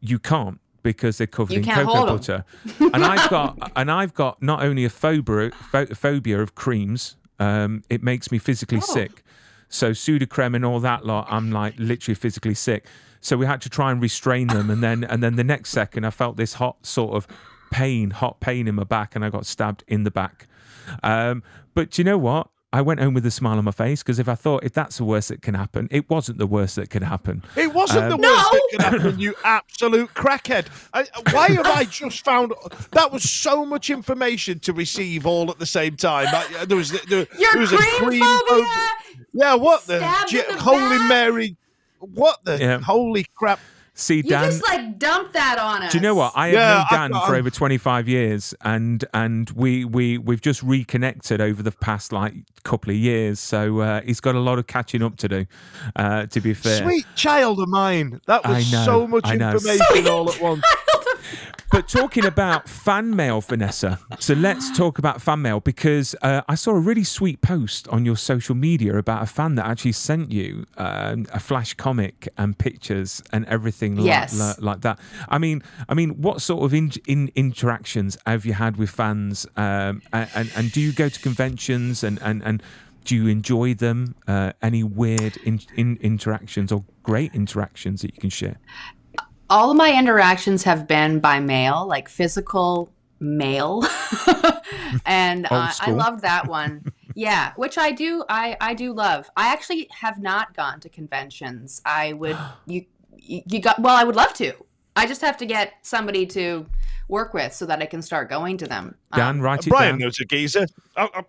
you 0.00 0.18
can't 0.18 0.60
because 0.82 1.18
they're 1.18 1.26
covered 1.26 1.56
in 1.56 1.64
cocoa 1.64 2.06
butter. 2.06 2.44
and 2.92 3.04
I've 3.04 3.30
got 3.30 3.72
and 3.76 3.90
I've 3.90 4.14
got 4.14 4.42
not 4.42 4.62
only 4.62 4.84
a 4.84 4.90
phobia 4.90 5.50
phobia 5.94 6.40
of 6.40 6.54
creams, 6.54 7.16
um, 7.38 7.82
it 7.90 8.02
makes 8.02 8.30
me 8.30 8.38
physically 8.38 8.78
Oh. 8.78 8.80
sick. 8.94 9.22
So 9.68 9.92
Sudocrem 9.92 10.54
and 10.54 10.64
all 10.64 10.80
that 10.80 11.06
lot, 11.06 11.26
I'm 11.30 11.50
like 11.50 11.74
literally 11.78 12.14
physically 12.14 12.54
sick. 12.54 12.86
So 13.20 13.36
we 13.36 13.46
had 13.46 13.60
to 13.62 13.70
try 13.70 13.90
and 13.92 14.02
restrain 14.02 14.48
them, 14.48 14.68
and 14.70 14.82
then 14.82 15.04
and 15.04 15.22
then 15.22 15.36
the 15.36 15.44
next 15.44 15.70
second, 15.70 16.04
I 16.04 16.10
felt 16.10 16.36
this 16.36 16.54
hot 16.54 16.84
sort 16.84 17.14
of 17.14 17.26
pain, 17.70 18.10
hot 18.10 18.40
pain 18.40 18.66
in 18.68 18.74
my 18.74 18.84
back, 18.84 19.14
and 19.16 19.24
I 19.24 19.30
got 19.30 19.46
stabbed 19.46 19.84
in 19.86 20.02
the 20.02 20.10
back. 20.10 20.46
Um, 21.02 21.42
but 21.74 21.90
do 21.92 22.02
you 22.02 22.04
know 22.04 22.18
what? 22.18 22.48
I 22.74 22.80
went 22.80 23.00
home 23.00 23.12
with 23.12 23.26
a 23.26 23.30
smile 23.30 23.58
on 23.58 23.64
my 23.64 23.70
face 23.70 24.02
because 24.02 24.18
if 24.18 24.28
I 24.28 24.34
thought 24.34 24.64
if 24.64 24.72
that's 24.72 24.96
the 24.96 25.04
worst 25.04 25.28
that 25.28 25.42
can 25.42 25.54
happen, 25.54 25.88
it 25.90 26.08
wasn't 26.08 26.38
the 26.38 26.46
worst 26.46 26.76
that 26.76 26.88
could 26.88 27.02
happen. 27.02 27.42
It 27.54 27.74
wasn't 27.74 28.08
the 28.08 28.14
Um, 28.14 28.20
worst 28.22 28.50
that 28.50 28.68
could 28.70 28.80
happen, 28.80 29.18
you 29.18 29.34
absolute 29.44 30.14
crackhead. 30.14 30.66
I, 30.94 31.04
why 31.32 31.50
have 31.50 31.66
I 31.66 31.84
just 31.84 32.24
found 32.24 32.54
that 32.92 33.12
was 33.12 33.28
so 33.28 33.66
much 33.66 33.90
information 33.90 34.58
to 34.60 34.72
receive 34.72 35.26
all 35.26 35.50
at 35.50 35.58
the 35.58 35.66
same 35.66 35.96
time? 35.96 36.28
I, 36.30 36.64
there 36.64 36.78
was 36.78 36.92
there, 36.92 37.26
Your 37.38 37.52
there 37.52 37.60
was 37.60 37.72
a 37.72 37.76
cream 37.76 38.08
cream 38.08 38.38
phobia. 38.48 38.66
Yeah, 39.34 39.54
what 39.54 39.84
the 39.86 39.98
Stabbed 39.98 40.32
in 40.34 40.56
the 40.56 40.62
Holy 40.62 40.98
back. 40.98 41.08
Mary? 41.08 41.56
What 41.98 42.44
the 42.44 42.58
Yeah. 42.58 42.80
holy 42.80 43.26
crap? 43.34 43.60
See, 44.02 44.16
You 44.16 44.22
Dan. 44.24 44.44
just 44.44 44.62
like 44.68 44.98
dumped 44.98 45.32
that 45.34 45.58
on 45.58 45.82
us. 45.82 45.92
Do 45.92 45.98
you 45.98 46.02
know 46.02 46.14
what? 46.14 46.32
I 46.34 46.48
have 46.48 46.54
Yeah, 46.54 46.84
known 46.98 47.10
Dan 47.12 47.20
for 47.26 47.34
over 47.36 47.50
25 47.50 48.08
years 48.08 48.54
and 48.62 49.04
and 49.14 49.48
we 49.50 49.84
we 49.84 50.18
we've 50.18 50.40
just 50.40 50.62
reconnected 50.62 51.40
over 51.40 51.62
the 51.62 51.72
past 51.72 52.12
like 52.12 52.34
couple 52.64 52.90
of 52.90 52.96
years. 52.96 53.40
So 53.40 53.80
uh, 53.80 54.00
he's 54.02 54.20
got 54.20 54.34
a 54.34 54.40
lot 54.40 54.58
of 54.58 54.66
catching 54.66 55.02
up 55.02 55.16
to 55.18 55.28
do. 55.28 55.46
Uh, 55.96 56.26
to 56.26 56.40
be 56.40 56.54
fair. 56.54 56.82
Sweet 56.82 57.06
child 57.16 57.60
of 57.60 57.68
mine. 57.68 58.20
That 58.26 58.46
was 58.46 58.70
know, 58.72 58.84
so 58.84 59.06
much 59.06 59.22
I 59.26 59.36
know. 59.36 59.52
information 59.52 60.06
all 60.08 60.30
at 60.30 60.40
once. 60.40 60.62
But 61.72 61.88
talking 61.88 62.26
about 62.26 62.68
fan 62.68 63.16
mail, 63.16 63.40
Vanessa. 63.40 63.98
So 64.18 64.34
let's 64.34 64.76
talk 64.76 64.98
about 64.98 65.22
fan 65.22 65.40
mail 65.40 65.60
because 65.60 66.14
uh, 66.20 66.42
I 66.46 66.54
saw 66.54 66.72
a 66.72 66.78
really 66.78 67.02
sweet 67.02 67.40
post 67.40 67.88
on 67.88 68.04
your 68.04 68.16
social 68.16 68.54
media 68.54 68.98
about 68.98 69.22
a 69.22 69.26
fan 69.26 69.54
that 69.54 69.64
actually 69.64 69.92
sent 69.92 70.30
you 70.30 70.66
um, 70.76 71.24
a 71.32 71.40
flash 71.40 71.72
comic 71.72 72.28
and 72.36 72.58
pictures 72.58 73.22
and 73.32 73.46
everything 73.46 73.96
like, 73.96 74.04
Yes. 74.06 74.38
like, 74.38 74.60
like 74.60 74.80
that. 74.82 74.98
I 75.30 75.38
mean, 75.38 75.62
I 75.88 75.94
mean, 75.94 76.20
what 76.20 76.42
sort 76.42 76.62
of 76.62 76.74
in, 76.74 76.92
in, 77.06 77.32
interactions 77.34 78.18
have 78.26 78.44
you 78.44 78.52
had 78.52 78.76
with 78.76 78.90
fans? 78.90 79.46
Um, 79.56 80.02
and, 80.12 80.28
and 80.34 80.52
and 80.54 80.72
do 80.72 80.80
you 80.80 80.92
go 80.92 81.08
to 81.08 81.20
conventions 81.20 82.04
and 82.04 82.20
and 82.20 82.42
and 82.44 82.62
do 83.06 83.16
you 83.16 83.28
enjoy 83.28 83.72
them? 83.74 84.14
Uh, 84.28 84.52
any 84.60 84.84
weird 84.84 85.38
in, 85.38 85.60
in 85.74 85.96
interactions 86.02 86.70
or 86.70 86.84
great 87.02 87.34
interactions 87.34 88.02
that 88.02 88.14
you 88.14 88.20
can 88.20 88.30
share? 88.30 88.58
All 89.52 89.70
of 89.70 89.76
my 89.76 89.92
interactions 89.96 90.62
have 90.64 90.88
been 90.88 91.20
by 91.20 91.38
mail, 91.40 91.86
like 91.86 92.08
physical 92.08 92.90
mail, 93.20 93.84
and 95.06 95.46
uh, 95.50 95.70
I 95.80 95.90
love 95.90 96.22
that 96.22 96.46
one. 96.60 96.84
yeah, 97.14 97.52
which 97.56 97.76
I 97.78 97.92
do. 97.92 98.24
I 98.28 98.56
I 98.60 98.74
do 98.74 98.92
love. 98.94 99.30
I 99.36 99.52
actually 99.52 99.88
have 99.90 100.18
not 100.18 100.54
gone 100.54 100.80
to 100.80 100.88
conventions. 100.88 101.82
I 101.84 102.14
would 102.14 102.36
you 102.66 102.86
you 103.18 103.42
you 103.46 103.60
got 103.60 103.78
well. 103.80 103.94
I 103.94 104.04
would 104.04 104.16
love 104.16 104.32
to. 104.34 104.52
I 104.96 105.06
just 105.06 105.20
have 105.20 105.36
to 105.38 105.46
get 105.46 105.74
somebody 105.82 106.26
to 106.26 106.66
work 107.08 107.34
with 107.34 107.52
so 107.52 107.66
that 107.66 107.80
I 107.82 107.86
can 107.86 108.00
start 108.02 108.28
going 108.30 108.56
to 108.58 108.66
them. 108.66 108.94
Dan, 109.14 109.36
Um, 109.36 109.40
write 109.40 109.66
it 109.66 109.70
Brian 109.70 109.92
down. 109.92 109.98
knows 110.00 110.20
a 110.20 110.24
geezer. 110.24 110.66
I, 110.96 111.08
I, 111.14 111.22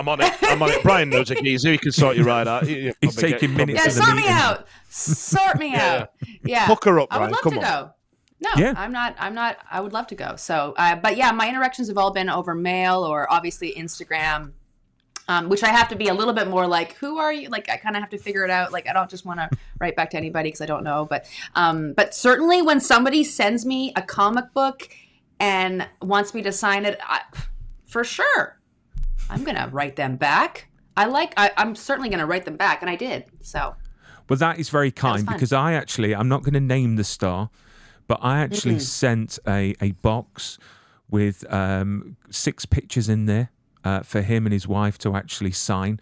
I'm 0.00 0.08
on 0.08 0.20
it. 0.22 0.32
I'm 0.42 0.62
on 0.62 0.70
it. 0.70 0.82
Brian 0.82 1.10
knows 1.10 1.30
a 1.30 1.34
geezer. 1.34 1.70
He 1.72 1.78
can 1.78 1.92
sort 1.92 2.16
you 2.16 2.24
right 2.24 2.48
out. 2.48 2.66
He- 2.66 2.90
He's 3.02 3.14
taking 3.14 3.54
probably 3.54 3.74
minutes 3.74 3.84
yeah, 3.84 3.90
to 3.92 3.98
the 3.98 4.04
sort 4.04 4.16
me 4.16 4.28
out. 4.28 4.66
Sort 4.88 5.58
me 5.58 5.72
Yeah. 5.72 5.94
out. 6.00 6.10
Yeah. 6.42 6.66
Hook 6.66 6.84
her 6.86 6.98
up, 7.00 7.08
I 7.10 7.18
would 7.18 7.20
Brian. 7.20 7.32
love 7.32 7.40
Come 7.42 7.52
to 7.52 7.58
on. 7.58 7.84
go. 7.84 7.90
No, 8.42 8.50
Yeah. 8.56 8.72
I'm 8.76 8.92
not. 8.92 9.14
I'm 9.18 9.34
not. 9.34 9.58
I 9.70 9.80
would 9.80 9.92
love 9.92 10.06
to 10.08 10.14
go. 10.14 10.36
So, 10.36 10.72
uh, 10.78 10.96
but 10.96 11.18
yeah, 11.18 11.30
my 11.32 11.46
interactions 11.48 11.88
have 11.88 11.98
all 11.98 12.10
been 12.12 12.30
over 12.30 12.54
mail 12.54 13.02
or 13.04 13.30
obviously 13.30 13.74
Instagram, 13.76 14.52
um, 15.28 15.50
which 15.50 15.62
I 15.62 15.68
have 15.68 15.88
to 15.88 15.96
be 15.96 16.08
a 16.08 16.14
little 16.14 16.32
bit 16.32 16.48
more 16.48 16.66
like, 16.66 16.94
who 16.94 17.18
are 17.18 17.30
you? 17.32 17.50
Like, 17.50 17.68
I 17.68 17.76
kind 17.76 17.94
of 17.96 18.00
have 18.00 18.10
to 18.10 18.18
figure 18.18 18.42
it 18.42 18.50
out. 18.50 18.72
Like, 18.72 18.88
I 18.88 18.94
don't 18.94 19.10
just 19.10 19.26
want 19.26 19.40
to 19.40 19.50
write 19.78 19.94
back 19.94 20.08
to 20.12 20.16
anybody 20.16 20.48
because 20.48 20.62
I 20.62 20.66
don't 20.66 20.82
know. 20.84 21.04
But, 21.04 21.26
um, 21.54 21.92
but 21.92 22.14
certainly 22.14 22.62
when 22.62 22.80
somebody 22.80 23.22
sends 23.24 23.66
me 23.66 23.92
a 23.94 24.00
comic 24.00 24.54
book 24.54 24.88
and 25.38 25.86
wants 26.00 26.32
me 26.32 26.40
to 26.42 26.50
sign 26.52 26.86
it, 26.86 26.98
I, 27.02 27.20
for 27.86 28.04
sure, 28.04 28.58
I'm 29.30 29.44
gonna 29.44 29.68
write 29.72 29.96
them 29.96 30.16
back. 30.16 30.68
I 30.96 31.06
like. 31.06 31.32
I, 31.36 31.50
I'm 31.56 31.74
certainly 31.74 32.08
gonna 32.08 32.26
write 32.26 32.44
them 32.44 32.56
back, 32.56 32.82
and 32.82 32.90
I 32.90 32.96
did. 32.96 33.24
So. 33.40 33.74
Well, 34.28 34.36
that 34.38 34.60
is 34.60 34.68
very 34.68 34.92
kind 34.92 35.26
because 35.26 35.52
I 35.52 35.72
actually, 35.72 36.14
I'm 36.14 36.28
not 36.28 36.44
going 36.44 36.54
to 36.54 36.60
name 36.60 36.94
the 36.94 37.02
star, 37.02 37.50
but 38.06 38.20
I 38.22 38.38
actually 38.38 38.78
sent 38.78 39.40
a, 39.44 39.74
a 39.80 39.90
box 39.90 40.56
with 41.10 41.44
um, 41.52 42.16
six 42.30 42.64
pictures 42.64 43.08
in 43.08 43.26
there 43.26 43.50
uh, 43.84 44.02
for 44.02 44.22
him 44.22 44.46
and 44.46 44.52
his 44.52 44.68
wife 44.68 44.98
to 44.98 45.16
actually 45.16 45.50
sign. 45.50 45.98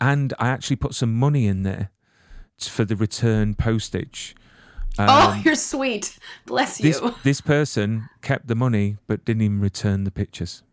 And 0.00 0.34
I 0.40 0.48
actually 0.48 0.74
put 0.74 0.94
some 0.94 1.14
money 1.14 1.46
in 1.46 1.62
there 1.62 1.90
for 2.58 2.84
the 2.84 2.96
return 2.96 3.54
postage. 3.54 4.34
oh, 4.98 5.40
you're 5.44 5.54
sweet. 5.54 6.18
Bless 6.46 6.80
you. 6.80 6.92
Um, 6.96 7.04
This, 7.04 7.14
this 7.22 7.40
person 7.40 8.08
kept 8.22 8.48
the 8.48 8.56
money 8.56 8.96
but 9.06 9.24
didn't 9.24 9.42
even 9.42 9.60
return 9.60 10.02
the 10.02 10.10
pictures. 10.10 10.64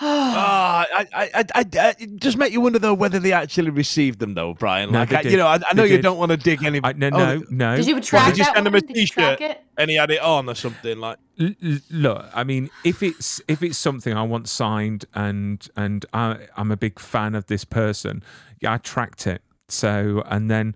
Ah, 0.40 0.86
I, 0.94 1.06
I, 1.12 1.30
I, 1.34 1.44
I, 1.56 1.64
I, 1.80 1.94
just 2.16 2.36
make 2.38 2.52
you 2.52 2.60
wonder 2.60 2.78
though 2.78 2.94
whether 2.94 3.18
they 3.18 3.32
actually 3.32 3.70
received 3.70 4.20
them 4.20 4.34
though, 4.34 4.54
Brian. 4.54 4.92
No, 4.92 5.00
Like, 5.00 5.08
they 5.08 5.16
I, 5.16 5.22
did. 5.22 5.32
you 5.32 5.38
know, 5.38 5.46
I, 5.48 5.58
I 5.68 5.74
know 5.74 5.82
you 5.82 5.96
did. 5.96 6.02
don't 6.02 6.18
want 6.18 6.30
to 6.30 6.36
dig 6.36 6.62
any. 6.62 6.80
I, 6.84 6.92
no, 6.92 7.08
oh, 7.12 7.18
no, 7.18 7.42
no. 7.50 7.76
Did 7.76 7.86
you 7.88 7.94
What, 7.96 8.04
track 8.04 8.28
did 8.28 8.38
you 8.38 8.44
send 8.44 8.58
him 8.66 8.72
one? 8.72 8.76
a 8.76 8.80
Did 8.86 8.96
you 8.96 9.06
track 9.08 9.38
t-shirt 9.38 9.58
and 9.76 9.90
he 9.90 9.96
had 9.96 10.10
it 10.12 10.20
on 10.20 10.48
or 10.48 10.54
something 10.54 10.98
like? 10.98 11.18
L- 11.40 11.50
l- 11.64 11.78
look 11.90 12.26
i 12.34 12.42
mean 12.42 12.68
if 12.84 13.00
it's 13.02 13.40
if 13.46 13.62
it's 13.62 13.78
something 13.78 14.12
i 14.12 14.22
want 14.22 14.48
signed 14.48 15.04
and 15.14 15.68
and 15.76 16.04
I, 16.12 16.46
i'm 16.56 16.72
a 16.72 16.76
big 16.76 16.98
fan 16.98 17.36
of 17.36 17.46
this 17.46 17.64
person 17.64 18.24
yeah 18.60 18.72
i 18.74 18.78
tracked 18.78 19.26
it 19.28 19.42
so 19.68 20.24
and 20.26 20.50
then 20.50 20.74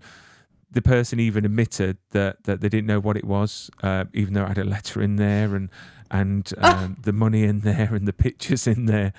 the 0.71 0.81
person 0.81 1.19
even 1.19 1.43
admitted 1.43 1.97
that 2.11 2.43
that 2.45 2.61
they 2.61 2.69
didn't 2.69 2.87
know 2.87 3.01
what 3.01 3.17
it 3.17 3.25
was 3.25 3.69
uh, 3.83 4.05
even 4.13 4.33
though 4.35 4.45
i 4.45 4.47
had 4.49 4.57
a 4.57 4.63
letter 4.63 5.01
in 5.01 5.17
there 5.17 5.53
and 5.53 5.69
and 6.13 6.53
um, 6.59 6.95
the 7.01 7.11
money 7.11 7.43
in 7.43 7.59
there 7.61 7.93
and 7.93 8.07
the 8.07 8.13
pictures 8.13 8.65
in 8.67 8.85
there 8.85 9.11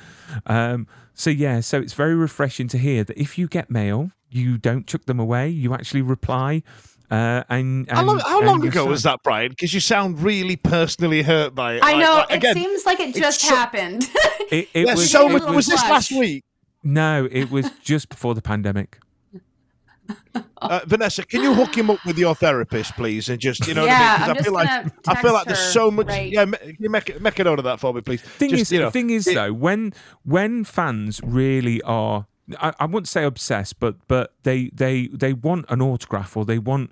um, 0.47 0.87
so 1.13 1.29
yeah 1.29 1.61
so 1.61 1.79
it's 1.81 1.93
very 1.93 2.15
refreshing 2.15 2.69
to 2.69 2.79
hear 2.79 3.05
that 3.05 3.19
if 3.21 3.37
you 3.37 3.47
get 3.49 3.71
mail 3.71 4.11
you 4.31 4.57
don't 4.57 4.87
chuck 4.87 5.05
them 5.05 5.21
away 5.21 5.49
you 5.51 5.75
actually 5.75 6.01
reply 6.03 6.63
uh, 7.11 7.45
and, 7.51 7.89
How 7.91 8.03
long, 8.03 8.19
how 8.21 8.41
long 8.43 8.63
you 8.63 8.71
ago 8.71 8.85
sign. 8.85 8.89
was 8.91 9.03
that, 9.05 9.21
Brian? 9.23 9.51
Because 9.51 9.75
you 9.75 9.79
sound 9.79 10.21
really 10.21 10.57
personally 10.57 11.21
hurt 11.23 11.55
by 11.55 11.75
it. 11.75 11.83
I 11.85 11.93
Like- 11.93 12.01
know. 12.01 12.15
like, 12.17 12.31
it 12.31 12.37
again, 12.37 12.55
seems 12.55 12.87
like 12.87 12.99
it 12.99 13.11
it's 13.11 13.19
just 13.19 13.41
so- 13.43 13.55
happened. 13.55 14.09
It, 14.51 14.69
it 14.73 14.87
yeah, 14.87 14.95
was 14.95 15.11
so 15.11 15.29
it 15.29 15.33
much. 15.35 15.43
was- 15.43 15.55
Was 15.55 15.67
this 15.67 15.83
last 15.83 16.11
week? 16.13 16.45
No, 16.83 17.29
it 17.31 17.51
was 17.51 17.71
just 17.83 18.09
before 18.09 18.35
the 18.35 18.41
pandemic. 18.43 18.99
Uh, 20.63 20.81
Vanessa, 20.87 21.23
can 21.27 21.43
you 21.43 21.53
hook 21.53 21.77
him 21.77 21.91
up 21.91 21.99
with 22.07 22.17
your 22.17 22.35
therapist, 22.35 22.95
please, 22.95 23.29
and 23.29 23.39
just 23.39 23.67
you 23.69 23.75
know 23.75 23.85
Yeah, 23.85 23.99
what 24.13 24.21
I 24.21 24.25
I'm 24.25 24.29
mean? 24.29 24.37
just 24.37 24.45
Because 24.45 24.45
I 24.45 24.45
feel 24.45 24.53
like 24.55 25.09
I 25.19 25.23
feel 25.23 25.33
like 25.35 25.47
there's 25.47 25.73
so 25.73 25.91
much. 25.91 26.07
right- 26.07 26.33
Yeah, 26.33 26.47
can 26.47 26.77
you 26.81 26.89
make 26.89 27.21
make 27.21 27.39
a 27.39 27.45
note 27.45 27.59
of 27.59 27.65
that 27.67 27.81
for 27.81 27.93
me, 27.93 28.01
please? 28.01 28.23
Thing 28.23 28.49
just, 28.51 28.63
is, 28.63 28.73
you 28.73 28.81
know, 28.81 28.91
thing 28.91 29.11
is 29.11 29.27
it- 29.27 29.35
though, 29.35 29.53
when 29.53 29.93
when 30.25 30.65
fans 30.65 31.21
really 31.23 31.83
are, 31.83 32.27
I, 32.59 32.73
I 32.81 32.87
wouldn't 32.87 33.09
say 33.09 33.25
obsessed, 33.25 33.79
but 33.79 33.97
but 34.09 34.33
they 34.45 34.71
they 34.73 35.09
they 35.09 35.35
want 35.35 35.67
an 35.69 35.83
autograph 35.83 36.35
or 36.35 36.47
they 36.47 36.59
want 36.59 36.91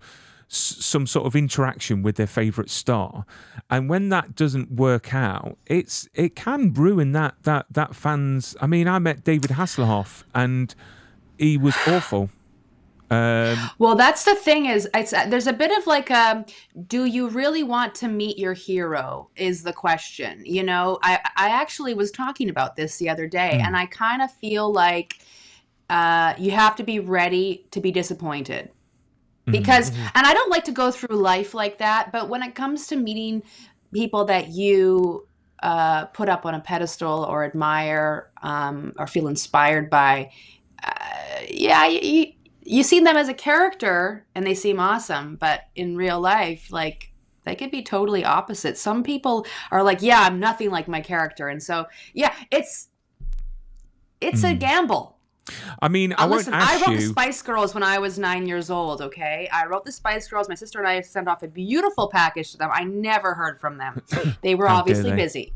some 0.48 1.06
sort 1.06 1.24
of 1.24 1.34
interaction 1.34 2.02
with 2.02 2.16
their 2.16 2.26
favorite 2.26 2.68
star, 2.68 3.24
and 3.70 3.88
when 3.88 4.10
that 4.10 4.34
doesn't 4.36 4.72
work 4.72 5.14
out, 5.14 5.56
it's 5.66 6.06
it 6.14 6.36
can 6.36 6.74
ruin 6.74 7.12
that 7.12 7.36
that 7.44 7.64
that 7.70 7.94
fans. 7.96 8.54
I 8.60 8.66
mean, 8.66 8.86
I 8.86 8.98
met 8.98 9.24
David 9.24 9.52
Hasselhoff, 9.52 10.24
and 10.34 10.74
he 11.38 11.56
was 11.56 11.74
awful. 11.86 12.28
Um, 13.12 13.70
well, 13.78 13.94
that's 13.94 14.24
the 14.24 14.34
thing 14.34 14.66
is, 14.66 14.88
there's 15.28 15.46
a 15.46 15.52
bit 15.52 15.76
of 15.76 15.86
like 15.86 16.10
a, 16.10 16.30
um, 16.30 16.44
do 16.86 17.04
you 17.04 17.28
really 17.28 17.62
want 17.62 17.94
to 17.96 18.08
meet 18.08 18.38
your 18.38 18.54
hero? 18.54 19.28
Is 19.36 19.62
the 19.62 19.72
question. 19.72 20.42
You 20.44 20.62
know, 20.62 20.98
I 21.02 21.18
I 21.36 21.48
actually 21.50 21.94
was 21.94 22.10
talking 22.10 22.48
about 22.48 22.76
this 22.76 22.96
the 22.96 23.08
other 23.08 23.26
day, 23.26 23.58
mm. 23.60 23.66
and 23.66 23.76
I 23.76 23.86
kind 23.86 24.22
of 24.22 24.32
feel 24.32 24.72
like 24.72 25.18
uh, 25.92 26.34
you 26.38 26.50
have 26.52 26.74
to 26.76 26.82
be 26.82 27.00
ready 27.00 27.66
to 27.70 27.80
be 27.80 27.92
disappointed 27.92 28.66
mm-hmm. 28.66 29.52
because, 29.52 29.90
mm-hmm. 29.90 30.06
and 30.14 30.26
I 30.26 30.32
don't 30.32 30.50
like 30.50 30.64
to 30.64 30.72
go 30.72 30.90
through 30.90 31.16
life 31.16 31.52
like 31.52 31.78
that, 31.78 32.12
but 32.12 32.30
when 32.30 32.42
it 32.42 32.54
comes 32.54 32.86
to 32.86 32.96
meeting 32.96 33.42
people 33.92 34.24
that 34.24 34.48
you 34.48 35.28
uh, 35.62 36.06
put 36.06 36.30
up 36.30 36.46
on 36.46 36.54
a 36.54 36.60
pedestal 36.60 37.24
or 37.24 37.44
admire 37.44 38.30
um, 38.42 38.94
or 38.98 39.06
feel 39.06 39.28
inspired 39.28 39.90
by, 39.90 40.30
uh, 40.82 41.40
yeah, 41.50 41.86
you, 41.86 42.32
you 42.64 42.82
see 42.82 43.00
them 43.00 43.16
as 43.16 43.28
a 43.28 43.34
character 43.34 44.24
and 44.34 44.46
they 44.46 44.54
seem 44.54 44.78
awesome, 44.78 45.36
but 45.36 45.62
in 45.74 45.96
real 45.96 46.20
life, 46.20 46.70
like 46.70 47.12
they 47.44 47.54
could 47.54 47.70
be 47.70 47.82
totally 47.82 48.24
opposite. 48.24 48.78
Some 48.78 49.02
people 49.02 49.46
are 49.70 49.82
like, 49.82 50.02
yeah, 50.02 50.20
I'm 50.20 50.38
nothing 50.38 50.70
like 50.70 50.88
my 50.88 51.00
character. 51.00 51.48
And 51.48 51.62
so, 51.62 51.86
yeah, 52.14 52.34
it's 52.50 52.88
it's 54.20 54.42
mm. 54.42 54.52
a 54.52 54.54
gamble. 54.54 55.16
I 55.80 55.88
mean, 55.88 56.14
I 56.16 56.26
listen, 56.26 56.54
I 56.54 56.80
wrote 56.80 56.92
you... 56.92 57.00
the 57.00 57.06
Spice 57.08 57.42
Girls 57.42 57.74
when 57.74 57.82
I 57.82 57.98
was 57.98 58.16
nine 58.16 58.46
years 58.46 58.70
old. 58.70 59.02
Okay, 59.02 59.48
I 59.52 59.66
wrote 59.66 59.84
the 59.84 59.90
Spice 59.90 60.28
Girls. 60.28 60.48
My 60.48 60.54
sister 60.54 60.78
and 60.78 60.86
I 60.86 61.00
sent 61.00 61.26
off 61.26 61.42
a 61.42 61.48
beautiful 61.48 62.08
package 62.08 62.52
to 62.52 62.58
them. 62.58 62.70
I 62.72 62.84
never 62.84 63.34
heard 63.34 63.60
from 63.60 63.78
them. 63.78 64.02
They 64.42 64.54
were 64.54 64.68
obviously 64.68 65.10
they? 65.10 65.16
busy. 65.16 65.52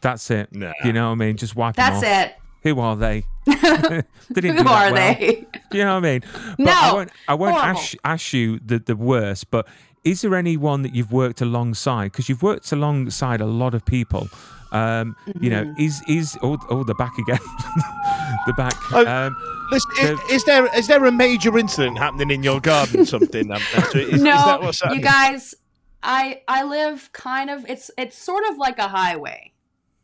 That's 0.00 0.30
it. 0.30 0.54
Nah. 0.54 0.72
You 0.84 0.94
know 0.94 1.08
what 1.08 1.12
I 1.12 1.16
mean? 1.16 1.36
Just 1.36 1.54
wipe 1.54 1.76
That's 1.76 2.02
it. 2.02 2.36
Who 2.62 2.80
are 2.80 2.96
they? 2.96 3.24
they 4.30 4.48
Who 4.48 4.58
are 4.58 4.64
well. 4.64 4.94
they? 4.94 5.46
You 5.72 5.84
know 5.84 5.94
what 5.94 6.04
I 6.04 6.12
mean? 6.12 6.22
But 6.56 6.58
no, 6.58 6.72
I 6.72 6.92
won't, 6.92 7.10
I 7.28 7.34
won't 7.34 7.56
ask, 7.56 7.94
ask 8.04 8.32
you 8.32 8.58
the, 8.64 8.78
the 8.78 8.96
worst, 8.96 9.50
but 9.50 9.66
is 10.04 10.22
there 10.22 10.34
anyone 10.34 10.82
that 10.82 10.94
you've 10.94 11.12
worked 11.12 11.40
alongside? 11.40 12.12
Because 12.12 12.28
you've 12.28 12.42
worked 12.42 12.72
alongside 12.72 13.40
a 13.40 13.46
lot 13.46 13.74
of 13.74 13.84
people. 13.84 14.28
Um, 14.72 15.16
mm-hmm. 15.26 15.44
You 15.44 15.50
know, 15.50 15.64
mm-hmm. 15.64 15.82
is 15.82 16.02
is 16.08 16.38
oh, 16.42 16.58
oh 16.70 16.84
the 16.84 16.94
back 16.94 17.18
again, 17.18 17.38
the 18.46 18.54
back. 18.56 18.74
Oh, 18.92 19.04
um, 19.04 19.36
listen, 19.70 19.90
the, 19.96 20.12
is, 20.12 20.30
is, 20.30 20.44
there 20.44 20.76
is 20.76 20.86
there 20.86 21.04
a 21.04 21.12
major 21.12 21.58
incident 21.58 21.98
happening 21.98 22.30
in 22.30 22.42
your 22.42 22.60
garden? 22.60 23.04
Something? 23.04 23.50
is, 23.94 24.22
no, 24.22 24.68
is 24.68 24.82
you 24.92 25.00
guys. 25.00 25.54
I 26.02 26.42
I 26.46 26.62
live 26.64 27.10
kind 27.12 27.50
of. 27.50 27.68
It's 27.68 27.90
it's 27.98 28.16
sort 28.16 28.44
of 28.48 28.58
like 28.58 28.78
a 28.78 28.88
highway. 28.88 29.52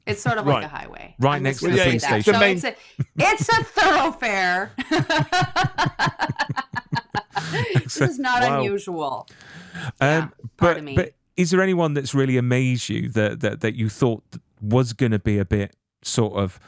It's 0.06 0.22
sort 0.22 0.38
of 0.38 0.46
right. 0.46 0.62
like 0.62 0.64
a 0.64 0.68
highway. 0.68 1.14
Right 1.18 1.42
next 1.42 1.60
to 1.60 1.70
the 1.70 1.78
police 1.78 2.04
station. 2.04 2.34
So 2.34 2.38
main... 2.38 2.56
it's, 2.56 2.64
a, 2.64 2.76
it's 3.18 3.48
a 3.48 3.64
thoroughfare. 3.64 4.72
this 7.74 8.00
is 8.00 8.18
not 8.18 8.42
wow. 8.42 8.60
unusual. 8.60 9.26
Um, 9.74 9.82
yeah, 10.00 10.28
but, 10.56 10.84
but 10.94 11.14
is 11.36 11.50
there 11.50 11.60
anyone 11.60 11.94
that's 11.94 12.14
really 12.14 12.36
amazed 12.36 12.88
you 12.88 13.08
that, 13.10 13.40
that, 13.40 13.60
that 13.62 13.74
you 13.74 13.88
thought 13.88 14.22
was 14.60 14.92
going 14.92 15.12
to 15.12 15.18
be 15.18 15.38
a 15.38 15.44
bit 15.44 15.74
sort 16.02 16.34
of, 16.34 16.60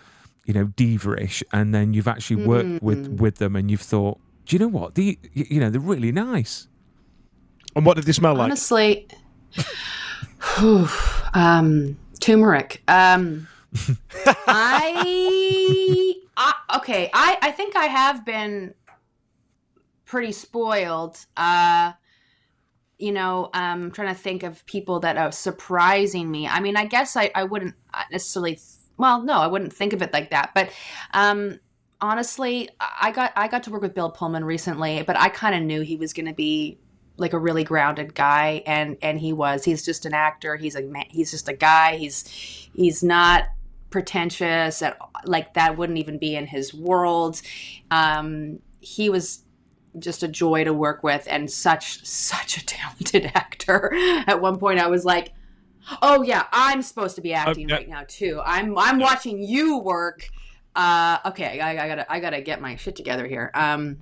you 0.44 0.54
know, 0.54 0.64
diva-ish, 0.64 1.44
and 1.52 1.72
then 1.72 1.94
you've 1.94 2.08
actually 2.08 2.44
worked 2.44 2.68
mm-hmm. 2.68 2.84
with, 2.84 3.20
with 3.20 3.36
them 3.36 3.54
and 3.54 3.70
you've 3.70 3.80
thought, 3.80 4.18
do 4.46 4.56
you 4.56 4.60
know 4.60 4.68
what? 4.68 4.96
The, 4.96 5.18
you 5.32 5.60
know, 5.60 5.70
they're 5.70 5.80
really 5.80 6.10
nice. 6.10 6.66
And 7.76 7.86
what 7.86 7.96
did 7.96 8.04
they 8.04 8.12
smell 8.12 8.34
like? 8.34 8.46
Honestly, 8.46 9.06
um, 11.34 11.96
turmeric. 12.18 12.82
Um, 12.88 13.48
I, 14.46 16.14
I, 16.36 16.54
okay. 16.76 17.10
I 17.12 17.38
I 17.42 17.50
think 17.52 17.76
I 17.76 17.84
have 17.86 18.24
been 18.24 18.74
pretty 20.04 20.32
spoiled. 20.32 21.24
Uh, 21.36 21.92
you 22.98 23.12
know, 23.12 23.50
um, 23.54 23.84
I'm 23.84 23.90
trying 23.92 24.14
to 24.14 24.20
think 24.20 24.42
of 24.42 24.66
people 24.66 25.00
that 25.00 25.16
are 25.16 25.30
surprising 25.30 26.30
me. 26.30 26.48
I 26.48 26.60
mean, 26.60 26.76
I 26.76 26.84
guess 26.86 27.16
I, 27.16 27.30
I 27.34 27.44
wouldn't 27.44 27.74
necessarily. 28.10 28.56
Th- 28.56 28.64
well, 28.96 29.22
no, 29.22 29.34
I 29.34 29.46
wouldn't 29.46 29.72
think 29.72 29.92
of 29.92 30.02
it 30.02 30.12
like 30.12 30.30
that. 30.30 30.50
But 30.54 30.70
um, 31.14 31.60
honestly, 32.00 32.68
I 32.80 33.12
got 33.12 33.32
I 33.36 33.48
got 33.48 33.62
to 33.64 33.70
work 33.70 33.82
with 33.82 33.94
Bill 33.94 34.10
Pullman 34.10 34.44
recently, 34.44 35.02
but 35.02 35.16
I 35.16 35.28
kind 35.28 35.54
of 35.54 35.62
knew 35.62 35.82
he 35.82 35.96
was 35.96 36.12
going 36.12 36.26
to 36.26 36.34
be 36.34 36.78
like 37.18 37.32
a 37.32 37.38
really 37.38 37.64
grounded 37.64 38.14
guy 38.14 38.62
and 38.64 38.96
and 39.02 39.20
he 39.20 39.32
was. 39.32 39.64
He's 39.64 39.84
just 39.84 40.06
an 40.06 40.14
actor. 40.14 40.56
He's 40.56 40.76
a 40.76 40.82
man, 40.82 41.06
he's 41.10 41.30
just 41.30 41.48
a 41.48 41.52
guy. 41.52 41.96
He's 41.96 42.24
he's 42.74 43.02
not 43.02 43.44
pretentious 43.90 44.82
at, 44.82 44.98
like 45.24 45.54
that 45.54 45.76
wouldn't 45.76 45.98
even 45.98 46.18
be 46.18 46.36
in 46.36 46.46
his 46.46 46.72
world. 46.72 47.42
Um 47.90 48.60
he 48.80 49.10
was 49.10 49.44
just 49.98 50.22
a 50.22 50.28
joy 50.28 50.62
to 50.62 50.72
work 50.72 51.02
with 51.02 51.26
and 51.28 51.50
such 51.50 52.04
such 52.06 52.56
a 52.56 52.66
talented 52.66 53.30
actor. 53.34 53.92
At 54.26 54.40
one 54.40 54.58
point 54.58 54.78
i 54.78 54.86
was 54.86 55.04
like 55.04 55.32
oh 56.02 56.22
yeah 56.22 56.44
i'm 56.52 56.82
supposed 56.82 57.16
to 57.16 57.22
be 57.22 57.34
acting 57.34 57.68
right 57.68 57.88
now 57.88 58.04
too. 58.06 58.40
I'm 58.44 58.78
i'm 58.78 58.98
watching 58.98 59.42
you 59.42 59.78
work. 59.78 60.28
Uh 60.76 61.18
okay 61.26 61.58
I, 61.58 61.84
I 61.84 61.88
gotta 61.88 62.12
i 62.12 62.20
gotta 62.20 62.40
get 62.40 62.60
my 62.60 62.76
shit 62.76 62.94
together 62.94 63.26
here. 63.26 63.50
Um 63.54 63.98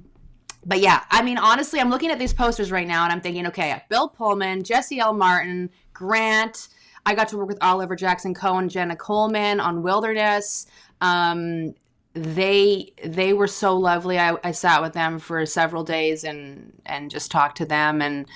but 0.66 0.80
yeah, 0.80 1.04
I 1.10 1.22
mean, 1.22 1.38
honestly, 1.38 1.78
I'm 1.78 1.90
looking 1.90 2.10
at 2.10 2.18
these 2.18 2.34
posters 2.34 2.72
right 2.72 2.86
now 2.86 3.04
and 3.04 3.12
I'm 3.12 3.20
thinking, 3.20 3.46
okay, 3.46 3.82
Bill 3.88 4.08
Pullman, 4.08 4.64
Jesse 4.64 4.98
L. 4.98 5.14
Martin, 5.14 5.70
Grant. 5.92 6.68
I 7.06 7.14
got 7.14 7.28
to 7.28 7.36
work 7.36 7.46
with 7.46 7.62
Oliver 7.62 7.94
Jackson 7.94 8.34
Cohen, 8.34 8.68
Jenna 8.68 8.96
Coleman 8.96 9.60
on 9.60 9.82
Wilderness. 9.82 10.66
Um, 11.00 11.74
they 12.14 12.92
they 13.04 13.32
were 13.32 13.46
so 13.46 13.76
lovely. 13.76 14.18
I, 14.18 14.36
I 14.42 14.50
sat 14.50 14.82
with 14.82 14.94
them 14.94 15.18
for 15.18 15.46
several 15.46 15.84
days 15.84 16.24
and 16.24 16.72
and 16.84 17.10
just 17.10 17.30
talked 17.30 17.58
to 17.58 17.66
them 17.66 18.02
and 18.02 18.26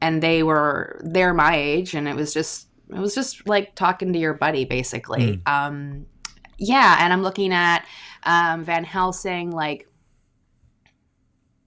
and 0.00 0.22
they 0.22 0.42
were 0.42 1.00
they're 1.04 1.34
my 1.34 1.56
age 1.56 1.94
and 1.94 2.08
it 2.08 2.14
was 2.14 2.32
just 2.32 2.68
it 2.88 2.98
was 2.98 3.14
just 3.14 3.46
like 3.46 3.74
talking 3.74 4.12
to 4.12 4.18
your 4.18 4.34
buddy 4.34 4.64
basically. 4.64 5.40
Mm. 5.44 5.48
Um, 5.48 6.06
yeah, 6.58 6.98
and 7.00 7.12
I'm 7.12 7.22
looking 7.22 7.52
at 7.52 7.84
um, 8.22 8.64
Van 8.64 8.84
Helsing 8.84 9.50
like 9.50 9.87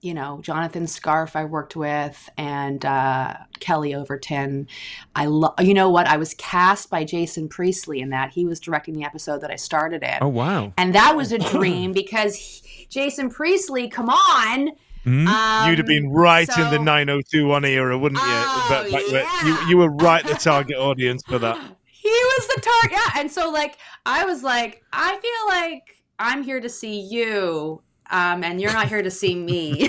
you 0.02 0.12
know, 0.12 0.40
Jonathan 0.42 0.84
Scarfe 0.86 1.36
I 1.36 1.44
worked 1.44 1.76
with 1.76 2.28
and 2.36 2.84
uh, 2.84 3.36
Kelly 3.60 3.94
Overton. 3.94 4.66
I 5.14 5.26
love, 5.26 5.54
you 5.60 5.74
know 5.74 5.88
what? 5.90 6.08
I 6.08 6.16
was 6.16 6.34
cast 6.34 6.90
by 6.90 7.04
Jason 7.04 7.48
Priestley 7.48 8.00
in 8.00 8.10
that. 8.10 8.32
He 8.32 8.44
was 8.44 8.58
directing 8.58 8.94
the 8.94 9.04
episode 9.04 9.40
that 9.42 9.50
I 9.52 9.56
started 9.56 10.02
in. 10.02 10.18
Oh, 10.20 10.28
wow. 10.28 10.72
And 10.76 10.92
that 10.96 11.14
was 11.14 11.30
a 11.30 11.38
dream 11.38 11.92
because 11.94 12.34
he, 12.34 12.86
Jason 12.90 13.30
Priestley, 13.30 13.88
come 13.88 14.10
on. 14.10 14.72
Mm-hmm. 15.06 15.28
Um, 15.28 15.70
You'd 15.70 15.78
have 15.78 15.86
been 15.86 16.10
right 16.10 16.50
so, 16.50 16.62
in 16.62 16.70
the 16.70 16.80
9021 16.80 17.64
era, 17.64 17.96
wouldn't 17.96 18.20
you? 18.20 18.26
Oh, 18.26 18.66
but, 18.68 18.90
but, 18.90 19.08
yeah. 19.08 19.46
you? 19.46 19.68
You 19.68 19.76
were 19.76 19.90
right 19.90 20.26
the 20.26 20.34
target 20.40 20.78
audience 20.78 21.22
for 21.22 21.38
that. 21.38 21.56
He 21.86 22.08
was 22.08 22.48
the 22.48 22.60
target. 22.60 22.98
Yeah. 23.14 23.20
And 23.20 23.30
so, 23.30 23.50
like, 23.50 23.78
I 24.04 24.24
was 24.24 24.42
like, 24.42 24.82
I 24.92 25.16
feel 25.16 25.60
like 25.60 26.02
I'm 26.18 26.42
here 26.42 26.60
to 26.60 26.68
see 26.68 27.00
you 27.00 27.82
um, 28.12 28.44
and 28.44 28.60
you're 28.60 28.72
not 28.72 28.88
here 28.88 29.02
to 29.02 29.10
see 29.10 29.34
me. 29.34 29.88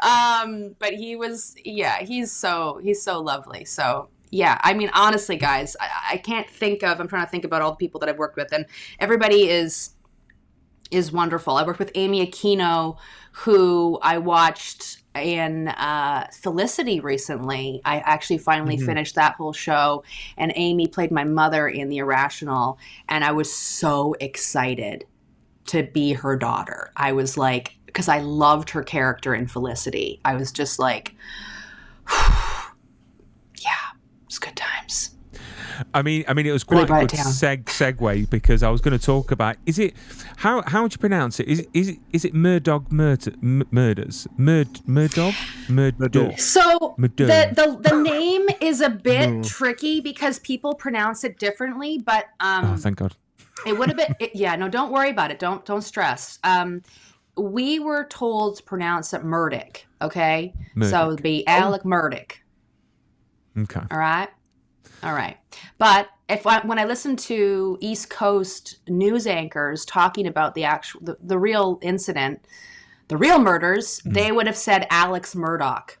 um, 0.00 0.74
but 0.78 0.94
he 0.94 1.14
was, 1.16 1.54
yeah, 1.64 2.00
he's 2.00 2.32
so 2.32 2.80
he's 2.82 3.02
so 3.02 3.20
lovely. 3.20 3.64
So 3.64 4.08
yeah, 4.30 4.58
I 4.62 4.74
mean, 4.74 4.90
honestly, 4.94 5.36
guys, 5.36 5.76
I, 5.80 5.88
I 6.12 6.16
can't 6.16 6.48
think 6.48 6.82
of. 6.82 6.98
I'm 7.00 7.08
trying 7.08 7.24
to 7.24 7.30
think 7.30 7.44
about 7.44 7.62
all 7.62 7.72
the 7.72 7.76
people 7.76 8.00
that 8.00 8.08
I've 8.08 8.18
worked 8.18 8.36
with, 8.36 8.52
and 8.52 8.64
everybody 8.98 9.48
is 9.48 9.90
is 10.90 11.12
wonderful. 11.12 11.56
I 11.56 11.64
worked 11.64 11.78
with 11.78 11.92
Amy 11.94 12.26
Aquino, 12.26 12.96
who 13.32 13.98
I 14.02 14.18
watched 14.18 15.02
in 15.14 15.68
uh, 15.68 16.28
Felicity 16.32 17.00
recently. 17.00 17.80
I 17.84 17.98
actually 17.98 18.38
finally 18.38 18.76
mm-hmm. 18.76 18.86
finished 18.86 19.14
that 19.14 19.34
whole 19.34 19.52
show, 19.52 20.04
and 20.36 20.52
Amy 20.56 20.86
played 20.86 21.10
my 21.10 21.24
mother 21.24 21.68
in 21.68 21.88
The 21.88 21.98
Irrational, 21.98 22.78
and 23.08 23.24
I 23.24 23.32
was 23.32 23.52
so 23.52 24.14
excited 24.20 25.04
to 25.66 25.84
be 25.84 26.12
her 26.12 26.36
daughter. 26.36 26.92
I 26.96 27.12
was 27.12 27.36
like, 27.36 27.76
because 27.86 28.08
I 28.08 28.20
loved 28.20 28.70
her 28.70 28.82
character 28.82 29.34
in 29.34 29.46
Felicity. 29.46 30.20
I 30.24 30.34
was 30.34 30.52
just 30.52 30.78
like, 30.78 31.14
yeah, 32.10 33.90
it's 34.26 34.38
good 34.38 34.56
times. 34.56 35.16
I 35.94 36.02
mean, 36.02 36.24
I 36.28 36.34
mean, 36.34 36.46
it 36.46 36.52
was 36.52 36.64
quite 36.64 36.88
really 36.88 37.04
a 37.04 37.06
good 37.08 37.18
seg- 37.20 37.64
segue 37.64 38.30
because 38.30 38.62
I 38.62 38.70
was 38.70 38.80
going 38.80 38.98
to 38.98 39.04
talk 39.04 39.30
about. 39.30 39.56
Is 39.66 39.78
it 39.78 39.94
how 40.36 40.62
how 40.66 40.82
would 40.82 40.92
you 40.92 40.98
pronounce 40.98 41.40
it? 41.40 41.48
Is 41.48 41.60
it 41.60 41.68
is 41.74 41.88
it 41.90 41.98
is 42.12 42.24
it 42.24 42.34
Murdaugh 42.34 42.90
murder, 42.90 43.32
m- 43.42 43.66
murders? 43.70 44.26
Murd 44.38 44.82
Murdaugh 44.86 45.34
Murdaugh. 45.68 46.38
So 46.38 46.94
Murdaugh. 46.98 47.26
the 47.26 47.52
the 47.54 47.90
the 47.90 47.96
name 48.02 48.46
is 48.60 48.80
a 48.80 48.90
bit 48.90 49.44
tricky 49.44 50.00
because 50.00 50.38
people 50.40 50.74
pronounce 50.74 51.24
it 51.24 51.38
differently. 51.38 51.98
But 51.98 52.26
um, 52.40 52.72
oh, 52.72 52.76
thank 52.76 52.98
God. 52.98 53.14
It 53.66 53.78
would 53.78 53.88
have 53.88 53.96
been 53.96 54.14
it, 54.20 54.34
yeah. 54.34 54.56
No, 54.56 54.68
don't 54.68 54.90
worry 54.90 55.10
about 55.10 55.30
it. 55.30 55.38
Don't 55.38 55.64
don't 55.64 55.82
stress. 55.82 56.38
Um, 56.44 56.82
we 57.36 57.78
were 57.78 58.04
told 58.04 58.56
to 58.56 58.62
pronounce 58.62 59.12
it 59.12 59.22
Murdaugh. 59.22 59.82
Okay, 60.02 60.54
so 60.82 61.08
it'd 61.08 61.22
be 61.22 61.46
Alec 61.46 61.82
Murdaugh. 61.82 62.32
Okay. 63.58 63.80
All 63.90 63.98
right. 63.98 64.28
All 65.02 65.14
right. 65.14 65.36
But 65.78 66.08
if 66.28 66.46
I, 66.46 66.60
when 66.60 66.78
I 66.78 66.84
listen 66.84 67.16
to 67.16 67.78
East 67.80 68.10
Coast 68.10 68.78
news 68.88 69.26
anchors 69.26 69.84
talking 69.84 70.26
about 70.26 70.54
the 70.54 70.64
actual 70.64 71.00
the, 71.02 71.16
the 71.22 71.38
real 71.38 71.78
incident, 71.82 72.46
the 73.08 73.16
real 73.16 73.38
murders, 73.38 74.00
they 74.04 74.30
would 74.30 74.46
have 74.46 74.56
said 74.56 74.86
Alex 74.90 75.34
Murdaugh. 75.34 75.96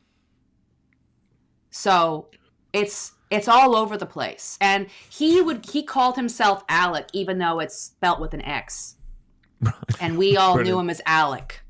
So 1.70 2.28
it's 2.72 3.12
it's 3.30 3.48
all 3.48 3.76
over 3.76 3.96
the 3.96 4.06
place. 4.06 4.58
And 4.60 4.88
he 5.08 5.40
would 5.40 5.66
he 5.66 5.82
called 5.82 6.16
himself 6.16 6.64
Alec 6.68 7.08
even 7.12 7.38
though 7.38 7.60
it's 7.60 7.76
spelt 7.76 8.20
with 8.20 8.34
an 8.34 8.42
X. 8.42 8.96
And 10.00 10.16
we 10.16 10.36
all 10.36 10.56
knew 10.56 10.78
him 10.78 10.88
as 10.88 11.02
Alec. 11.04 11.62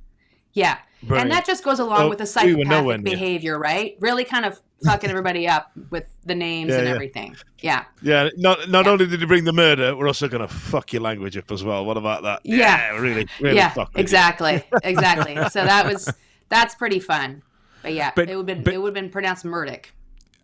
Yeah. 0.53 0.79
Brilliant. 1.03 1.25
And 1.25 1.33
that 1.33 1.47
just 1.47 1.65
goes 1.65 1.81
along 1.81 1.99
Well, 1.99 2.09
with 2.11 2.19
the 2.19 2.25
we 2.25 2.29
psychopathic 2.29 2.87
near. 2.87 2.99
behavior, 2.99 3.59
right? 3.59 3.97
Really 4.01 4.25
kind 4.25 4.45
of 4.45 4.61
fucking 4.85 5.11
everybody 5.11 5.47
up 5.49 5.71
with 5.91 6.09
the 6.25 6.35
names 6.35 6.71
Yeah, 6.71 6.79
and 6.79 6.87
yeah. 6.89 6.95
everything. 6.95 7.37
Yeah. 7.61 7.85
Yeah, 8.03 8.29
not 8.37 8.69
not 8.69 8.87
Yeah. 8.87 8.93
only 8.93 9.07
did 9.07 9.21
he 9.21 9.27
bring 9.27 9.45
the 9.45 9.53
murder, 9.53 9.95
we're 9.97 10.07
also 10.07 10.29
going 10.29 10.47
to 10.47 10.53
fuck 10.53 10.93
your 10.93 11.03
language 11.03 11.37
up 11.37 11.51
as 11.51 11.63
well. 11.65 11.85
What 11.85 11.97
about 11.97 12.23
that? 12.23 12.41
Yeah. 12.45 12.97
really, 12.97 13.27
really 13.41 13.57
yeah. 13.57 13.71
fuck 13.71 13.89
with 13.89 13.97
you. 13.99 14.01
Exactly. 14.03 14.63
exactly. 14.83 15.35
So 15.51 15.65
that 15.65 15.87
was 15.87 16.13
that's 16.49 16.75
pretty 16.75 17.01
fun. 17.01 17.43
But 17.83 17.93
yeah, 17.95 18.13
But- 18.15 18.29
it 18.31 18.37
would 18.37 18.47
been 18.47 18.63
but- 18.63 18.75
it 18.75 18.79
would 18.79 18.89
have 18.89 18.95
been 19.03 19.11
pronounced 19.11 19.45
Murdaugh. 19.45 19.85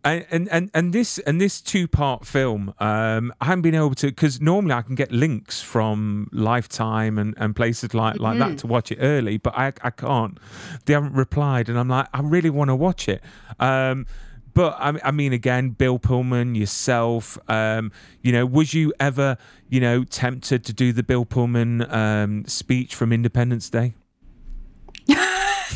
And, 0.05 0.24
and 0.30 0.49
and 0.53 0.70
and 0.72 0.93
this 0.93 1.18
and 1.18 1.41
this 1.41 1.61
two 1.61 1.89
part 1.89 2.24
film, 2.24 2.72
um, 2.78 3.32
I 3.41 3.47
haven't 3.47 3.62
been 3.62 3.74
able 3.74 3.97
to 3.97 4.07
because 4.07 4.41
normally 4.41 4.72
I 4.74 4.82
can 4.82 4.95
get 4.95 5.11
links 5.11 5.61
from 5.62 6.28
Lifetime 6.30 7.18
and, 7.18 7.34
and 7.39 7.57
places 7.57 7.93
like 7.93 8.20
like 8.20 8.39
Mm-hmm. 8.39 8.51
that 8.51 8.59
to 8.59 8.68
watch 8.68 8.93
it 8.93 8.99
early, 9.01 9.37
but 9.37 9.53
I 9.57 9.72
I 9.82 9.91
can't. 9.91 10.39
They 10.84 10.93
haven't 10.93 11.14
replied, 11.14 11.68
and 11.68 11.76
I'm 11.76 11.89
like, 11.89 12.07
I 12.14 12.20
really 12.20 12.51
want 12.51 12.68
to 12.70 12.76
watch 12.76 13.09
it. 13.09 13.20
Um, 13.59 14.07
but 14.57 14.75
I, 14.81 14.99
I 15.05 15.11
mean, 15.11 15.35
again, 15.35 15.69
Bill 15.71 15.99
Pullman, 15.99 16.55
yourself, 16.55 17.37
um, 17.47 17.93
you 18.23 18.33
know, 18.33 18.47
was 18.47 18.73
you 18.73 18.91
ever, 18.99 19.37
you 19.69 19.81
know, 19.81 20.03
tempted 20.03 20.65
to 20.65 20.73
do 20.73 20.95
the 20.95 21.03
Bill 21.03 21.27
Pullman 21.27 21.83
um, 21.93 22.47
speech 22.47 22.95
from 22.95 23.13
Independence 23.13 23.69
Day? 23.69 23.95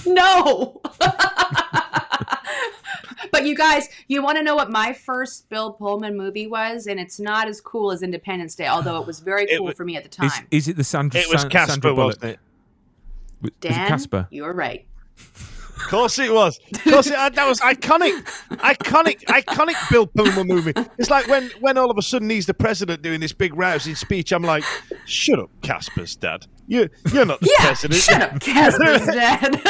No. 0.06 0.80
but 3.30 3.44
you 3.44 3.54
guys, 3.54 3.88
you 4.08 4.22
want 4.22 4.38
to 4.38 4.42
know 4.42 4.54
what 4.54 4.70
my 4.70 4.94
first 4.94 5.50
Bill 5.50 5.72
Pullman 5.72 6.16
movie 6.16 6.46
was, 6.46 6.86
and 6.86 6.98
it's 6.98 7.20
not 7.20 7.48
as 7.48 7.60
cool 7.60 7.90
as 7.92 8.02
Independence 8.02 8.54
Day, 8.54 8.66
although 8.66 8.98
it 9.00 9.06
was 9.06 9.20
very 9.20 9.46
cool 9.46 9.66
wa- 9.66 9.72
for 9.72 9.84
me 9.84 9.96
at 9.96 10.04
the 10.04 10.08
time. 10.08 10.30
is 10.50 10.68
it 10.68 10.76
the 10.76 10.84
Sandra? 10.84 11.20
It 11.20 11.30
was 11.30 11.42
San- 11.42 11.50
Casper, 11.50 11.72
Sandra 11.72 11.94
Bullock? 11.94 12.22
wasn't 12.22 12.24
it? 12.24 12.38
Was 13.42 13.50
it 13.62 13.72
Casper? 13.72 14.28
you 14.30 14.44
were 14.44 14.54
right. 14.54 14.86
Of 15.84 15.90
course 15.90 16.18
it 16.18 16.32
was. 16.32 16.58
Of 16.74 16.84
course 16.84 17.06
it, 17.08 17.14
uh, 17.14 17.28
that 17.30 17.48
was 17.48 17.60
iconic, 17.60 18.22
iconic, 18.58 19.22
iconic 19.24 19.74
Bill 19.90 20.06
Pullman 20.06 20.46
movie. 20.46 20.72
It's 20.98 21.10
like 21.10 21.26
when, 21.28 21.50
when 21.60 21.76
all 21.78 21.90
of 21.90 21.98
a 21.98 22.02
sudden 22.02 22.30
he's 22.30 22.46
the 22.46 22.54
president 22.54 23.02
doing 23.02 23.20
this 23.20 23.32
big 23.32 23.54
rousing 23.56 23.94
speech. 23.96 24.32
I'm 24.32 24.42
like, 24.42 24.64
shut 25.06 25.38
up, 25.38 25.50
Casper's 25.62 26.14
dad. 26.16 26.46
You 26.68 26.88
you're 27.12 27.26
not 27.26 27.40
the 27.40 27.52
Yeah, 27.58 27.66
president. 27.66 28.00
shut 28.02 28.22
up, 28.22 28.40
Casper's 28.40 29.06
dad. 29.14 29.60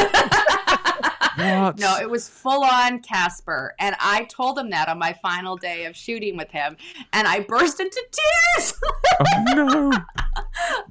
What? 1.37 1.79
no, 1.79 1.97
it 1.99 2.11
was 2.11 2.29
full 2.29 2.65
on 2.65 3.01
Casper, 3.01 3.75
and 3.79 3.97
I 3.99 4.25
told 4.25 4.59
him 4.59 4.69
that 4.71 4.89
on 4.89 4.99
my 4.99 5.15
final 5.23 5.57
day 5.57 5.87
of 5.87 5.97
shooting 5.97 6.37
with 6.37 6.51
him, 6.51 6.77
and 7.15 7.27
I 7.27 7.41
burst 7.41 7.81
into 7.81 8.03
tears. 8.57 8.75
Oh 9.23 9.53
no! 9.55 9.93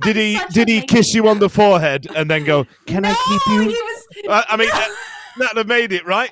Did 0.01 0.15
he 0.15 0.39
did 0.51 0.67
he 0.67 0.81
kiss 0.81 1.13
you 1.15 1.27
on 1.27 1.39
the 1.39 1.49
forehead 1.49 2.05
and 2.15 2.29
then 2.29 2.43
go? 2.43 2.65
Can 2.85 3.01
no, 3.03 3.09
I 3.09 3.13
keep 3.27 3.41
he 3.43 3.71
you? 3.71 3.98
Was 4.27 4.45
I, 4.49 4.53
I 4.53 4.57
mean, 4.57 4.69
that, 4.69 4.95
that'd 5.37 5.57
have 5.57 5.67
made 5.67 5.91
it 5.91 6.05
right. 6.05 6.31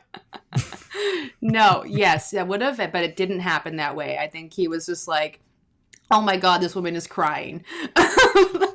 no, 1.42 1.84
yes, 1.86 2.32
that 2.32 2.48
would 2.48 2.62
have, 2.62 2.78
but 2.78 3.04
it 3.04 3.16
didn't 3.16 3.40
happen 3.40 3.78
that 3.78 3.96
way. 3.96 4.18
I 4.18 4.28
think 4.28 4.54
he 4.54 4.68
was 4.68 4.86
just 4.86 5.08
like, 5.08 5.40
"Oh 6.12 6.22
my 6.22 6.38
god, 6.38 6.60
this 6.62 6.76
woman 6.76 6.96
is 6.96 7.08
crying." 7.08 7.64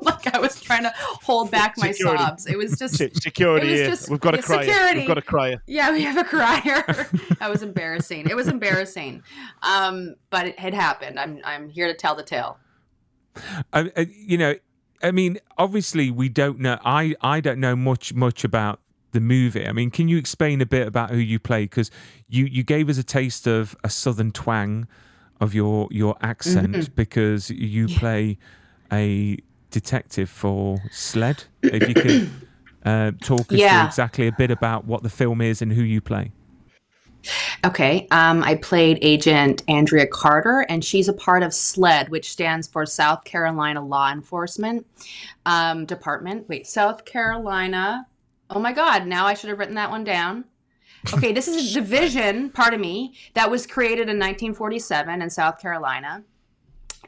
like 0.02 0.34
I 0.34 0.38
was 0.38 0.60
trying 0.60 0.82
to 0.84 0.92
hold 0.96 1.50
back 1.50 1.74
my 1.78 1.90
Security. 1.92 2.22
sobs. 2.22 2.46
It 2.46 2.56
was 2.56 2.78
just, 2.78 2.96
Security 2.96 3.70
was 3.70 3.80
just- 3.80 4.10
We've 4.10 4.20
got 4.20 4.34
a 4.38 4.42
crier. 4.42 4.64
security. 4.64 4.98
We've 5.00 5.08
got 5.08 5.18
a 5.18 5.22
crier. 5.22 5.62
yeah, 5.66 5.92
we 5.92 6.02
have 6.02 6.16
a 6.16 6.24
crier. 6.24 6.84
that 7.40 7.50
was 7.50 7.62
embarrassing. 7.62 8.28
It 8.28 8.36
was 8.36 8.48
embarrassing, 8.48 9.22
um, 9.62 10.14
but 10.30 10.46
it 10.46 10.58
had 10.58 10.74
happened. 10.74 11.18
I'm, 11.18 11.40
I'm 11.44 11.68
here 11.68 11.88
to 11.88 11.94
tell 11.94 12.14
the 12.14 12.22
tale. 12.22 12.58
I, 13.72 13.90
I, 13.96 14.06
you 14.14 14.36
know, 14.36 14.54
I 15.02 15.10
mean, 15.10 15.38
obviously, 15.58 16.10
we 16.10 16.28
don't 16.28 16.60
know. 16.60 16.78
I 16.84 17.14
I 17.20 17.40
don't 17.40 17.58
know 17.58 17.74
much 17.74 18.14
much 18.14 18.44
about 18.44 18.78
the 19.12 19.20
movie. 19.20 19.66
I 19.66 19.72
mean, 19.72 19.90
can 19.90 20.08
you 20.08 20.18
explain 20.18 20.60
a 20.60 20.66
bit 20.66 20.86
about 20.86 21.10
who 21.10 21.18
you 21.18 21.38
play? 21.38 21.64
Because 21.64 21.90
you 22.28 22.44
you 22.44 22.62
gave 22.62 22.88
us 22.88 22.98
a 22.98 23.04
taste 23.04 23.46
of 23.46 23.76
a 23.84 23.88
southern 23.88 24.32
twang 24.32 24.86
of 25.40 25.54
your 25.54 25.88
your 25.90 26.16
accent 26.20 26.72
Mm-hmm. 26.72 26.92
because 26.94 27.50
you 27.50 27.88
play 27.88 28.38
a 28.92 29.38
detective 29.70 30.28
for 30.28 30.78
SLED. 30.90 31.44
If 31.62 31.88
you 31.88 31.94
could 31.94 32.30
uh, 32.84 33.12
talk 33.22 33.52
us 33.52 33.58
through 33.58 33.86
exactly 33.86 34.26
a 34.26 34.32
bit 34.32 34.50
about 34.50 34.84
what 34.84 35.02
the 35.02 35.10
film 35.10 35.40
is 35.40 35.62
and 35.62 35.72
who 35.72 35.82
you 35.82 36.00
play. 36.00 36.32
Okay. 37.64 38.08
Um, 38.10 38.42
I 38.42 38.56
played 38.56 38.98
Agent 39.00 39.62
Andrea 39.68 40.06
Carter, 40.06 40.66
and 40.68 40.84
she's 40.84 41.08
a 41.08 41.12
part 41.12 41.42
of 41.42 41.54
SLED, 41.54 42.08
which 42.08 42.30
stands 42.30 42.66
for 42.66 42.84
South 42.84 43.24
Carolina 43.24 43.84
Law 43.84 44.10
Enforcement 44.10 44.86
um, 45.46 45.86
Department. 45.86 46.48
Wait, 46.48 46.66
South 46.66 47.04
Carolina. 47.04 48.06
Oh 48.54 48.60
my 48.60 48.72
God, 48.72 49.06
now 49.06 49.26
I 49.26 49.34
should 49.34 49.48
have 49.48 49.58
written 49.58 49.76
that 49.76 49.90
one 49.90 50.04
down. 50.04 50.44
Okay, 51.14 51.32
this 51.32 51.48
is 51.48 51.70
a 51.70 51.74
division, 51.80 52.50
pardon 52.50 52.80
me, 52.80 53.14
that 53.34 53.50
was 53.50 53.66
created 53.66 54.08
in 54.08 54.18
1947 54.18 55.22
in 55.22 55.30
South 55.30 55.58
Carolina. 55.58 56.22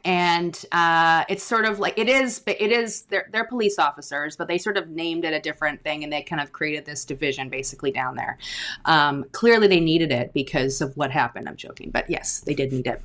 And 0.03 0.63
uh, 0.71 1.23
it's 1.29 1.43
sort 1.43 1.65
of 1.65 1.79
like 1.79 1.97
it 1.97 2.07
is, 2.09 2.39
but 2.39 2.59
it 2.59 2.71
is 2.71 3.03
they're, 3.03 3.27
they're 3.31 3.45
police 3.45 3.79
officers, 3.79 4.35
but 4.35 4.47
they 4.47 4.59
sort 4.59 4.77
of 4.77 4.89
named 4.89 5.25
it 5.25 5.33
a 5.33 5.39
different 5.39 5.83
thing, 5.83 6.03
and 6.03 6.13
they 6.13 6.21
kind 6.21 6.41
of 6.41 6.51
created 6.51 6.85
this 6.85 7.05
division 7.05 7.49
basically 7.49 7.91
down 7.91 8.15
there. 8.15 8.37
Um, 8.85 9.25
clearly, 9.31 9.67
they 9.67 9.79
needed 9.79 10.11
it 10.11 10.31
because 10.31 10.79
of 10.79 10.95
what 10.95 11.09
happened. 11.09 11.49
I'm 11.49 11.55
joking, 11.55 11.89
but 11.89 12.07
yes, 12.07 12.41
they 12.41 12.53
did 12.53 12.71
need 12.71 12.85
it. 12.85 13.01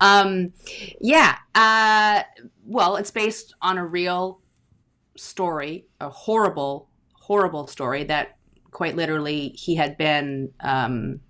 Um, 0.00 0.52
yeah. 1.00 1.38
Uh, 1.56 2.22
well, 2.64 2.96
it's 2.96 3.10
based 3.10 3.56
on 3.60 3.76
a 3.76 3.84
real 3.84 4.40
story, 5.16 5.86
a 6.00 6.08
horrible, 6.08 6.88
horrible 7.24 7.66
story 7.66 8.04
that 8.04 8.36
quite 8.70 8.96
literally 8.96 9.48
he 9.50 9.76
had 9.76 9.96
been 9.96 10.52
um, 10.60 11.20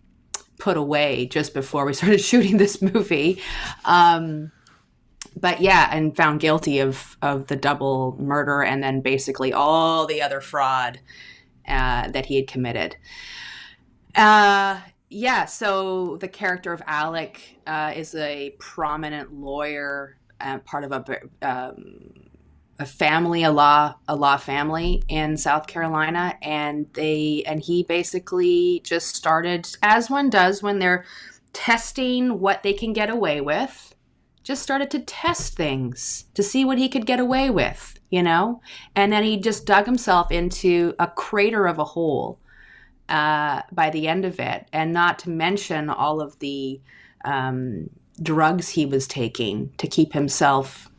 put 0.58 0.76
away 0.76 1.26
just 1.26 1.54
before 1.54 1.84
we 1.84 1.94
started 2.00 2.20
shooting 2.20 2.56
this 2.56 2.82
movie. 2.82 3.40
Um, 3.84 4.50
but 5.36 5.60
yeah, 5.60 5.88
and 5.92 6.16
found 6.16 6.40
guilty 6.40 6.80
of 6.80 7.16
of 7.22 7.46
the 7.46 7.56
double 7.56 8.16
murder 8.18 8.62
and 8.62 8.82
then 8.82 9.00
basically 9.02 9.52
all 9.52 10.06
the 10.06 10.20
other 10.20 10.40
fraud 10.40 10.98
uh, 11.68 12.08
that 12.08 12.26
he 12.26 12.36
had 12.36 12.48
committed. 12.48 12.96
Uh, 14.16 14.80
yeah, 15.10 15.44
so 15.44 16.16
the 16.16 16.28
character 16.28 16.72
of 16.72 16.82
Alec 16.86 17.60
uh, 17.68 17.92
is 17.94 18.14
a 18.16 18.56
prominent 18.58 19.32
lawyer, 19.32 20.16
uh, 20.40 20.58
part 20.58 20.82
of 20.82 20.92
a 20.92 21.04
um, 21.42 22.23
a 22.78 22.86
family, 22.86 23.44
a 23.44 23.52
law 23.52 23.94
a 24.08 24.16
law 24.16 24.36
family 24.36 25.02
in 25.08 25.36
South 25.36 25.66
Carolina, 25.66 26.36
and 26.42 26.86
they 26.94 27.42
and 27.46 27.60
he 27.60 27.82
basically 27.84 28.80
just 28.84 29.14
started 29.14 29.68
as 29.82 30.10
one 30.10 30.30
does 30.30 30.62
when 30.62 30.78
they're 30.78 31.04
testing 31.52 32.40
what 32.40 32.62
they 32.62 32.72
can 32.72 32.92
get 32.92 33.10
away 33.10 33.40
with. 33.40 33.94
Just 34.42 34.62
started 34.62 34.90
to 34.90 34.98
test 35.00 35.56
things 35.56 36.26
to 36.34 36.42
see 36.42 36.64
what 36.64 36.76
he 36.78 36.88
could 36.88 37.06
get 37.06 37.20
away 37.20 37.48
with, 37.48 37.98
you 38.10 38.22
know, 38.22 38.60
and 38.94 39.12
then 39.12 39.24
he 39.24 39.38
just 39.38 39.64
dug 39.64 39.86
himself 39.86 40.30
into 40.30 40.94
a 40.98 41.06
crater 41.06 41.66
of 41.66 41.78
a 41.78 41.84
hole 41.84 42.38
uh, 43.08 43.62
by 43.72 43.88
the 43.90 44.08
end 44.08 44.24
of 44.24 44.40
it, 44.40 44.66
and 44.72 44.92
not 44.92 45.18
to 45.20 45.30
mention 45.30 45.88
all 45.88 46.20
of 46.20 46.38
the 46.40 46.80
um, 47.24 47.88
drugs 48.20 48.70
he 48.70 48.84
was 48.84 49.06
taking 49.06 49.72
to 49.78 49.86
keep 49.86 50.12
himself 50.12 50.90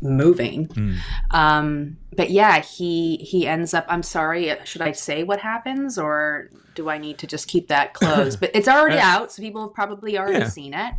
moving. 0.00 0.70
Um, 1.30 1.96
but 2.16 2.30
yeah, 2.30 2.60
he 2.60 3.16
he 3.16 3.46
ends 3.46 3.74
up. 3.74 3.84
I'm 3.88 4.02
sorry. 4.02 4.54
Should 4.64 4.82
I 4.82 4.92
say 4.92 5.22
what 5.24 5.40
happens, 5.40 5.98
or 5.98 6.48
do 6.74 6.88
I 6.88 6.98
need 6.98 7.18
to 7.18 7.26
just 7.26 7.48
keep 7.48 7.68
that 7.68 7.94
closed? 7.98 8.40
but 8.40 8.50
it's 8.54 8.68
already 8.68 8.98
out, 8.98 9.32
so 9.32 9.42
people 9.42 9.62
have 9.66 9.74
probably 9.74 10.18
already 10.18 10.38
Yeah. 10.40 10.48
seen 10.48 10.74
it. 10.74 10.94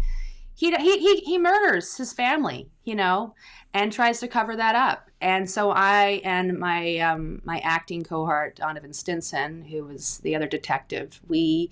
He, 0.56 0.76
he 0.76 1.00
he 1.00 1.16
he 1.22 1.38
murders 1.38 1.96
his 1.96 2.12
family, 2.12 2.70
you 2.84 2.94
know, 2.96 3.34
and 3.74 3.94
tries 3.94 4.20
to 4.20 4.28
cover 4.28 4.58
that 4.58 4.76
up. 4.76 5.10
And 5.22 5.50
so 5.50 5.72
I 5.72 6.22
and 6.26 6.58
my 6.60 6.98
um, 6.98 7.42
my 7.46 7.60
acting 7.60 8.04
cohort 8.04 8.58
Donovan 8.58 8.92
Stinson, 8.94 9.64
who 9.64 9.86
was 9.86 10.18
the 10.20 10.36
other 10.36 10.48
detective, 10.48 11.22
we 11.30 11.70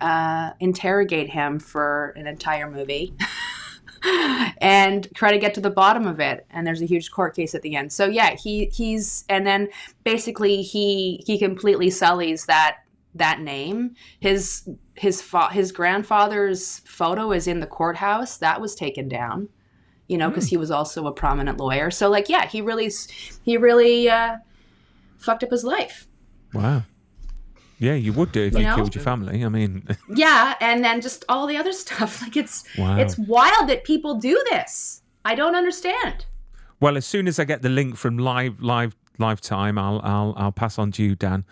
uh, 0.00 0.52
interrogate 0.60 1.30
him 1.30 1.58
for 1.58 2.10
an 2.16 2.26
entire 2.28 2.70
movie. 2.70 3.12
and 4.02 5.08
try 5.14 5.32
to 5.32 5.38
get 5.38 5.54
to 5.54 5.60
the 5.60 5.70
bottom 5.70 6.06
of 6.06 6.20
it. 6.20 6.46
And 6.50 6.66
there's 6.66 6.82
a 6.82 6.86
huge 6.86 7.10
court 7.10 7.34
case 7.34 7.54
at 7.54 7.62
the 7.62 7.76
end. 7.76 7.92
So 7.92 8.06
yeah, 8.06 8.34
he 8.34 8.66
he's 8.66 9.24
and 9.28 9.46
then 9.46 9.68
basically 10.04 10.62
he 10.62 11.22
he 11.26 11.38
completely 11.38 11.90
sullies 11.90 12.46
that 12.46 12.78
that 13.14 13.40
name. 13.40 13.94
His 14.20 14.68
his 14.94 15.22
fa- 15.22 15.52
his 15.52 15.72
grandfather's 15.72 16.80
photo 16.80 17.32
is 17.32 17.46
in 17.46 17.60
the 17.60 17.66
courthouse. 17.66 18.36
That 18.38 18.60
was 18.60 18.74
taken 18.74 19.08
down. 19.08 19.48
You 20.06 20.16
know, 20.16 20.30
because 20.30 20.48
he 20.48 20.56
was 20.56 20.70
also 20.70 21.06
a 21.06 21.12
prominent 21.12 21.58
lawyer. 21.58 21.90
So 21.90 22.08
like, 22.08 22.30
yeah, 22.30 22.46
he 22.46 22.62
really 22.62 22.86
s- 22.86 23.08
he 23.42 23.58
really 23.58 24.08
uh, 24.08 24.36
fucked 25.18 25.44
up 25.44 25.50
his 25.50 25.64
life. 25.64 26.08
Wow. 26.54 26.84
Yeah, 27.78 27.94
you 27.94 28.12
would 28.12 28.32
do 28.32 28.42
if 28.42 28.54
You 28.54 28.60
you, 28.60 28.66
know? 28.66 28.74
killed 28.76 28.94
your 28.94 29.04
family. 29.04 29.44
I 29.44 29.48
mean, 29.48 29.86
Yeah, 30.14 30.54
and 30.60 30.84
then 30.84 31.00
just 31.00 31.24
all 31.28 31.46
the 31.46 31.56
other 31.56 31.72
stuff. 31.72 32.22
Like 32.22 32.36
it's 32.36 32.64
Wow. 32.76 32.98
it's 32.98 33.16
wild 33.18 33.68
that 33.68 33.84
people 33.84 34.14
do 34.16 34.40
this. 34.50 35.02
I 35.24 35.34
don't 35.34 35.54
understand. 35.54 36.26
well, 36.80 36.96
as 36.96 37.06
soon 37.06 37.28
as 37.28 37.38
I 37.38 37.44
get 37.44 37.62
the 37.62 37.68
link 37.68 37.96
from 37.96 38.18
live 38.18 38.60
live 38.60 38.96
lifetime, 39.18 39.78
I'll 39.78 40.00
I'll 40.04 40.34
I'll 40.36 40.52
pass 40.52 40.78
on 40.78 40.92
to 40.92 41.02
you, 41.02 41.14
Dan, 41.16 41.44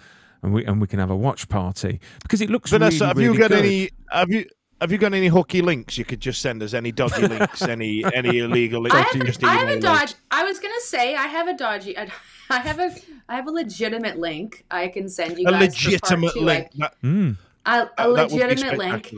and 0.43 0.53
we 0.53 0.65
and 0.65 0.81
we 0.81 0.87
can 0.87 0.99
have 0.99 1.11
a 1.11 1.17
watch 1.17 1.49
party 1.49 2.01
because 2.23 2.41
it 2.41 2.51
looks 2.51 2.71
Vanessa, 2.71 2.97
really, 2.97 3.07
have 3.09 3.17
really 3.17 3.33
you 3.35 3.39
got 3.39 3.51
good. 3.51 3.59
any? 3.65 3.91
Have 4.11 4.31
you? 4.31 4.45
Have 4.81 4.93
you 4.93 4.99
got 4.99 5.15
any 5.15 5.29
hooky 5.29 5.63
links 5.63 5.97
you 5.97 6.05
could 6.05 6.21
just 6.21 6.43
send 6.43 6.63
us? 6.63 6.75
Any 6.75 6.93
dodgy 6.93 7.27
links? 7.35 7.63
Any 7.63 8.05
any 8.15 8.39
illegal 8.41 8.83
links? 8.83 8.95
I 8.97 9.01
have, 9.03 9.27
Just 9.27 9.43
a, 9.43 9.47
I 9.47 9.55
have 9.55 9.69
a 9.69 9.77
email 9.79 9.91
us. 9.91 10.01
dodge. 10.13 10.15
I 10.31 10.45
was 10.45 10.59
gonna 10.61 10.81
say 10.81 11.15
I 11.15 11.27
have 11.29 11.49
a 11.49 11.55
dodgy. 11.57 11.97
I, 11.97 12.09
I 12.51 12.59
have 12.61 12.79
a 12.79 12.95
I 13.29 13.37
have 13.37 13.47
a 13.47 13.51
legitimate 13.51 14.19
link 14.19 14.65
I 14.71 14.89
can 14.89 15.09
send 15.09 15.39
you 15.39 15.47
A 15.49 15.51
guys. 15.51 15.77
for 15.77 15.91
part 15.91 15.93
legitimate 15.93 16.33
two. 16.35 16.41
link. 16.41 16.71
That- 16.77 16.95
Mm. 17.03 17.37
I, 17.65 17.79
a, 17.81 17.83
a 17.83 17.87
that 17.97 18.09
would 18.09 18.29
be 18.31 18.45
legitimate 18.45 18.79
link. 18.79 19.15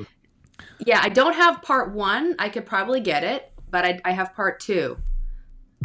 Yeah, 0.86 1.00
I 1.02 1.08
don't 1.10 1.34
have 1.34 1.60
part 1.62 1.92
one. 1.92 2.34
I 2.38 2.48
could 2.48 2.64
probably 2.64 3.00
get 3.00 3.22
it, 3.24 3.50
but 3.70 3.84
I, 3.84 4.00
I 4.04 4.12
have 4.12 4.34
part 4.34 4.60
two, 4.60 4.96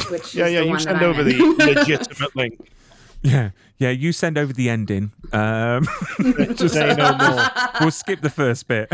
which 0.10 0.34
Yeah, 0.34 0.46
is 0.46 0.54
yeah. 0.54 0.60
the 0.60 0.66
You 0.66 0.72
one 0.72 0.80
send 0.80 1.02
over 1.02 1.22
in. 1.22 1.28
the 1.28 1.74
legitimate 1.76 2.36
link. 2.36 2.70
Yeah, 3.24 3.52
yeah. 3.78 3.90
You 3.90 4.12
send 4.12 4.38
over 4.38 4.52
the 4.52 4.70
ending. 4.70 5.14
Um, 5.32 5.88
just 6.56 6.74
Say 6.74 6.94
no 6.94 7.16
more. 7.16 7.46
we'll 7.80 7.92
skip 7.92 8.20
the 8.20 8.30
first 8.30 8.68
bit. 8.68 8.92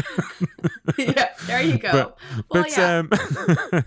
yeah, 0.98 1.30
there 1.48 1.62
you 1.64 1.80
go. 1.80 1.92
But, 1.92 2.18
well, 2.50 2.64
but 2.64 2.78
yeah. 2.78 2.98
um, 3.00 3.86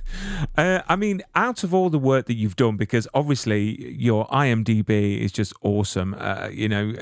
uh, 0.56 0.82
I 0.88 0.96
mean, 0.96 1.22
out 1.36 1.62
of 1.62 1.72
all 1.72 1.90
the 1.90 1.98
work 1.98 2.26
that 2.26 2.34
you've 2.34 2.56
done, 2.56 2.76
because 2.76 3.06
obviously 3.14 3.92
your 3.92 4.26
IMDb 4.28 5.20
is 5.20 5.30
just 5.30 5.52
awesome. 5.62 6.14
Uh, 6.18 6.48
you 6.52 6.68
know, 6.68 6.92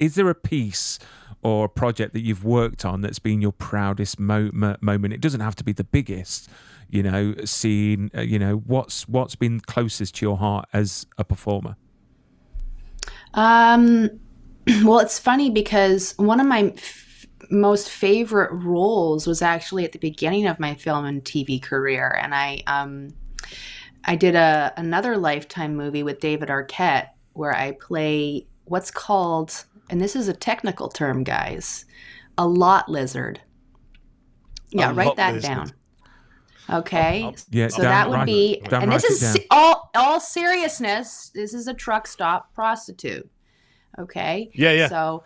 is 0.00 0.16
there 0.16 0.28
a 0.28 0.34
piece 0.34 0.98
or 1.42 1.66
a 1.66 1.68
project 1.68 2.12
that 2.14 2.22
you've 2.22 2.44
worked 2.44 2.84
on 2.84 3.02
that's 3.02 3.20
been 3.20 3.40
your 3.40 3.52
proudest 3.52 4.18
mo- 4.18 4.50
mo- 4.52 4.76
moment? 4.80 5.14
It 5.14 5.20
doesn't 5.20 5.40
have 5.40 5.54
to 5.56 5.64
be 5.64 5.72
the 5.72 5.84
biggest. 5.84 6.48
You 6.92 7.04
know, 7.04 7.36
scene. 7.44 8.10
Uh, 8.16 8.22
you 8.22 8.36
know, 8.36 8.56
what's 8.56 9.06
what's 9.06 9.36
been 9.36 9.60
closest 9.60 10.16
to 10.16 10.26
your 10.26 10.38
heart 10.38 10.68
as 10.72 11.06
a 11.18 11.22
performer? 11.22 11.76
Um, 13.34 14.10
well, 14.84 15.00
it's 15.00 15.18
funny 15.18 15.50
because 15.50 16.14
one 16.16 16.40
of 16.40 16.46
my 16.46 16.72
f- 16.76 17.26
most 17.50 17.90
favorite 17.90 18.52
roles 18.52 19.26
was 19.26 19.42
actually 19.42 19.84
at 19.84 19.92
the 19.92 19.98
beginning 19.98 20.46
of 20.46 20.60
my 20.60 20.74
film 20.74 21.04
and 21.04 21.24
TV 21.24 21.60
career, 21.60 22.18
and 22.22 22.34
I 22.34 22.62
um, 22.66 23.14
I 24.04 24.16
did 24.16 24.34
a 24.34 24.72
another 24.76 25.16
Lifetime 25.16 25.76
movie 25.76 26.02
with 26.02 26.20
David 26.20 26.48
Arquette 26.48 27.08
where 27.32 27.54
I 27.54 27.72
play 27.72 28.46
what's 28.64 28.90
called, 28.90 29.64
and 29.88 30.00
this 30.00 30.14
is 30.16 30.28
a 30.28 30.32
technical 30.34 30.88
term, 30.88 31.24
guys, 31.24 31.84
a 32.38 32.46
lot 32.46 32.88
lizard. 32.88 33.40
Yeah, 34.70 34.90
A 34.90 34.94
write 34.94 35.16
that 35.16 35.34
lizard. 35.34 35.50
down. 35.50 35.72
Okay, 36.72 37.32
Yeah, 37.50 37.68
so 37.68 37.82
that 37.82 38.08
would 38.08 38.16
write- 38.16 38.26
be, 38.26 38.62
Dan, 38.68 38.82
and 38.84 38.92
this 38.92 39.04
is 39.04 39.20
down. 39.34 39.44
all 39.50 39.90
all 39.94 40.20
seriousness. 40.20 41.30
This 41.34 41.52
is 41.54 41.66
a 41.66 41.74
truck 41.74 42.06
stop 42.06 42.52
prostitute. 42.54 43.28
Okay. 43.98 44.50
Yeah, 44.54 44.72
yeah. 44.72 44.88
So 44.88 45.24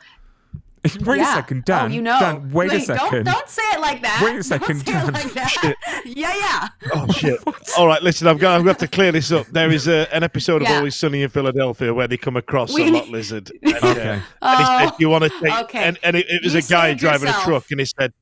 Wait 1.01 1.17
yeah. 1.17 1.33
a 1.33 1.37
second, 1.37 1.65
Dan. 1.65 1.85
Oh, 1.91 1.95
you 1.95 2.03
know. 2.03 2.19
Dan, 2.21 2.51
wait, 2.53 2.71
a 2.71 2.79
second. 2.81 3.25
Don't, 3.25 3.35
don't 3.35 3.49
say 3.49 3.63
it 3.73 3.81
like 3.81 4.03
that. 4.03 4.21
Wait 4.23 4.31
a 4.31 4.33
Don't 4.35 4.43
second, 4.43 4.77
say 4.87 4.93
it 4.93 4.95
Dan. 4.95 5.13
like 5.15 5.33
that. 5.33 5.75
yeah, 6.05 6.35
yeah. 6.37 6.69
Oh 6.95 7.11
shit! 7.11 7.41
All 7.79 7.87
right, 7.87 8.03
listen, 8.03 8.27
I've 8.27 8.39
got, 8.39 8.59
I've 8.59 8.67
got 8.67 8.79
to 8.81 8.89
clear 8.89 9.11
this 9.11 9.33
up. 9.33 9.47
There 9.47 9.71
is 9.71 9.89
a, 9.89 10.13
an 10.15 10.23
episode 10.23 10.61
of 10.61 10.69
Always 10.69 10.95
Sunny 10.95 11.23
in 11.23 11.31
Philadelphia 11.31 11.93
where 11.95 12.07
they 12.07 12.19
come 12.19 12.37
across 12.37 12.75
We- 12.75 12.89
a 12.89 12.93
lot 12.93 13.09
lizard. 13.17 13.51
And, 13.63 13.75
uh, 13.75 13.79
Okay. 13.89 14.01
and 14.11 14.21
he 14.21 14.25
Oh, 14.43 14.79
said, 14.89 14.93
you 14.99 15.09
want 15.09 15.25
to 15.25 15.31
take?" 15.41 15.55
okay. 15.65 15.85
And, 15.85 15.99
and 16.03 16.17
it, 16.17 16.27
it 16.29 16.43
was 16.45 16.53
You 16.53 16.59
a 16.61 16.63
guy 16.63 16.93
driving 16.95 17.29
yourself. 17.29 17.45
a 17.45 17.49
truck, 17.49 17.65
and 17.71 17.81
he 17.81 17.87
said, 17.87 18.13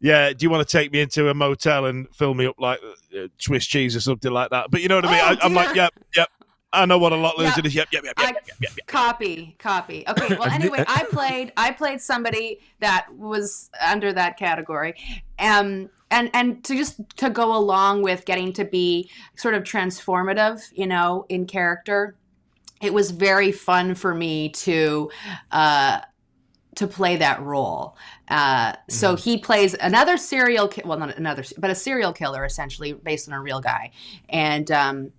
"Yeah, 0.00 0.32
do 0.32 0.44
you 0.44 0.50
want 0.50 0.66
to 0.66 0.78
take 0.78 0.92
me 0.92 1.00
into 1.00 1.28
a 1.28 1.34
motel 1.34 1.86
and 1.86 2.08
fill 2.14 2.34
me 2.34 2.46
up 2.46 2.56
like 2.58 2.80
uh, 3.16 3.28
Swiss 3.38 3.66
cheese 3.66 3.96
or 3.96 4.00
something 4.00 4.32
like 4.32 4.50
that?" 4.50 4.70
But 4.70 4.82
you 4.82 4.88
know 4.88 4.96
what 4.96 5.06
I 5.06 5.10
mean? 5.10 5.20
Oh, 5.22 5.42
I, 5.42 5.46
I'm 5.46 5.54
like, 5.54 5.74
"Yep, 5.74 5.92
yep." 6.16 6.28
I 6.74 6.86
know 6.86 6.98
what 6.98 7.12
a 7.12 7.16
lot 7.16 7.34
Yeah. 7.38 7.44
lizard 7.44 7.66
is. 7.66 7.74
Yep, 7.74 7.88
yep, 7.92 8.04
yep, 8.04 8.14
yep, 8.18 8.34
yep, 8.34 8.46
yep, 8.60 8.70
yep. 8.76 8.86
copy, 8.86 9.54
copy. 9.58 10.04
Okay. 10.08 10.34
Well, 10.36 10.50
anyway, 10.50 10.84
I 10.88 11.04
played. 11.04 11.52
I 11.56 11.70
played 11.70 12.00
somebody 12.00 12.60
that 12.80 13.06
was 13.14 13.70
under 13.84 14.12
that 14.12 14.36
category, 14.36 14.94
um, 15.38 15.88
and 16.10 16.30
and 16.34 16.64
to 16.64 16.74
just 16.76 17.00
to 17.18 17.30
go 17.30 17.56
along 17.56 18.02
with 18.02 18.24
getting 18.24 18.52
to 18.54 18.64
be 18.64 19.08
sort 19.36 19.54
of 19.54 19.62
transformative, 19.62 20.62
you 20.74 20.86
know, 20.86 21.26
in 21.28 21.46
character. 21.46 22.16
It 22.82 22.92
was 22.92 23.12
very 23.12 23.52
fun 23.52 23.94
for 23.94 24.14
me 24.14 24.50
to. 24.50 25.10
Uh, 25.52 26.00
to 26.76 26.86
play 26.86 27.16
that 27.16 27.40
role. 27.42 27.96
Uh, 28.28 28.72
so 28.88 29.16
he 29.16 29.38
plays 29.38 29.74
another 29.80 30.16
serial, 30.16 30.68
ki- 30.68 30.82
well, 30.84 30.98
not 30.98 31.16
another, 31.16 31.44
but 31.58 31.70
a 31.70 31.74
serial 31.74 32.12
killer 32.12 32.44
essentially 32.44 32.92
based 32.92 33.28
on 33.28 33.34
a 33.34 33.40
real 33.40 33.60
guy, 33.60 33.90
and 34.28 34.70
um, 34.70 35.12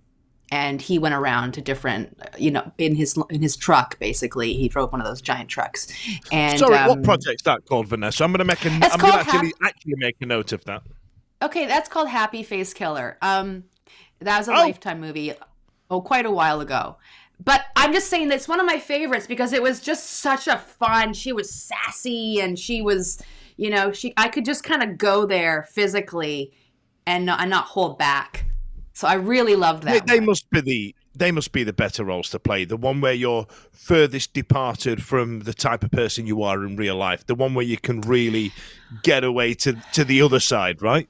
and 0.52 0.80
he 0.80 0.98
went 0.98 1.14
around 1.14 1.52
to 1.54 1.60
different, 1.60 2.16
you 2.38 2.50
know, 2.50 2.70
in 2.78 2.94
his 2.94 3.18
in 3.30 3.42
his 3.42 3.56
truck. 3.56 3.98
Basically, 3.98 4.54
he 4.54 4.68
drove 4.68 4.92
one 4.92 5.00
of 5.00 5.06
those 5.06 5.20
giant 5.20 5.48
trucks. 5.48 5.88
And 6.30 6.58
Sorry, 6.58 6.76
um, 6.76 6.88
what 6.88 7.02
project's 7.02 7.42
that 7.42 7.64
called, 7.66 7.88
Vanessa? 7.88 8.22
I'm 8.24 8.32
going 8.32 8.38
to 8.38 8.44
make 8.44 8.64
a. 8.64 8.70
I'm 8.70 9.00
going 9.00 9.12
to 9.12 9.18
actually 9.18 9.54
actually 9.64 9.94
make 9.96 10.16
a 10.20 10.26
note 10.26 10.52
of 10.52 10.64
that. 10.64 10.82
Okay, 11.42 11.66
that's 11.66 11.88
called 11.88 12.08
Happy 12.08 12.42
Face 12.42 12.72
Killer. 12.72 13.18
Um, 13.22 13.64
that 14.20 14.38
was 14.38 14.48
a 14.48 14.52
Oh. 14.52 14.54
Lifetime 14.56 15.00
movie, 15.00 15.32
oh, 15.90 16.00
quite 16.00 16.26
a 16.26 16.30
while 16.30 16.60
ago. 16.60 16.96
But 17.44 17.62
I'm 17.76 17.92
just 17.92 18.08
saying 18.08 18.28
that's 18.28 18.48
one 18.48 18.60
of 18.60 18.66
my 18.66 18.78
favorites 18.78 19.26
because 19.26 19.52
it 19.52 19.62
was 19.62 19.80
just 19.80 20.04
such 20.20 20.48
a 20.48 20.56
fun. 20.58 21.12
She 21.12 21.32
was 21.32 21.52
sassy 21.52 22.40
and 22.40 22.58
she 22.58 22.82
was, 22.82 23.22
you 23.56 23.70
know, 23.70 23.92
she. 23.92 24.14
I 24.16 24.28
could 24.28 24.44
just 24.44 24.64
kind 24.64 24.82
of 24.82 24.98
go 24.98 25.26
there 25.26 25.66
physically, 25.70 26.52
and 27.06 27.26
not, 27.26 27.40
and 27.40 27.50
not 27.50 27.66
hold 27.66 27.98
back. 27.98 28.46
So 28.94 29.06
I 29.06 29.14
really 29.14 29.56
loved 29.56 29.82
They, 29.82 29.98
that. 29.98 30.06
they 30.06 30.18
one. 30.20 30.26
must 30.26 30.48
be 30.50 30.60
the 30.62 30.94
they 31.14 31.30
must 31.30 31.52
be 31.52 31.64
the 31.64 31.72
better 31.72 32.04
roles 32.04 32.30
to 32.30 32.38
play. 32.38 32.64
The 32.64 32.76
one 32.76 33.00
where 33.00 33.12
you're 33.12 33.46
furthest 33.72 34.32
departed 34.34 35.02
from 35.02 35.40
the 35.40 35.54
type 35.54 35.84
of 35.84 35.90
person 35.90 36.26
you 36.26 36.42
are 36.42 36.64
in 36.64 36.76
real 36.76 36.96
life. 36.96 37.26
The 37.26 37.34
one 37.34 37.54
where 37.54 37.64
you 37.64 37.76
can 37.78 38.00
really 38.02 38.52
get 39.02 39.24
away 39.24 39.54
to 39.54 39.74
to 39.92 40.04
the 40.04 40.22
other 40.22 40.40
side, 40.40 40.80
right? 40.82 41.08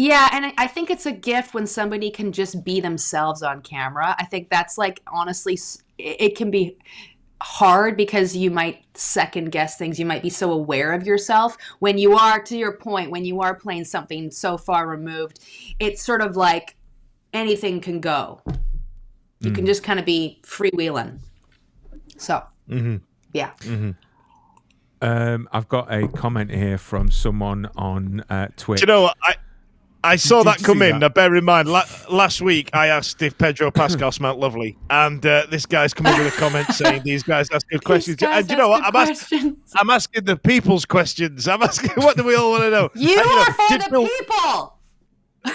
Yeah, 0.00 0.28
and 0.30 0.46
I- 0.46 0.54
I 0.56 0.66
think 0.68 0.90
it's 0.90 1.06
a 1.06 1.12
gift 1.12 1.54
when 1.54 1.66
somebody 1.66 2.08
can 2.08 2.30
just 2.30 2.62
be 2.62 2.80
themselves 2.80 3.42
on 3.42 3.62
camera. 3.62 4.14
I 4.16 4.26
think 4.26 4.48
that's 4.48 4.78
like 4.78 5.00
honestly, 5.08 5.54
it 5.98 6.16
it 6.20 6.36
can 6.36 6.52
be 6.52 6.76
hard 7.42 7.96
because 7.96 8.36
you 8.36 8.48
might 8.52 8.84
second 8.94 9.50
guess 9.50 9.76
things. 9.76 9.98
You 9.98 10.06
might 10.06 10.22
be 10.22 10.30
so 10.30 10.52
aware 10.52 10.92
of 10.92 11.04
yourself 11.04 11.56
when 11.80 11.98
you 11.98 12.16
are, 12.16 12.40
to 12.40 12.56
your 12.56 12.72
point, 12.76 13.10
when 13.10 13.24
you 13.24 13.40
are 13.40 13.56
playing 13.56 13.86
something 13.86 14.30
so 14.30 14.56
far 14.56 14.86
removed. 14.86 15.40
It's 15.80 16.00
sort 16.00 16.20
of 16.22 16.36
like 16.36 16.76
anything 17.32 17.80
can 17.80 17.98
go. 18.00 18.40
You 19.40 19.50
can 19.50 19.66
just 19.66 19.82
kind 19.82 19.98
of 19.98 20.06
be 20.06 20.40
freewheeling. 20.44 21.18
So, 22.18 22.44
yeah. 23.32 23.50
Um, 25.02 25.48
I've 25.52 25.68
got 25.68 25.92
a 25.92 26.06
comment 26.06 26.52
here 26.52 26.78
from 26.78 27.10
someone 27.10 27.68
on 27.76 28.24
uh, 28.30 28.46
Twitch. 28.56 28.80
Do 28.80 28.82
you 28.82 28.86
know 28.92 29.02
what? 29.02 29.16
I 29.22 29.34
I 30.04 30.14
saw 30.16 30.44
Did 30.44 30.46
that 30.54 30.62
come 30.62 30.80
in. 30.82 30.92
that? 30.92 30.98
Now, 31.00 31.08
bear 31.08 31.34
in 31.34 31.44
mind, 31.44 31.68
la- 31.68 31.84
last 32.08 32.40
week 32.40 32.70
I 32.72 32.86
asked 32.86 33.20
if 33.20 33.36
Pedro 33.36 33.70
Pascal 33.72 34.12
smelt 34.12 34.38
lovely, 34.38 34.78
and 34.90 35.24
uh, 35.26 35.46
this 35.50 35.66
guy's 35.66 35.92
come 35.92 36.06
in 36.06 36.16
with 36.22 36.32
a 36.32 36.36
comment 36.36 36.68
saying 36.68 37.02
these 37.04 37.22
guys 37.24 37.48
ask 37.50 37.68
good 37.68 37.82
questions. 37.84 38.22
And 38.22 38.48
you 38.48 38.56
know 38.56 38.68
what? 38.68 38.84
I'm, 38.84 38.94
ask- 38.94 39.32
I'm 39.76 39.90
asking 39.90 40.24
the 40.24 40.36
people's 40.36 40.84
questions. 40.86 41.48
I'm 41.48 41.62
asking 41.62 41.90
what 42.02 42.16
do 42.16 42.22
we 42.22 42.36
all 42.36 42.50
want 42.52 42.62
to 42.62 42.70
know? 42.70 42.90
You 42.94 43.18
And, 43.18 43.26
know, 43.26 43.38
are 43.40 43.52
for 43.52 43.78
the 43.78 43.88
Bill- 43.90 44.08
people. 44.08 44.74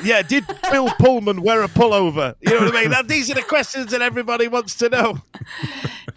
Yeah, 0.04 0.22
did 0.24 0.46
Bill 0.72 0.90
Pullman 1.00 1.42
wear 1.42 1.62
a 1.64 1.68
pullover? 1.68 2.36
You 2.42 2.52
know 2.60 2.66
what 2.66 2.76
I 2.76 2.82
mean? 2.82 2.90
That, 2.92 3.08
these 3.08 3.30
are 3.32 3.36
the 3.36 3.44
questions 3.44 3.92
that 3.92 4.02
everybody 4.02 4.48
wants 4.48 4.76
to 4.78 4.90
know. 4.90 5.20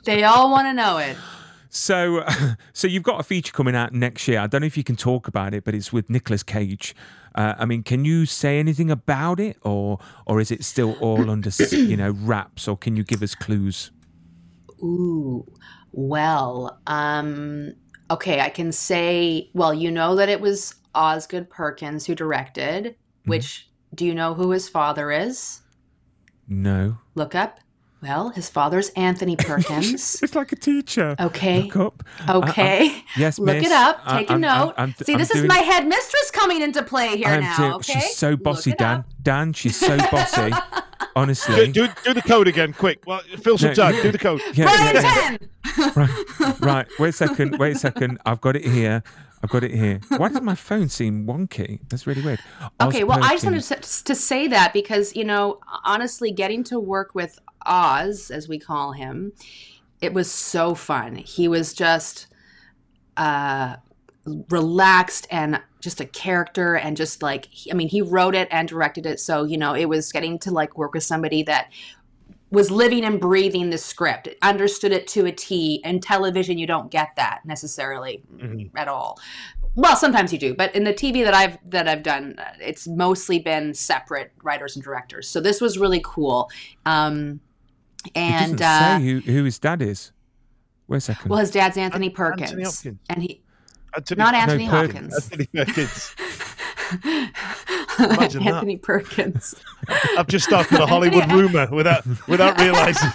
They 0.05 0.25
all 0.25 0.51
want 0.51 0.67
to 0.67 0.73
know 0.73 0.99
it. 0.99 1.17
So, 1.69 2.25
so 2.73 2.87
you've 2.89 3.03
got 3.03 3.21
a 3.21 3.23
feature 3.23 3.53
coming 3.53 3.77
out 3.77 3.93
next 3.93 4.27
year. 4.29 4.41
I 4.41 4.47
don't 4.47 4.63
know 4.63 4.67
if 4.67 4.77
you 4.77 4.85
can 4.85 4.97
talk 4.97 5.29
about 5.29 5.53
it, 5.53 5.65
but 5.65 5.75
it's 5.75 5.93
with 5.93 6.09
Nicolas 6.09 6.43
Cage. 6.43 6.95
Uh, 7.37 7.55
I 7.59 7.67
mean, 7.67 7.83
can 7.83 8.05
you 8.05 8.25
say 8.25 8.59
anything 8.59 8.91
about 8.91 9.39
it, 9.39 9.59
or 9.63 9.99
or 10.27 10.41
is 10.41 10.51
it 10.51 10.65
still 10.65 10.95
all 11.01 11.31
under 11.31 11.51
you 11.71 11.97
know 11.97 12.11
wraps, 12.23 12.67
or 12.67 12.77
can 12.77 12.97
you 12.97 13.05
give 13.05 13.23
us 13.23 13.35
clues? 13.35 13.91
Ooh, 14.83 15.47
well, 15.93 16.81
um, 16.87 17.75
okay, 18.11 18.41
I 18.41 18.49
can 18.49 18.73
say, 18.73 19.51
well, 19.55 19.73
you 19.75 19.91
know 19.91 20.17
that 20.17 20.29
it 20.29 20.41
was 20.41 20.75
Osgood 20.95 21.49
Perkins 21.51 22.07
who 22.07 22.15
directed, 22.15 22.97
which 23.25 23.69
Do 23.95 24.05
you 24.05 24.15
know 24.15 24.35
who 24.35 24.51
his 24.51 24.69
father 24.69 25.11
is? 25.11 25.61
No. 26.49 26.99
Look 27.15 27.35
up. 27.35 27.61
Well, 28.03 28.29
his 28.31 28.49
father's 28.51 28.91
Anthony 28.91 29.37
Perkins. 29.39 30.23
It's 30.23 30.35
like 30.35 30.53
a 30.53 30.57
teacher. 30.57 31.17
Okay. 31.19 31.63
Look 31.63 31.77
up. 31.77 32.03
Okay. 32.29 33.03
Yes, 33.17 33.39
Look 33.39 33.57
miss. 33.57 33.67
it 33.67 33.73
up. 33.73 34.05
Take 34.09 34.29
a 34.29 34.33
I'm- 34.33 34.41
note. 34.41 34.51
I'm- 34.51 34.75
I'm- 34.77 34.95
See, 35.05 35.13
I'm 35.15 35.19
this 35.19 35.31
doing- 35.31 35.45
is 35.45 35.49
my 35.49 35.59
headmistress 35.59 36.31
coming 36.31 36.61
into 36.63 36.83
play 36.83 37.17
here 37.17 37.27
I'm 37.29 37.41
now. 37.41 37.57
doing- 37.57 37.73
okay. 37.75 37.93
She's 38.01 38.17
so 38.17 38.37
bossy, 38.37 38.73
Dan. 38.73 38.99
up. 39.01 39.07
Dan, 39.23 39.53
she's 39.55 39.77
so 39.79 39.97
bossy. 40.11 40.53
Honestly. 41.15 41.73
do, 41.73 41.89
do 42.05 42.13
the 42.15 42.23
code 42.23 42.47
again, 42.49 42.73
quick. 42.75 43.03
Well, 43.07 43.21
fill 43.41 43.57
some 43.59 43.71
No. 43.71 43.75
time. 43.75 44.03
Do 44.03 44.13
the 44.13 44.19
code. 44.19 44.41
Yeah, 44.55 44.65
Brian 44.67 44.97
yeah, 44.97 45.03
yeah. 45.33 45.37
10. 45.77 45.93
right, 45.97 46.61
right. 46.61 46.87
Wait 46.99 47.09
a 47.09 47.13
second. 47.13 47.59
Wait 47.59 47.77
a 47.77 47.79
second. 47.79 48.19
I've 48.27 48.41
got 48.43 48.57
it 48.57 48.65
here. 48.67 49.03
I've 49.43 49.51
got 49.51 49.65
it 49.65 49.71
here. 49.73 50.01
Why 50.17 50.29
does 50.29 50.41
my 50.43 50.55
phone 50.55 50.89
seem 50.89 51.27
wonky? 51.27 51.81
That's 51.89 52.07
really 52.07 52.23
weird. 52.23 52.41
Okay, 52.81 53.05
well, 53.05 53.23
I 53.23 53.33
just 53.33 53.45
wanted 53.45 53.63
to, 53.63 54.05
to 54.05 54.15
say 54.15 54.49
that 54.49 54.73
because, 54.73 55.15
you 55.15 55.25
know, 55.25 55.61
honestly, 55.85 56.33
getting 56.33 56.65
to 56.65 56.81
work 56.81 57.15
with 57.15 57.39
Oz, 57.67 58.31
as 58.31 58.49
we 58.49 58.59
call 58.59 58.93
him, 58.93 59.33
it 60.01 60.13
was 60.13 60.31
so 60.31 60.75
fun. 60.75 61.17
He 61.17 61.49
was 61.49 61.73
just 61.73 62.27
uh, 63.17 63.77
relaxed 64.51 65.27
and 65.31 65.61
just 65.81 66.01
a 66.01 66.07
character 66.07 66.77
and 66.77 66.97
just 66.97 67.23
like, 67.23 67.49
I 67.71 67.75
mean, 67.75 67.89
he 67.89 68.03
wrote 68.03 68.35
it 68.35 68.49
and 68.51 68.69
directed 68.69 69.07
it. 69.07 69.21
So, 69.21 69.45
you 69.45 69.57
know, 69.57 69.75
it 69.75 69.89
was 69.89 70.13
getting 70.13 70.39
to 70.41 70.51
like 70.51 70.77
work 70.77 70.95
with 70.95 71.05
somebody 71.05 71.43
that 71.45 71.71
was 72.51 72.71
living 72.71 73.05
and 73.05 73.21
breathing 73.21 73.71
the 73.71 73.79
script, 73.79 74.29
understood 74.43 74.93
it 74.93 75.07
to 75.09 75.27
a 75.27 75.33
T. 75.33 75.81
In 75.85 76.01
television, 76.01 76.59
you 76.59 76.67
don't 76.67 76.91
get 76.91 77.11
that 77.17 77.41
necessarily 77.45 78.23
at 78.77 78.89
all. 78.89 79.19
Well, 79.75 79.97
sometimes 79.97 80.33
you 80.33 80.39
do, 80.39 80.55
but 80.55 80.75
in 80.75 80.85
the 80.85 80.95
TV 80.95 81.25
that 81.25 81.35
I've 81.35 81.59
that 81.71 81.89
I've 81.89 82.03
done, 82.03 82.37
it's 82.61 82.87
mostly 82.87 83.41
been 83.41 83.75
separate 83.75 84.33
writers 84.43 84.77
and 84.77 84.85
directors. 84.85 85.29
So 85.29 85.41
this 85.41 85.61
was 85.61 85.77
really 85.77 86.01
cool. 86.05 86.49
Um, 86.87 87.41
It 88.07 88.17
and 88.17 88.59
doesn't 88.59 88.63
uh, 88.63 88.99
say 88.99 89.05
who, 89.05 89.21
who 89.21 89.45
his 89.45 89.59
dad 89.59 89.83
is. 89.83 90.13
Wait 90.89 90.99
a 90.99 91.01
second. 91.01 91.29
well, 91.31 91.41
his 91.41 91.51
dad's 91.51 91.77
Anthony 91.77 92.11
Perkins, 92.11 92.51
Anthony 92.53 92.65
Hopkins. 92.65 92.99
and 93.09 93.23
he 93.23 93.43
Anthony, 93.95 94.19
not 94.19 94.35
Anthony 94.35 94.69
Per- 94.69 94.87
Hopkins, 94.87 95.15
Anthony 95.15 95.47
Perkins. 95.47 96.15
Imagine 97.99 98.45
that. 98.45 98.55
Anthony 98.55 98.77
Perkins. 98.77 99.55
I've 100.19 100.29
just 100.29 100.45
started 100.45 100.79
a 100.79 100.87
Hollywood 100.87 101.31
rumor 101.33 101.69
without 101.73 102.07
without 102.29 102.61
realizing. 102.61 103.11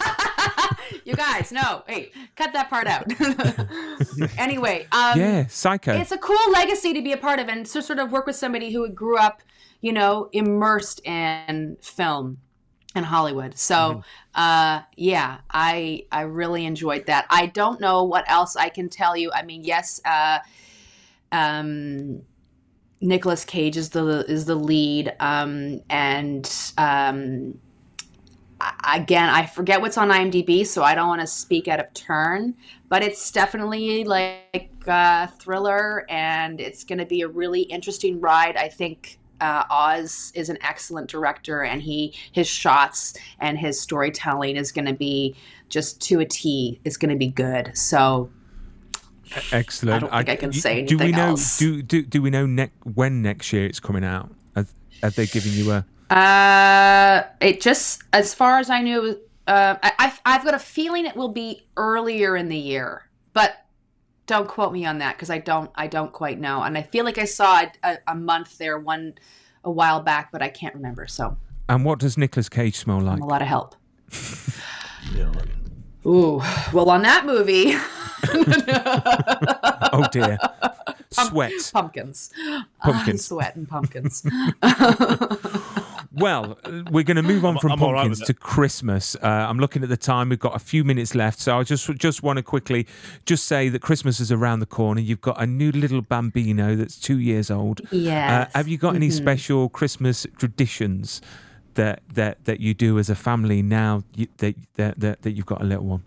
you 1.05 1.13
guys, 1.15 1.51
no, 1.51 1.83
hey, 1.87 2.11
cut 2.35 2.51
that 2.53 2.69
part 2.69 2.87
out. 2.87 3.05
anyway, 4.37 4.87
um, 4.91 5.17
yeah, 5.17 5.47
Psycho. 5.47 5.93
it's 5.93 6.11
a 6.11 6.17
cool 6.17 6.51
legacy 6.51 6.93
to 6.93 7.01
be 7.01 7.13
a 7.13 7.17
part 7.17 7.39
of 7.39 7.47
and 7.47 7.65
to 7.67 7.81
sort 7.81 7.99
of 7.99 8.11
work 8.11 8.25
with 8.25 8.35
somebody 8.35 8.73
who 8.73 8.89
grew 8.89 9.17
up 9.17 9.41
you 9.81 9.93
know 9.93 10.29
immersed 10.33 11.05
in 11.05 11.77
film 11.81 12.37
and 12.95 13.05
hollywood 13.05 13.57
so 13.57 14.03
uh 14.35 14.81
yeah 14.97 15.37
i 15.51 16.05
i 16.11 16.21
really 16.21 16.65
enjoyed 16.65 17.05
that 17.05 17.25
i 17.29 17.45
don't 17.45 17.79
know 17.79 18.03
what 18.03 18.29
else 18.29 18.55
i 18.55 18.69
can 18.69 18.89
tell 18.89 19.15
you 19.15 19.31
i 19.33 19.41
mean 19.43 19.63
yes 19.63 20.01
uh 20.05 20.39
um 21.31 22.21
Nicolas 23.01 23.43
Cage 23.43 23.77
is 23.77 23.89
the 23.89 24.23
is 24.29 24.45
the 24.45 24.55
lead, 24.55 25.13
um, 25.19 25.81
and 25.89 26.45
um, 26.77 27.57
I- 28.59 28.97
again, 28.97 29.27
I 29.27 29.47
forget 29.47 29.81
what's 29.81 29.97
on 29.97 30.09
IMDb, 30.09 30.65
so 30.65 30.83
I 30.83 30.93
don't 30.93 31.07
want 31.07 31.21
to 31.21 31.27
speak 31.27 31.67
out 31.67 31.79
of 31.79 31.91
turn. 31.93 32.55
But 32.89 33.01
it's 33.03 33.31
definitely 33.31 34.03
like 34.03 34.69
a 34.85 35.27
thriller, 35.39 36.05
and 36.09 36.61
it's 36.61 36.83
going 36.83 36.99
to 36.99 37.05
be 37.05 37.21
a 37.21 37.27
really 37.27 37.61
interesting 37.61 38.19
ride. 38.21 38.55
I 38.55 38.69
think 38.69 39.17
uh, 39.41 39.63
Oz 39.69 40.31
is 40.35 40.49
an 40.49 40.57
excellent 40.61 41.09
director, 41.09 41.63
and 41.63 41.81
he 41.81 42.13
his 42.31 42.47
shots 42.47 43.17
and 43.39 43.57
his 43.57 43.79
storytelling 43.81 44.55
is 44.55 44.71
going 44.71 44.85
to 44.85 44.93
be 44.93 45.35
just 45.69 45.99
to 46.03 46.19
a 46.19 46.25
T. 46.25 46.79
It's 46.85 46.95
going 46.97 47.09
to 47.11 47.17
be 47.17 47.27
good. 47.27 47.75
So 47.77 48.29
Excellent. 49.51 49.95
I 49.95 49.99
don't 49.99 50.11
think 50.11 50.29
I 50.29 50.35
can 50.35 50.51
you- 50.51 50.59
say 50.59 50.83
Do 50.85 50.97
we 50.97 51.11
know? 51.11 51.29
else. 51.29 51.57
Do 51.57 51.81
do 51.81 52.01
do 52.03 52.21
we 52.21 52.29
know 52.29 52.45
ne- 52.45 52.71
when 52.83 53.21
next 53.21 53.51
year 53.53 53.65
it's 53.65 53.79
coming 53.79 54.03
out? 54.03 54.29
Have, 54.55 54.71
have 55.01 55.15
they 55.15 55.25
given 55.25 55.51
you 55.53 55.71
a? 55.71 55.85
Uh, 56.13 57.23
it 57.39 57.61
just, 57.61 58.03
as 58.11 58.33
far 58.33 58.59
as 58.59 58.69
I 58.69 58.81
knew, 58.81 59.17
uh, 59.47 59.75
I, 59.81 59.91
I've, 59.97 60.21
I've 60.25 60.43
got 60.43 60.53
a 60.53 60.59
feeling 60.59 61.05
it 61.05 61.15
will 61.15 61.29
be 61.31 61.65
earlier 61.77 62.35
in 62.35 62.49
the 62.49 62.57
year, 62.57 63.07
but 63.31 63.65
don't 64.31 64.47
quote 64.47 64.71
me 64.71 64.85
on 64.85 64.99
that 64.99 65.15
because 65.17 65.29
I 65.29 65.39
don't, 65.39 65.69
I 65.75 65.87
don't 65.87 66.13
quite 66.13 66.39
know. 66.39 66.63
And 66.63 66.77
I 66.77 66.83
feel 66.83 67.03
like 67.03 67.17
I 67.17 67.25
saw 67.25 67.61
a, 67.63 67.71
a, 67.83 67.97
a 68.07 68.15
month 68.15 68.57
there 68.57 68.79
one 68.79 69.15
a 69.65 69.69
while 69.71 69.99
back, 70.01 70.31
but 70.31 70.41
I 70.41 70.47
can't 70.47 70.73
remember. 70.73 71.05
So 71.05 71.35
And 71.67 71.83
what 71.83 71.99
does 71.99 72.17
Nicolas 72.17 72.47
Cage 72.47 72.77
smell 72.77 73.01
like? 73.01 73.17
I'm 73.17 73.21
a 73.23 73.27
lot 73.27 73.41
of 73.41 73.49
help. 73.49 73.75
Ooh, 76.05 76.41
well, 76.73 76.89
on 76.89 77.01
that 77.03 77.25
movie, 77.25 77.73
Oh 79.93 80.07
dear, 80.11 80.37
sweat. 81.11 81.51
pumpkins, 81.73 82.31
Pumpkins. 82.81 83.25
sweat 83.25 83.55
and 83.57 83.67
pumpkins. 83.67 84.23
Well, 86.21 86.57
we're 86.91 87.03
going 87.03 87.17
to 87.17 87.23
move 87.23 87.43
on 87.45 87.57
from 87.57 87.71
I'm 87.73 87.79
pumpkins 87.79 88.19
with 88.19 88.27
to 88.27 88.33
Christmas. 88.33 89.15
Uh, 89.15 89.27
I'm 89.27 89.57
looking 89.59 89.83
at 89.83 89.89
the 89.89 89.97
time; 89.97 90.29
we've 90.29 90.39
got 90.39 90.55
a 90.55 90.59
few 90.59 90.83
minutes 90.83 91.15
left, 91.15 91.39
so 91.39 91.57
I 91.59 91.63
just 91.63 91.89
just 91.97 92.23
want 92.23 92.37
to 92.37 92.43
quickly 92.43 92.85
just 93.25 93.45
say 93.45 93.69
that 93.69 93.81
Christmas 93.81 94.19
is 94.19 94.31
around 94.31 94.59
the 94.59 94.65
corner. 94.65 95.01
You've 95.01 95.21
got 95.21 95.41
a 95.41 95.45
new 95.47 95.71
little 95.71 96.01
bambino 96.01 96.75
that's 96.75 96.97
two 96.99 97.19
years 97.19 97.49
old. 97.51 97.81
Yes. 97.91 98.47
Uh, 98.53 98.57
have 98.57 98.67
you 98.67 98.77
got 98.77 98.95
any 98.95 99.07
Mm-hmm. 99.07 99.17
special 99.17 99.69
Christmas 99.69 100.25
traditions 100.37 101.21
that 101.73 102.01
that 102.13 102.45
that 102.45 102.59
you 102.59 102.73
do 102.73 102.99
as 102.99 103.09
a 103.09 103.15
family 103.15 103.61
now 103.61 104.03
that, 104.37 104.55
that 104.75 104.99
that 104.99 105.21
that 105.23 105.31
you've 105.31 105.45
got 105.45 105.61
a 105.61 105.65
little 105.65 105.85
one? 105.85 106.03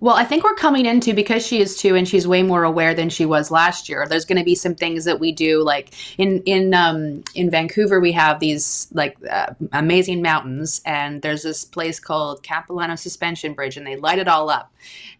Well, 0.00 0.14
I 0.16 0.24
think 0.24 0.44
we're 0.44 0.54
coming 0.54 0.86
into 0.86 1.12
because 1.12 1.46
she 1.46 1.60
is 1.60 1.76
two 1.76 1.94
and 1.94 2.08
she's 2.08 2.26
way 2.26 2.42
more 2.42 2.64
aware 2.64 2.94
than 2.94 3.10
she 3.10 3.26
was 3.26 3.50
last 3.50 3.88
year. 3.88 4.06
There's 4.08 4.24
going 4.24 4.38
to 4.38 4.44
be 4.44 4.54
some 4.54 4.74
things 4.74 5.04
that 5.04 5.20
we 5.20 5.30
do, 5.30 5.62
like 5.62 5.90
in 6.18 6.42
in 6.46 6.72
um, 6.72 7.22
in 7.34 7.50
Vancouver, 7.50 8.00
we 8.00 8.12
have 8.12 8.40
these 8.40 8.88
like 8.92 9.16
uh, 9.30 9.52
amazing 9.72 10.22
mountains, 10.22 10.80
and 10.86 11.20
there's 11.20 11.42
this 11.42 11.64
place 11.66 12.00
called 12.00 12.42
Capilano 12.42 12.96
Suspension 12.96 13.52
Bridge, 13.52 13.76
and 13.76 13.86
they 13.86 13.96
light 13.96 14.18
it 14.18 14.26
all 14.28 14.48
up. 14.48 14.72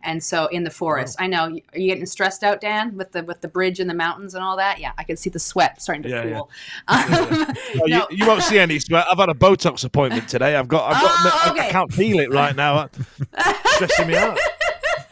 And 0.03 0.25
so 0.25 0.47
in 0.47 0.65
the 0.65 0.71
forest, 0.71 1.17
I 1.21 1.27
know. 1.27 1.45
Are 1.75 1.79
you 1.79 1.87
getting 1.89 2.07
stressed 2.07 2.43
out, 2.43 2.63
Dan, 2.63 2.97
with 2.97 3.13
the 3.13 3.23
with 3.23 3.43
the 3.43 3.49
bridge 3.49 3.81
and 3.81 3.91
the 3.91 3.95
mountains 3.95 4.35
and 4.35 4.43
all 4.43 4.57
that? 4.57 4.81
Yeah, 4.81 4.93
I 4.97 5.05
can 5.05 5.19
see 5.19 5.29
the 5.29 5.39
sweat 5.39 5.83
starting 5.83 6.05
to 6.05 6.09
Yeah, 6.09 6.25
yeah. 6.25 6.33
cool. 6.37 6.51
Um, 6.89 7.07
Oh, 7.83 7.85
no, 7.87 8.07
you, 8.11 8.17
you 8.17 8.27
won't 8.27 8.43
see 8.43 8.59
any 8.59 8.79
sweat. 8.79 9.05
I've 9.11 9.19
had 9.19 9.29
a 9.29 9.35
Botox 9.35 9.85
appointment 9.85 10.27
today. 10.29 10.57
I've 10.57 10.69
got. 10.69 10.95
I've 10.95 11.03
got. 11.03 11.11
Oh, 11.13 11.61
I- 11.61 11.67
I, 11.67 11.71
can't 11.71 11.93
feel 11.93 12.19
it 12.19 12.31
right 12.33 12.57
now. 12.57 12.89
Stressing 13.67 14.09
me 14.09 14.17
out. 14.17 14.39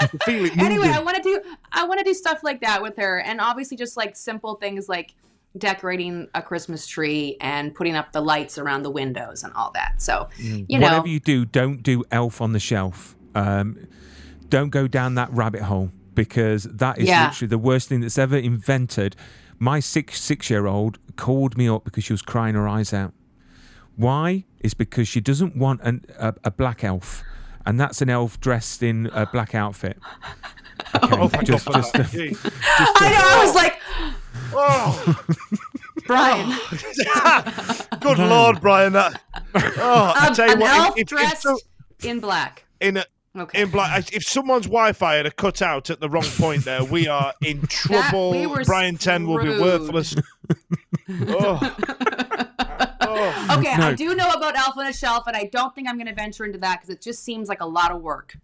I 0.00 0.06
can 0.06 0.18
feel 0.20 0.44
it 0.44 0.56
anyway, 0.58 0.88
I 0.88 1.00
want 1.00 1.16
to 1.16 1.22
do 1.22 1.42
I 1.72 1.84
want 1.86 1.98
to 1.98 2.04
do 2.04 2.14
stuff 2.14 2.42
like 2.42 2.60
that 2.60 2.82
with 2.82 2.96
her, 2.96 3.18
and 3.20 3.40
obviously 3.40 3.76
just 3.76 3.96
like 3.96 4.16
simple 4.16 4.54
things 4.56 4.88
like 4.88 5.14
decorating 5.56 6.28
a 6.34 6.42
Christmas 6.42 6.86
tree 6.86 7.36
and 7.40 7.74
putting 7.74 7.96
up 7.96 8.12
the 8.12 8.20
lights 8.20 8.58
around 8.58 8.82
the 8.82 8.90
windows 8.90 9.42
and 9.42 9.52
all 9.54 9.70
that. 9.72 10.00
So 10.00 10.28
you 10.38 10.78
know, 10.78 10.86
Whatever 10.86 11.08
you 11.08 11.20
do, 11.20 11.44
don't 11.44 11.82
do 11.82 12.04
Elf 12.10 12.40
on 12.40 12.52
the 12.52 12.60
Shelf. 12.60 13.16
Um, 13.34 13.86
don't 14.48 14.70
go 14.70 14.86
down 14.86 15.14
that 15.16 15.32
rabbit 15.32 15.62
hole 15.62 15.90
because 16.14 16.64
that 16.64 16.98
is 16.98 17.08
Yeah. 17.08 17.26
literally 17.26 17.48
the 17.48 17.58
worst 17.58 17.88
thing 17.88 18.00
that's 18.00 18.18
ever 18.18 18.36
invented. 18.36 19.16
My 19.58 19.80
six 19.80 20.20
six 20.20 20.48
year 20.50 20.66
old 20.66 20.98
called 21.16 21.56
me 21.56 21.68
up 21.68 21.84
because 21.84 22.04
she 22.04 22.12
was 22.12 22.22
crying 22.22 22.54
her 22.54 22.68
eyes 22.68 22.92
out. 22.92 23.12
Why? 23.96 24.44
Is 24.60 24.74
because 24.74 25.08
she 25.08 25.20
doesn't 25.20 25.56
want 25.56 25.80
an, 25.82 26.04
a, 26.18 26.34
a 26.44 26.50
black 26.52 26.84
elf, 26.84 27.22
and 27.68 27.78
that's 27.78 28.00
an 28.00 28.08
elf 28.08 28.40
dressed 28.40 28.82
in 28.82 29.06
a 29.12 29.26
black 29.26 29.54
outfit. 29.54 29.98
Okay, 30.94 31.08
Oh, 31.20 31.28
thank 31.28 31.44
just, 31.44 31.66
God 31.66 31.84
for 31.84 31.98
just, 31.98 32.12
that. 32.14 32.52
I 32.96 33.10
know 33.10 33.18
I 33.20 33.44
was 33.44 33.54
like, 33.54 33.80
Oh, 34.54 35.24
Brian, 36.06 36.56
good 38.00 38.18
lord, 38.18 38.60
Brian. 38.60 38.92
That. 38.94 39.20
Oh, 39.56 40.12
I 40.16 40.28
um, 40.28 40.34
tell 40.34 40.46
you 40.46 40.52
an 40.54 40.60
what. 40.60 40.70
elf 40.70 40.88
if, 40.90 40.96
if, 40.96 41.00
if 41.02 41.08
dressed 41.08 41.42
so- 41.42 41.58
in 42.04 42.20
black. 42.20 42.64
in 42.80 42.96
a, 42.98 43.04
Okay. 43.36 43.62
in 43.62 43.70
black, 43.70 44.12
if 44.14 44.22
someone's 44.22 44.66
Wi-Fi 44.66 45.16
had 45.16 45.26
a 45.26 45.30
cut 45.32 45.60
out 45.62 45.90
at 45.90 45.98
the 46.00 46.08
wrong 46.08 46.24
point, 46.38 46.64
there 46.64 46.84
we 46.84 47.06
are 47.08 47.34
in 47.44 47.60
trouble. 47.66 48.30
we 48.30 48.46
were 48.46 48.64
Brian 48.64 48.96
Ten 48.96 49.26
will 49.26 49.42
be 49.42 49.50
worthless. 49.50 50.14
oh. 51.10 51.76
Okay, 53.58 53.76
No. 53.76 53.88
I 53.88 53.94
do 53.94 54.14
know 54.14 54.30
about 54.30 54.56
Elf 54.56 54.76
on 54.76 54.86
a 54.86 54.92
Shelf, 54.92 55.26
and 55.26 55.36
I 55.36 55.44
don't 55.44 55.74
think 55.74 55.88
I'm 55.88 55.96
going 55.96 56.06
to 56.06 56.14
venture 56.14 56.44
into 56.44 56.58
that 56.58 56.80
because 56.80 56.94
it 56.94 57.00
just 57.00 57.22
seems 57.24 57.48
like 57.48 57.60
a 57.60 57.66
lot 57.66 57.90
of 57.90 58.02
work. 58.02 58.36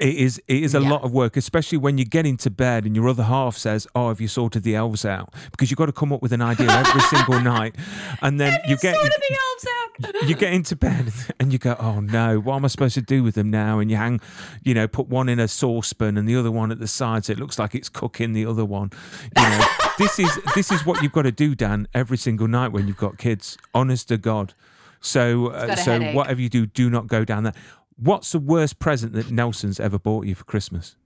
It 0.00 0.14
is. 0.16 0.40
It 0.48 0.62
is 0.62 0.74
a 0.74 0.80
Yeah. 0.80 0.88
lot 0.88 1.02
of 1.04 1.12
work, 1.12 1.36
especially 1.36 1.76
when 1.78 1.98
you 1.98 2.06
get 2.06 2.24
into 2.26 2.48
bed 2.50 2.86
and 2.86 2.96
your 2.96 3.06
other 3.08 3.24
half 3.24 3.56
says, 3.56 3.86
"Oh, 3.94 4.08
have 4.08 4.20
you 4.20 4.28
sorted 4.28 4.62
the 4.62 4.74
elves 4.74 5.04
out?" 5.04 5.32
Because 5.50 5.70
you've 5.70 5.76
got 5.78 5.86
to 5.86 5.92
come 5.92 6.10
up 6.10 6.22
with 6.22 6.32
an 6.32 6.40
idea 6.40 6.68
every 6.70 7.02
single 7.02 7.38
night, 7.56 7.76
and 8.22 8.40
then 8.40 8.58
you 8.66 8.76
get 8.78 8.94
Sorted 8.96 9.12
the 9.28 9.36
elves 9.36 9.66
out. 9.66 9.76
you 10.28 10.34
get 10.34 10.54
into 10.54 10.74
bed 10.74 11.12
and 11.38 11.52
you 11.52 11.58
go, 11.58 11.76
"Oh 11.78 12.00
no, 12.00 12.40
what 12.40 12.56
am 12.56 12.64
I 12.64 12.68
supposed 12.68 12.94
to 12.94 13.02
do 13.02 13.22
with 13.22 13.34
them 13.34 13.50
now?" 13.50 13.78
And 13.78 13.90
you 13.90 13.98
hang, 13.98 14.20
you 14.64 14.72
know, 14.72 14.88
put 14.88 15.08
one 15.08 15.28
in 15.28 15.38
a 15.38 15.46
saucepan 15.46 16.16
and 16.16 16.26
the 16.26 16.34
other 16.36 16.50
one 16.50 16.72
at 16.72 16.78
the 16.78 16.88
side, 16.88 17.26
so 17.26 17.32
it 17.32 17.38
looks 17.38 17.58
like 17.58 17.74
it's 17.74 17.90
cooking 17.90 18.32
the 18.32 18.46
other 18.46 18.64
one. 18.64 18.90
You 19.36 19.42
know, 19.42 19.64
this 19.98 20.18
is 20.18 20.30
this 20.54 20.72
is 20.72 20.86
what 20.86 21.02
you've 21.02 21.12
got 21.12 21.22
to 21.22 21.32
do, 21.32 21.54
Dan, 21.54 21.86
every 21.92 22.16
single 22.16 22.48
night 22.48 22.72
when 22.72 22.88
you've 22.88 22.96
got 22.96 23.18
kids. 23.18 23.58
Honest 23.74 24.08
to 24.08 24.16
God. 24.16 24.54
So, 25.02 25.46
uh, 25.48 25.76
so 25.76 25.92
headache. 25.92 26.14
whatever 26.14 26.42
you 26.42 26.50
do, 26.50 26.66
do 26.66 26.90
not 26.90 27.06
go 27.06 27.24
down 27.24 27.44
that. 27.44 27.56
What's 28.02 28.32
the 28.32 28.38
worst 28.38 28.78
present 28.78 29.12
that 29.12 29.30
Nelson's 29.30 29.78
ever 29.78 29.98
bought 29.98 30.26
you 30.26 30.34
for 30.34 30.44
Christmas? 30.44 30.96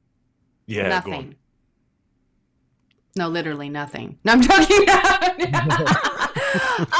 Yeah, 0.66 0.88
nothing. 0.88 1.34
No, 3.16 3.28
literally 3.28 3.68
nothing. 3.68 4.18
No, 4.24 4.32
I'm 4.32 4.42
joking. 4.42 4.86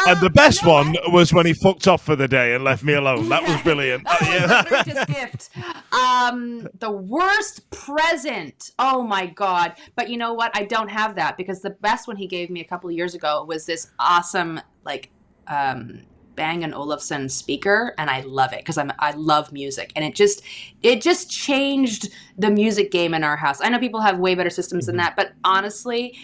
And 0.07 0.20
the 0.20 0.30
best 0.30 0.66
one 0.66 0.97
was 1.12 1.32
when 1.32 1.47
he 1.47 1.53
fucked 1.53 1.86
off 1.86 2.03
for 2.03 2.16
the 2.16 2.26
day 2.26 2.55
and 2.55 2.64
left 2.64 2.82
me 2.82 2.92
alone. 2.95 3.28
That 3.28 3.42
was 3.45 3.61
brilliant. 3.62 4.05
That 4.05 4.20
was 4.20 4.86
Yeah. 4.86 5.05
the 5.05 5.12
gift. 5.12 5.51
Um, 5.95 6.68
the 6.80 6.90
worst 6.90 7.68
present. 7.70 8.72
Oh 8.80 9.03
my 9.05 9.26
god! 9.26 9.74
But 9.95 10.09
you 10.11 10.16
know 10.16 10.34
what? 10.34 10.51
I 10.55 10.64
don't 10.64 10.88
have 10.90 11.14
that 11.16 11.36
because 11.36 11.61
the 11.61 11.70
best 11.70 12.09
one 12.09 12.16
he 12.16 12.26
gave 12.26 12.51
me 12.51 12.61
a 12.61 12.64
couple 12.64 12.90
of 12.90 12.97
years 12.97 13.14
ago 13.14 13.45
was 13.45 13.64
this 13.66 13.90
awesome 14.01 14.61
like 14.84 15.11
um, 15.47 16.03
Bang 16.37 16.64
and 16.64 16.74
Olufsen 16.74 17.28
speaker, 17.28 17.95
and 17.99 18.11
I 18.11 18.20
love 18.22 18.53
it 18.53 18.59
because 18.59 18.78
I'm 18.78 18.93
I 18.99 19.12
love 19.12 19.53
music, 19.53 19.93
and 19.97 20.05
it 20.05 20.14
just 20.14 20.43
it 20.82 21.01
just 21.01 21.30
changed 21.30 22.09
the 22.39 22.51
music 22.51 22.91
game 22.91 23.14
in 23.14 23.24
our 23.24 23.37
house. 23.37 23.61
I 23.61 23.68
know 23.68 23.78
people 23.78 24.01
have 24.01 24.18
way 24.18 24.35
better 24.35 24.51
systems 24.51 24.87
than 24.87 24.97
that, 24.97 25.16
but 25.16 25.32
honestly, 25.45 26.16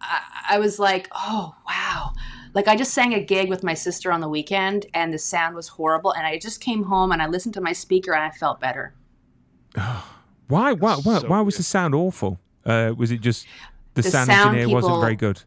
I, 0.00 0.20
I 0.50 0.58
was 0.58 0.78
like, 0.78 1.08
oh 1.14 1.54
wow. 1.68 2.12
Like 2.54 2.68
I 2.68 2.76
just 2.76 2.92
sang 2.92 3.14
a 3.14 3.20
gig 3.20 3.48
with 3.48 3.62
my 3.62 3.74
sister 3.74 4.12
on 4.12 4.20
the 4.20 4.28
weekend 4.28 4.86
and 4.92 5.12
the 5.12 5.18
sound 5.18 5.54
was 5.54 5.68
horrible 5.68 6.12
and 6.12 6.26
I 6.26 6.38
just 6.38 6.60
came 6.60 6.82
home 6.82 7.10
and 7.10 7.22
I 7.22 7.26
listened 7.26 7.54
to 7.54 7.62
my 7.62 7.72
speaker 7.72 8.12
and 8.12 8.22
I 8.22 8.30
felt 8.30 8.60
better. 8.60 8.94
Why? 10.48 10.72
Why? 10.74 10.96
Why, 10.96 11.18
So 11.20 11.28
why 11.28 11.40
was 11.40 11.56
the 11.56 11.62
sound 11.62 11.94
awful? 11.94 12.38
Uh, 12.66 12.92
was 12.94 13.10
it 13.10 13.22
just 13.22 13.46
the, 13.94 14.02
The 14.02 14.10
sound, 14.10 14.26
sound 14.26 14.56
engineer 14.56 14.74
wasn't 14.74 15.00
very 15.00 15.16
good? 15.16 15.42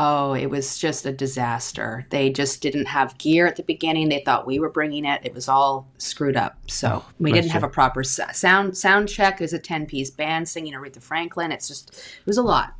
Oh, 0.00 0.32
it 0.32 0.46
was 0.46 0.78
just 0.78 1.04
a 1.06 1.12
disaster. 1.12 2.06
They 2.10 2.30
just 2.30 2.62
didn't 2.62 2.86
have 2.86 3.18
gear 3.18 3.48
at 3.48 3.56
the 3.56 3.64
beginning. 3.64 4.08
They 4.08 4.22
thought 4.24 4.46
we 4.46 4.60
were 4.60 4.68
bringing 4.68 5.04
it. 5.04 5.20
It 5.24 5.34
was 5.34 5.48
all 5.48 5.88
screwed 5.98 6.36
up. 6.36 6.56
So 6.68 7.04
we 7.18 7.32
didn't 7.32 7.50
have 7.50 7.64
a 7.64 7.68
proper 7.68 8.04
sound 8.04 8.76
sound 8.78 9.08
check. 9.08 9.40
It 9.40 9.44
was 9.44 9.52
a 9.52 9.58
ten 9.58 9.86
piece 9.86 10.10
band 10.10 10.48
singing 10.48 10.74
Aretha 10.74 11.02
Franklin. 11.02 11.50
It's 11.50 11.66
just 11.66 11.90
it 11.90 12.26
was 12.26 12.38
a 12.38 12.42
lot. 12.44 12.74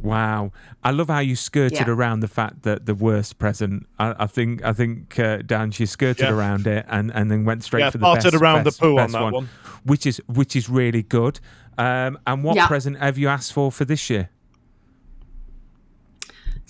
Wow, 0.00 0.52
I 0.82 0.90
love 0.92 1.08
how 1.08 1.18
you 1.18 1.36
skirted 1.36 1.86
Yeah. 1.86 1.90
around 1.92 2.20
the 2.20 2.28
fact 2.28 2.62
that 2.62 2.86
the 2.86 2.94
worst 2.94 3.38
present. 3.38 3.86
I, 3.98 4.14
I 4.20 4.26
think, 4.26 4.64
I 4.64 4.72
think, 4.72 5.18
uh, 5.18 5.42
Dan, 5.44 5.70
she 5.70 5.84
skirted 5.84 6.24
Yeah. 6.28 6.32
around 6.32 6.66
it 6.66 6.86
and, 6.88 7.12
and 7.14 7.30
then 7.30 7.44
went 7.44 7.62
straight 7.62 7.80
Yeah, 7.80 7.90
for 7.90 7.98
the 7.98 8.06
farted 8.06 8.22
best, 8.32 8.34
around 8.36 8.64
the 8.64 8.72
poo 8.72 8.92
on 8.92 8.96
best 8.96 9.12
that 9.12 9.32
one. 9.34 9.48
which 9.84 10.06
is 10.06 10.22
which 10.28 10.56
is 10.56 10.70
really 10.70 11.02
good. 11.02 11.40
Um, 11.76 12.18
and 12.26 12.42
what 12.42 12.56
Yeah. 12.56 12.66
present 12.66 12.96
have 13.00 13.18
you 13.18 13.28
asked 13.28 13.52
for 13.52 13.70
for 13.70 13.84
this 13.84 14.08
year? 14.08 14.30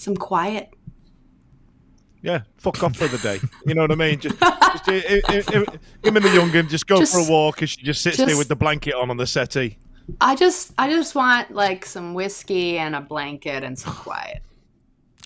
Some 0.03 0.17
quiet. 0.17 0.75
Yeah, 2.23 2.43
fuck 2.57 2.83
off 2.83 2.97
for 2.97 3.07
the 3.09 3.19
day. 3.19 3.41
You 3.67 3.75
know 3.75 3.83
what 3.83 3.93
I 3.93 3.95
mean? 3.97 4.19
Just, 4.21 4.39
just 4.39 4.89
i- 4.89 4.93
i- 4.93 5.23
i- 5.29 5.45
i- 5.49 6.07
him 6.09 6.17
and 6.17 6.25
the 6.25 6.31
young'un 6.35 6.69
just 6.69 6.87
go 6.87 6.99
Just- 6.99 7.13
for 7.13 7.21
a 7.21 7.31
walk, 7.31 7.61
and 7.61 7.71
she 7.71 7.83
just 7.83 8.03
sits 8.03 8.17
there 8.17 8.37
with 8.37 8.49
the 8.49 8.57
blanket 8.57 8.95
on 8.95 9.11
on 9.11 9.17
the 9.17 9.27
settee. 9.27 9.79
I 10.21 10.35
just 10.35 10.73
I 10.79 10.89
just 10.91 11.15
want 11.15 11.53
like 11.53 11.87
some 11.87 12.15
whiskey 12.15 12.79
and 12.79 12.95
a 12.97 13.01
blanket 13.01 13.63
and 13.63 13.79
some 13.79 13.95
quiet. 13.95 14.43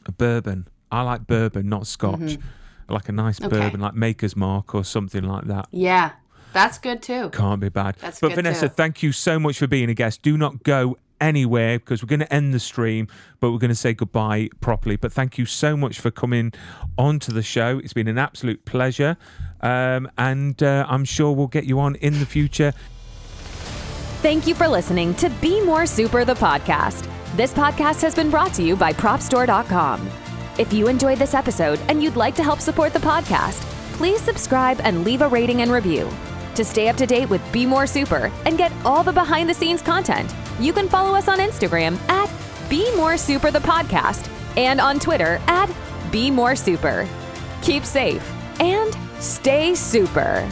A 0.05 0.12
bourbon. 0.12 0.68
I 0.93 1.03
like 1.03 1.27
bourbon, 1.27 1.68
not 1.68 1.87
scotch. 1.87 2.39
I 2.89 2.93
like 2.93 3.09
a 3.09 3.12
nice 3.12 3.39
Mm-hmm. 3.41 3.47
Okay. 3.55 3.61
bourbon, 3.64 3.81
like 3.81 3.95
Maker's 3.95 4.37
Mark 4.37 4.74
or 4.74 4.85
something 4.85 5.24
like 5.24 5.45
that. 5.47 5.68
Yeah, 5.72 6.12
that's 6.53 6.79
good 6.79 7.03
too. 7.03 7.31
Can't 7.31 7.61
be 7.61 7.68
bad. 7.70 7.97
That's 8.01 8.20
but 8.20 8.29
good 8.29 8.37
Vanessa, 8.37 8.68
too. 8.68 8.74
thank 8.74 9.03
you 9.03 9.12
so 9.12 9.39
much 9.39 9.59
for 9.59 9.66
being 9.66 9.89
a 9.91 9.95
guest. 9.95 10.20
Do 10.22 10.37
not 10.39 10.62
go 10.62 10.97
anywhere 11.21 11.79
because 11.79 12.03
we're 12.03 12.09
going 12.09 12.21
to 12.21 12.33
end 12.33 12.53
the 12.55 12.61
stream, 12.61 13.09
but 13.41 13.51
we're 13.51 13.59
going 13.59 13.71
to 13.71 13.75
say 13.75 13.95
goodbye 13.95 14.51
properly. 14.61 14.97
But 14.97 15.12
thank 15.12 15.39
you 15.39 15.47
so 15.47 15.77
much 15.77 16.01
for 16.01 16.11
coming 16.11 16.53
onto 16.99 17.33
the 17.33 17.43
show. 17.43 17.79
It's 17.79 17.93
been 17.93 18.09
an 18.09 18.19
absolute 18.19 18.64
pleasure. 18.64 19.17
Um, 19.61 20.11
and 20.19 20.62
uh, 20.62 20.87
I'm 20.89 21.05
sure 21.05 21.33
we'll 21.33 21.47
get 21.47 21.64
you 21.64 21.81
on 21.81 21.97
in 21.97 22.21
the 22.21 22.27
future. 22.27 22.73
Thank 24.23 24.47
you 24.47 24.55
for 24.55 24.67
listening 24.67 25.14
to 25.17 25.31
Be 25.41 25.61
More 25.61 25.87
Super, 25.87 26.25
the 26.25 26.35
podcast. 26.35 27.09
This 27.37 27.53
podcast 27.53 28.03
has 28.03 28.14
been 28.14 28.31
brought 28.31 28.55
to 28.55 28.62
you 28.62 28.77
by 28.77 28.93
PropStore.com. 28.93 30.09
If 30.59 30.73
you 30.73 30.89
enjoyed 30.89 31.19
this 31.19 31.35
episode 31.35 31.81
and 31.89 32.03
you'd 32.03 32.17
like 32.17 32.35
to 32.37 32.43
help 32.43 32.61
support 32.61 32.93
the 32.93 32.99
podcast, 32.99 33.61
please 33.93 34.21
subscribe 34.21 34.81
and 34.83 35.05
leave 35.05 35.21
a 35.23 35.29
rating 35.29 35.62
and 35.62 35.71
review. 35.71 36.11
To 36.57 36.65
stay 36.65 36.89
up 36.89 36.97
to 36.97 37.05
date 37.05 37.29
with 37.29 37.43
Be 37.53 37.67
More 37.67 37.87
Super 37.87 38.33
and 38.47 38.57
get 38.57 38.73
all 38.83 39.03
the 39.03 39.13
behind 39.13 39.47
the 39.47 39.53
scenes 39.53 39.83
content, 39.83 40.35
you 40.59 40.73
can 40.73 40.89
follow 40.89 41.15
us 41.15 41.29
on 41.29 41.39
Instagram 41.39 41.99
at 42.09 42.31
Be 42.71 42.91
More 42.97 43.19
Super, 43.19 43.51
the 43.51 43.59
podcast, 43.59 44.31
and 44.57 44.81
on 44.81 44.99
Twitter 44.99 45.39
at 45.49 45.71
Be 46.11 46.31
More 46.31 46.57
Super. 46.57 47.07
Keep 47.61 47.85
safe 47.85 48.27
and 48.59 48.97
stay 49.21 49.75
super. 49.75 50.49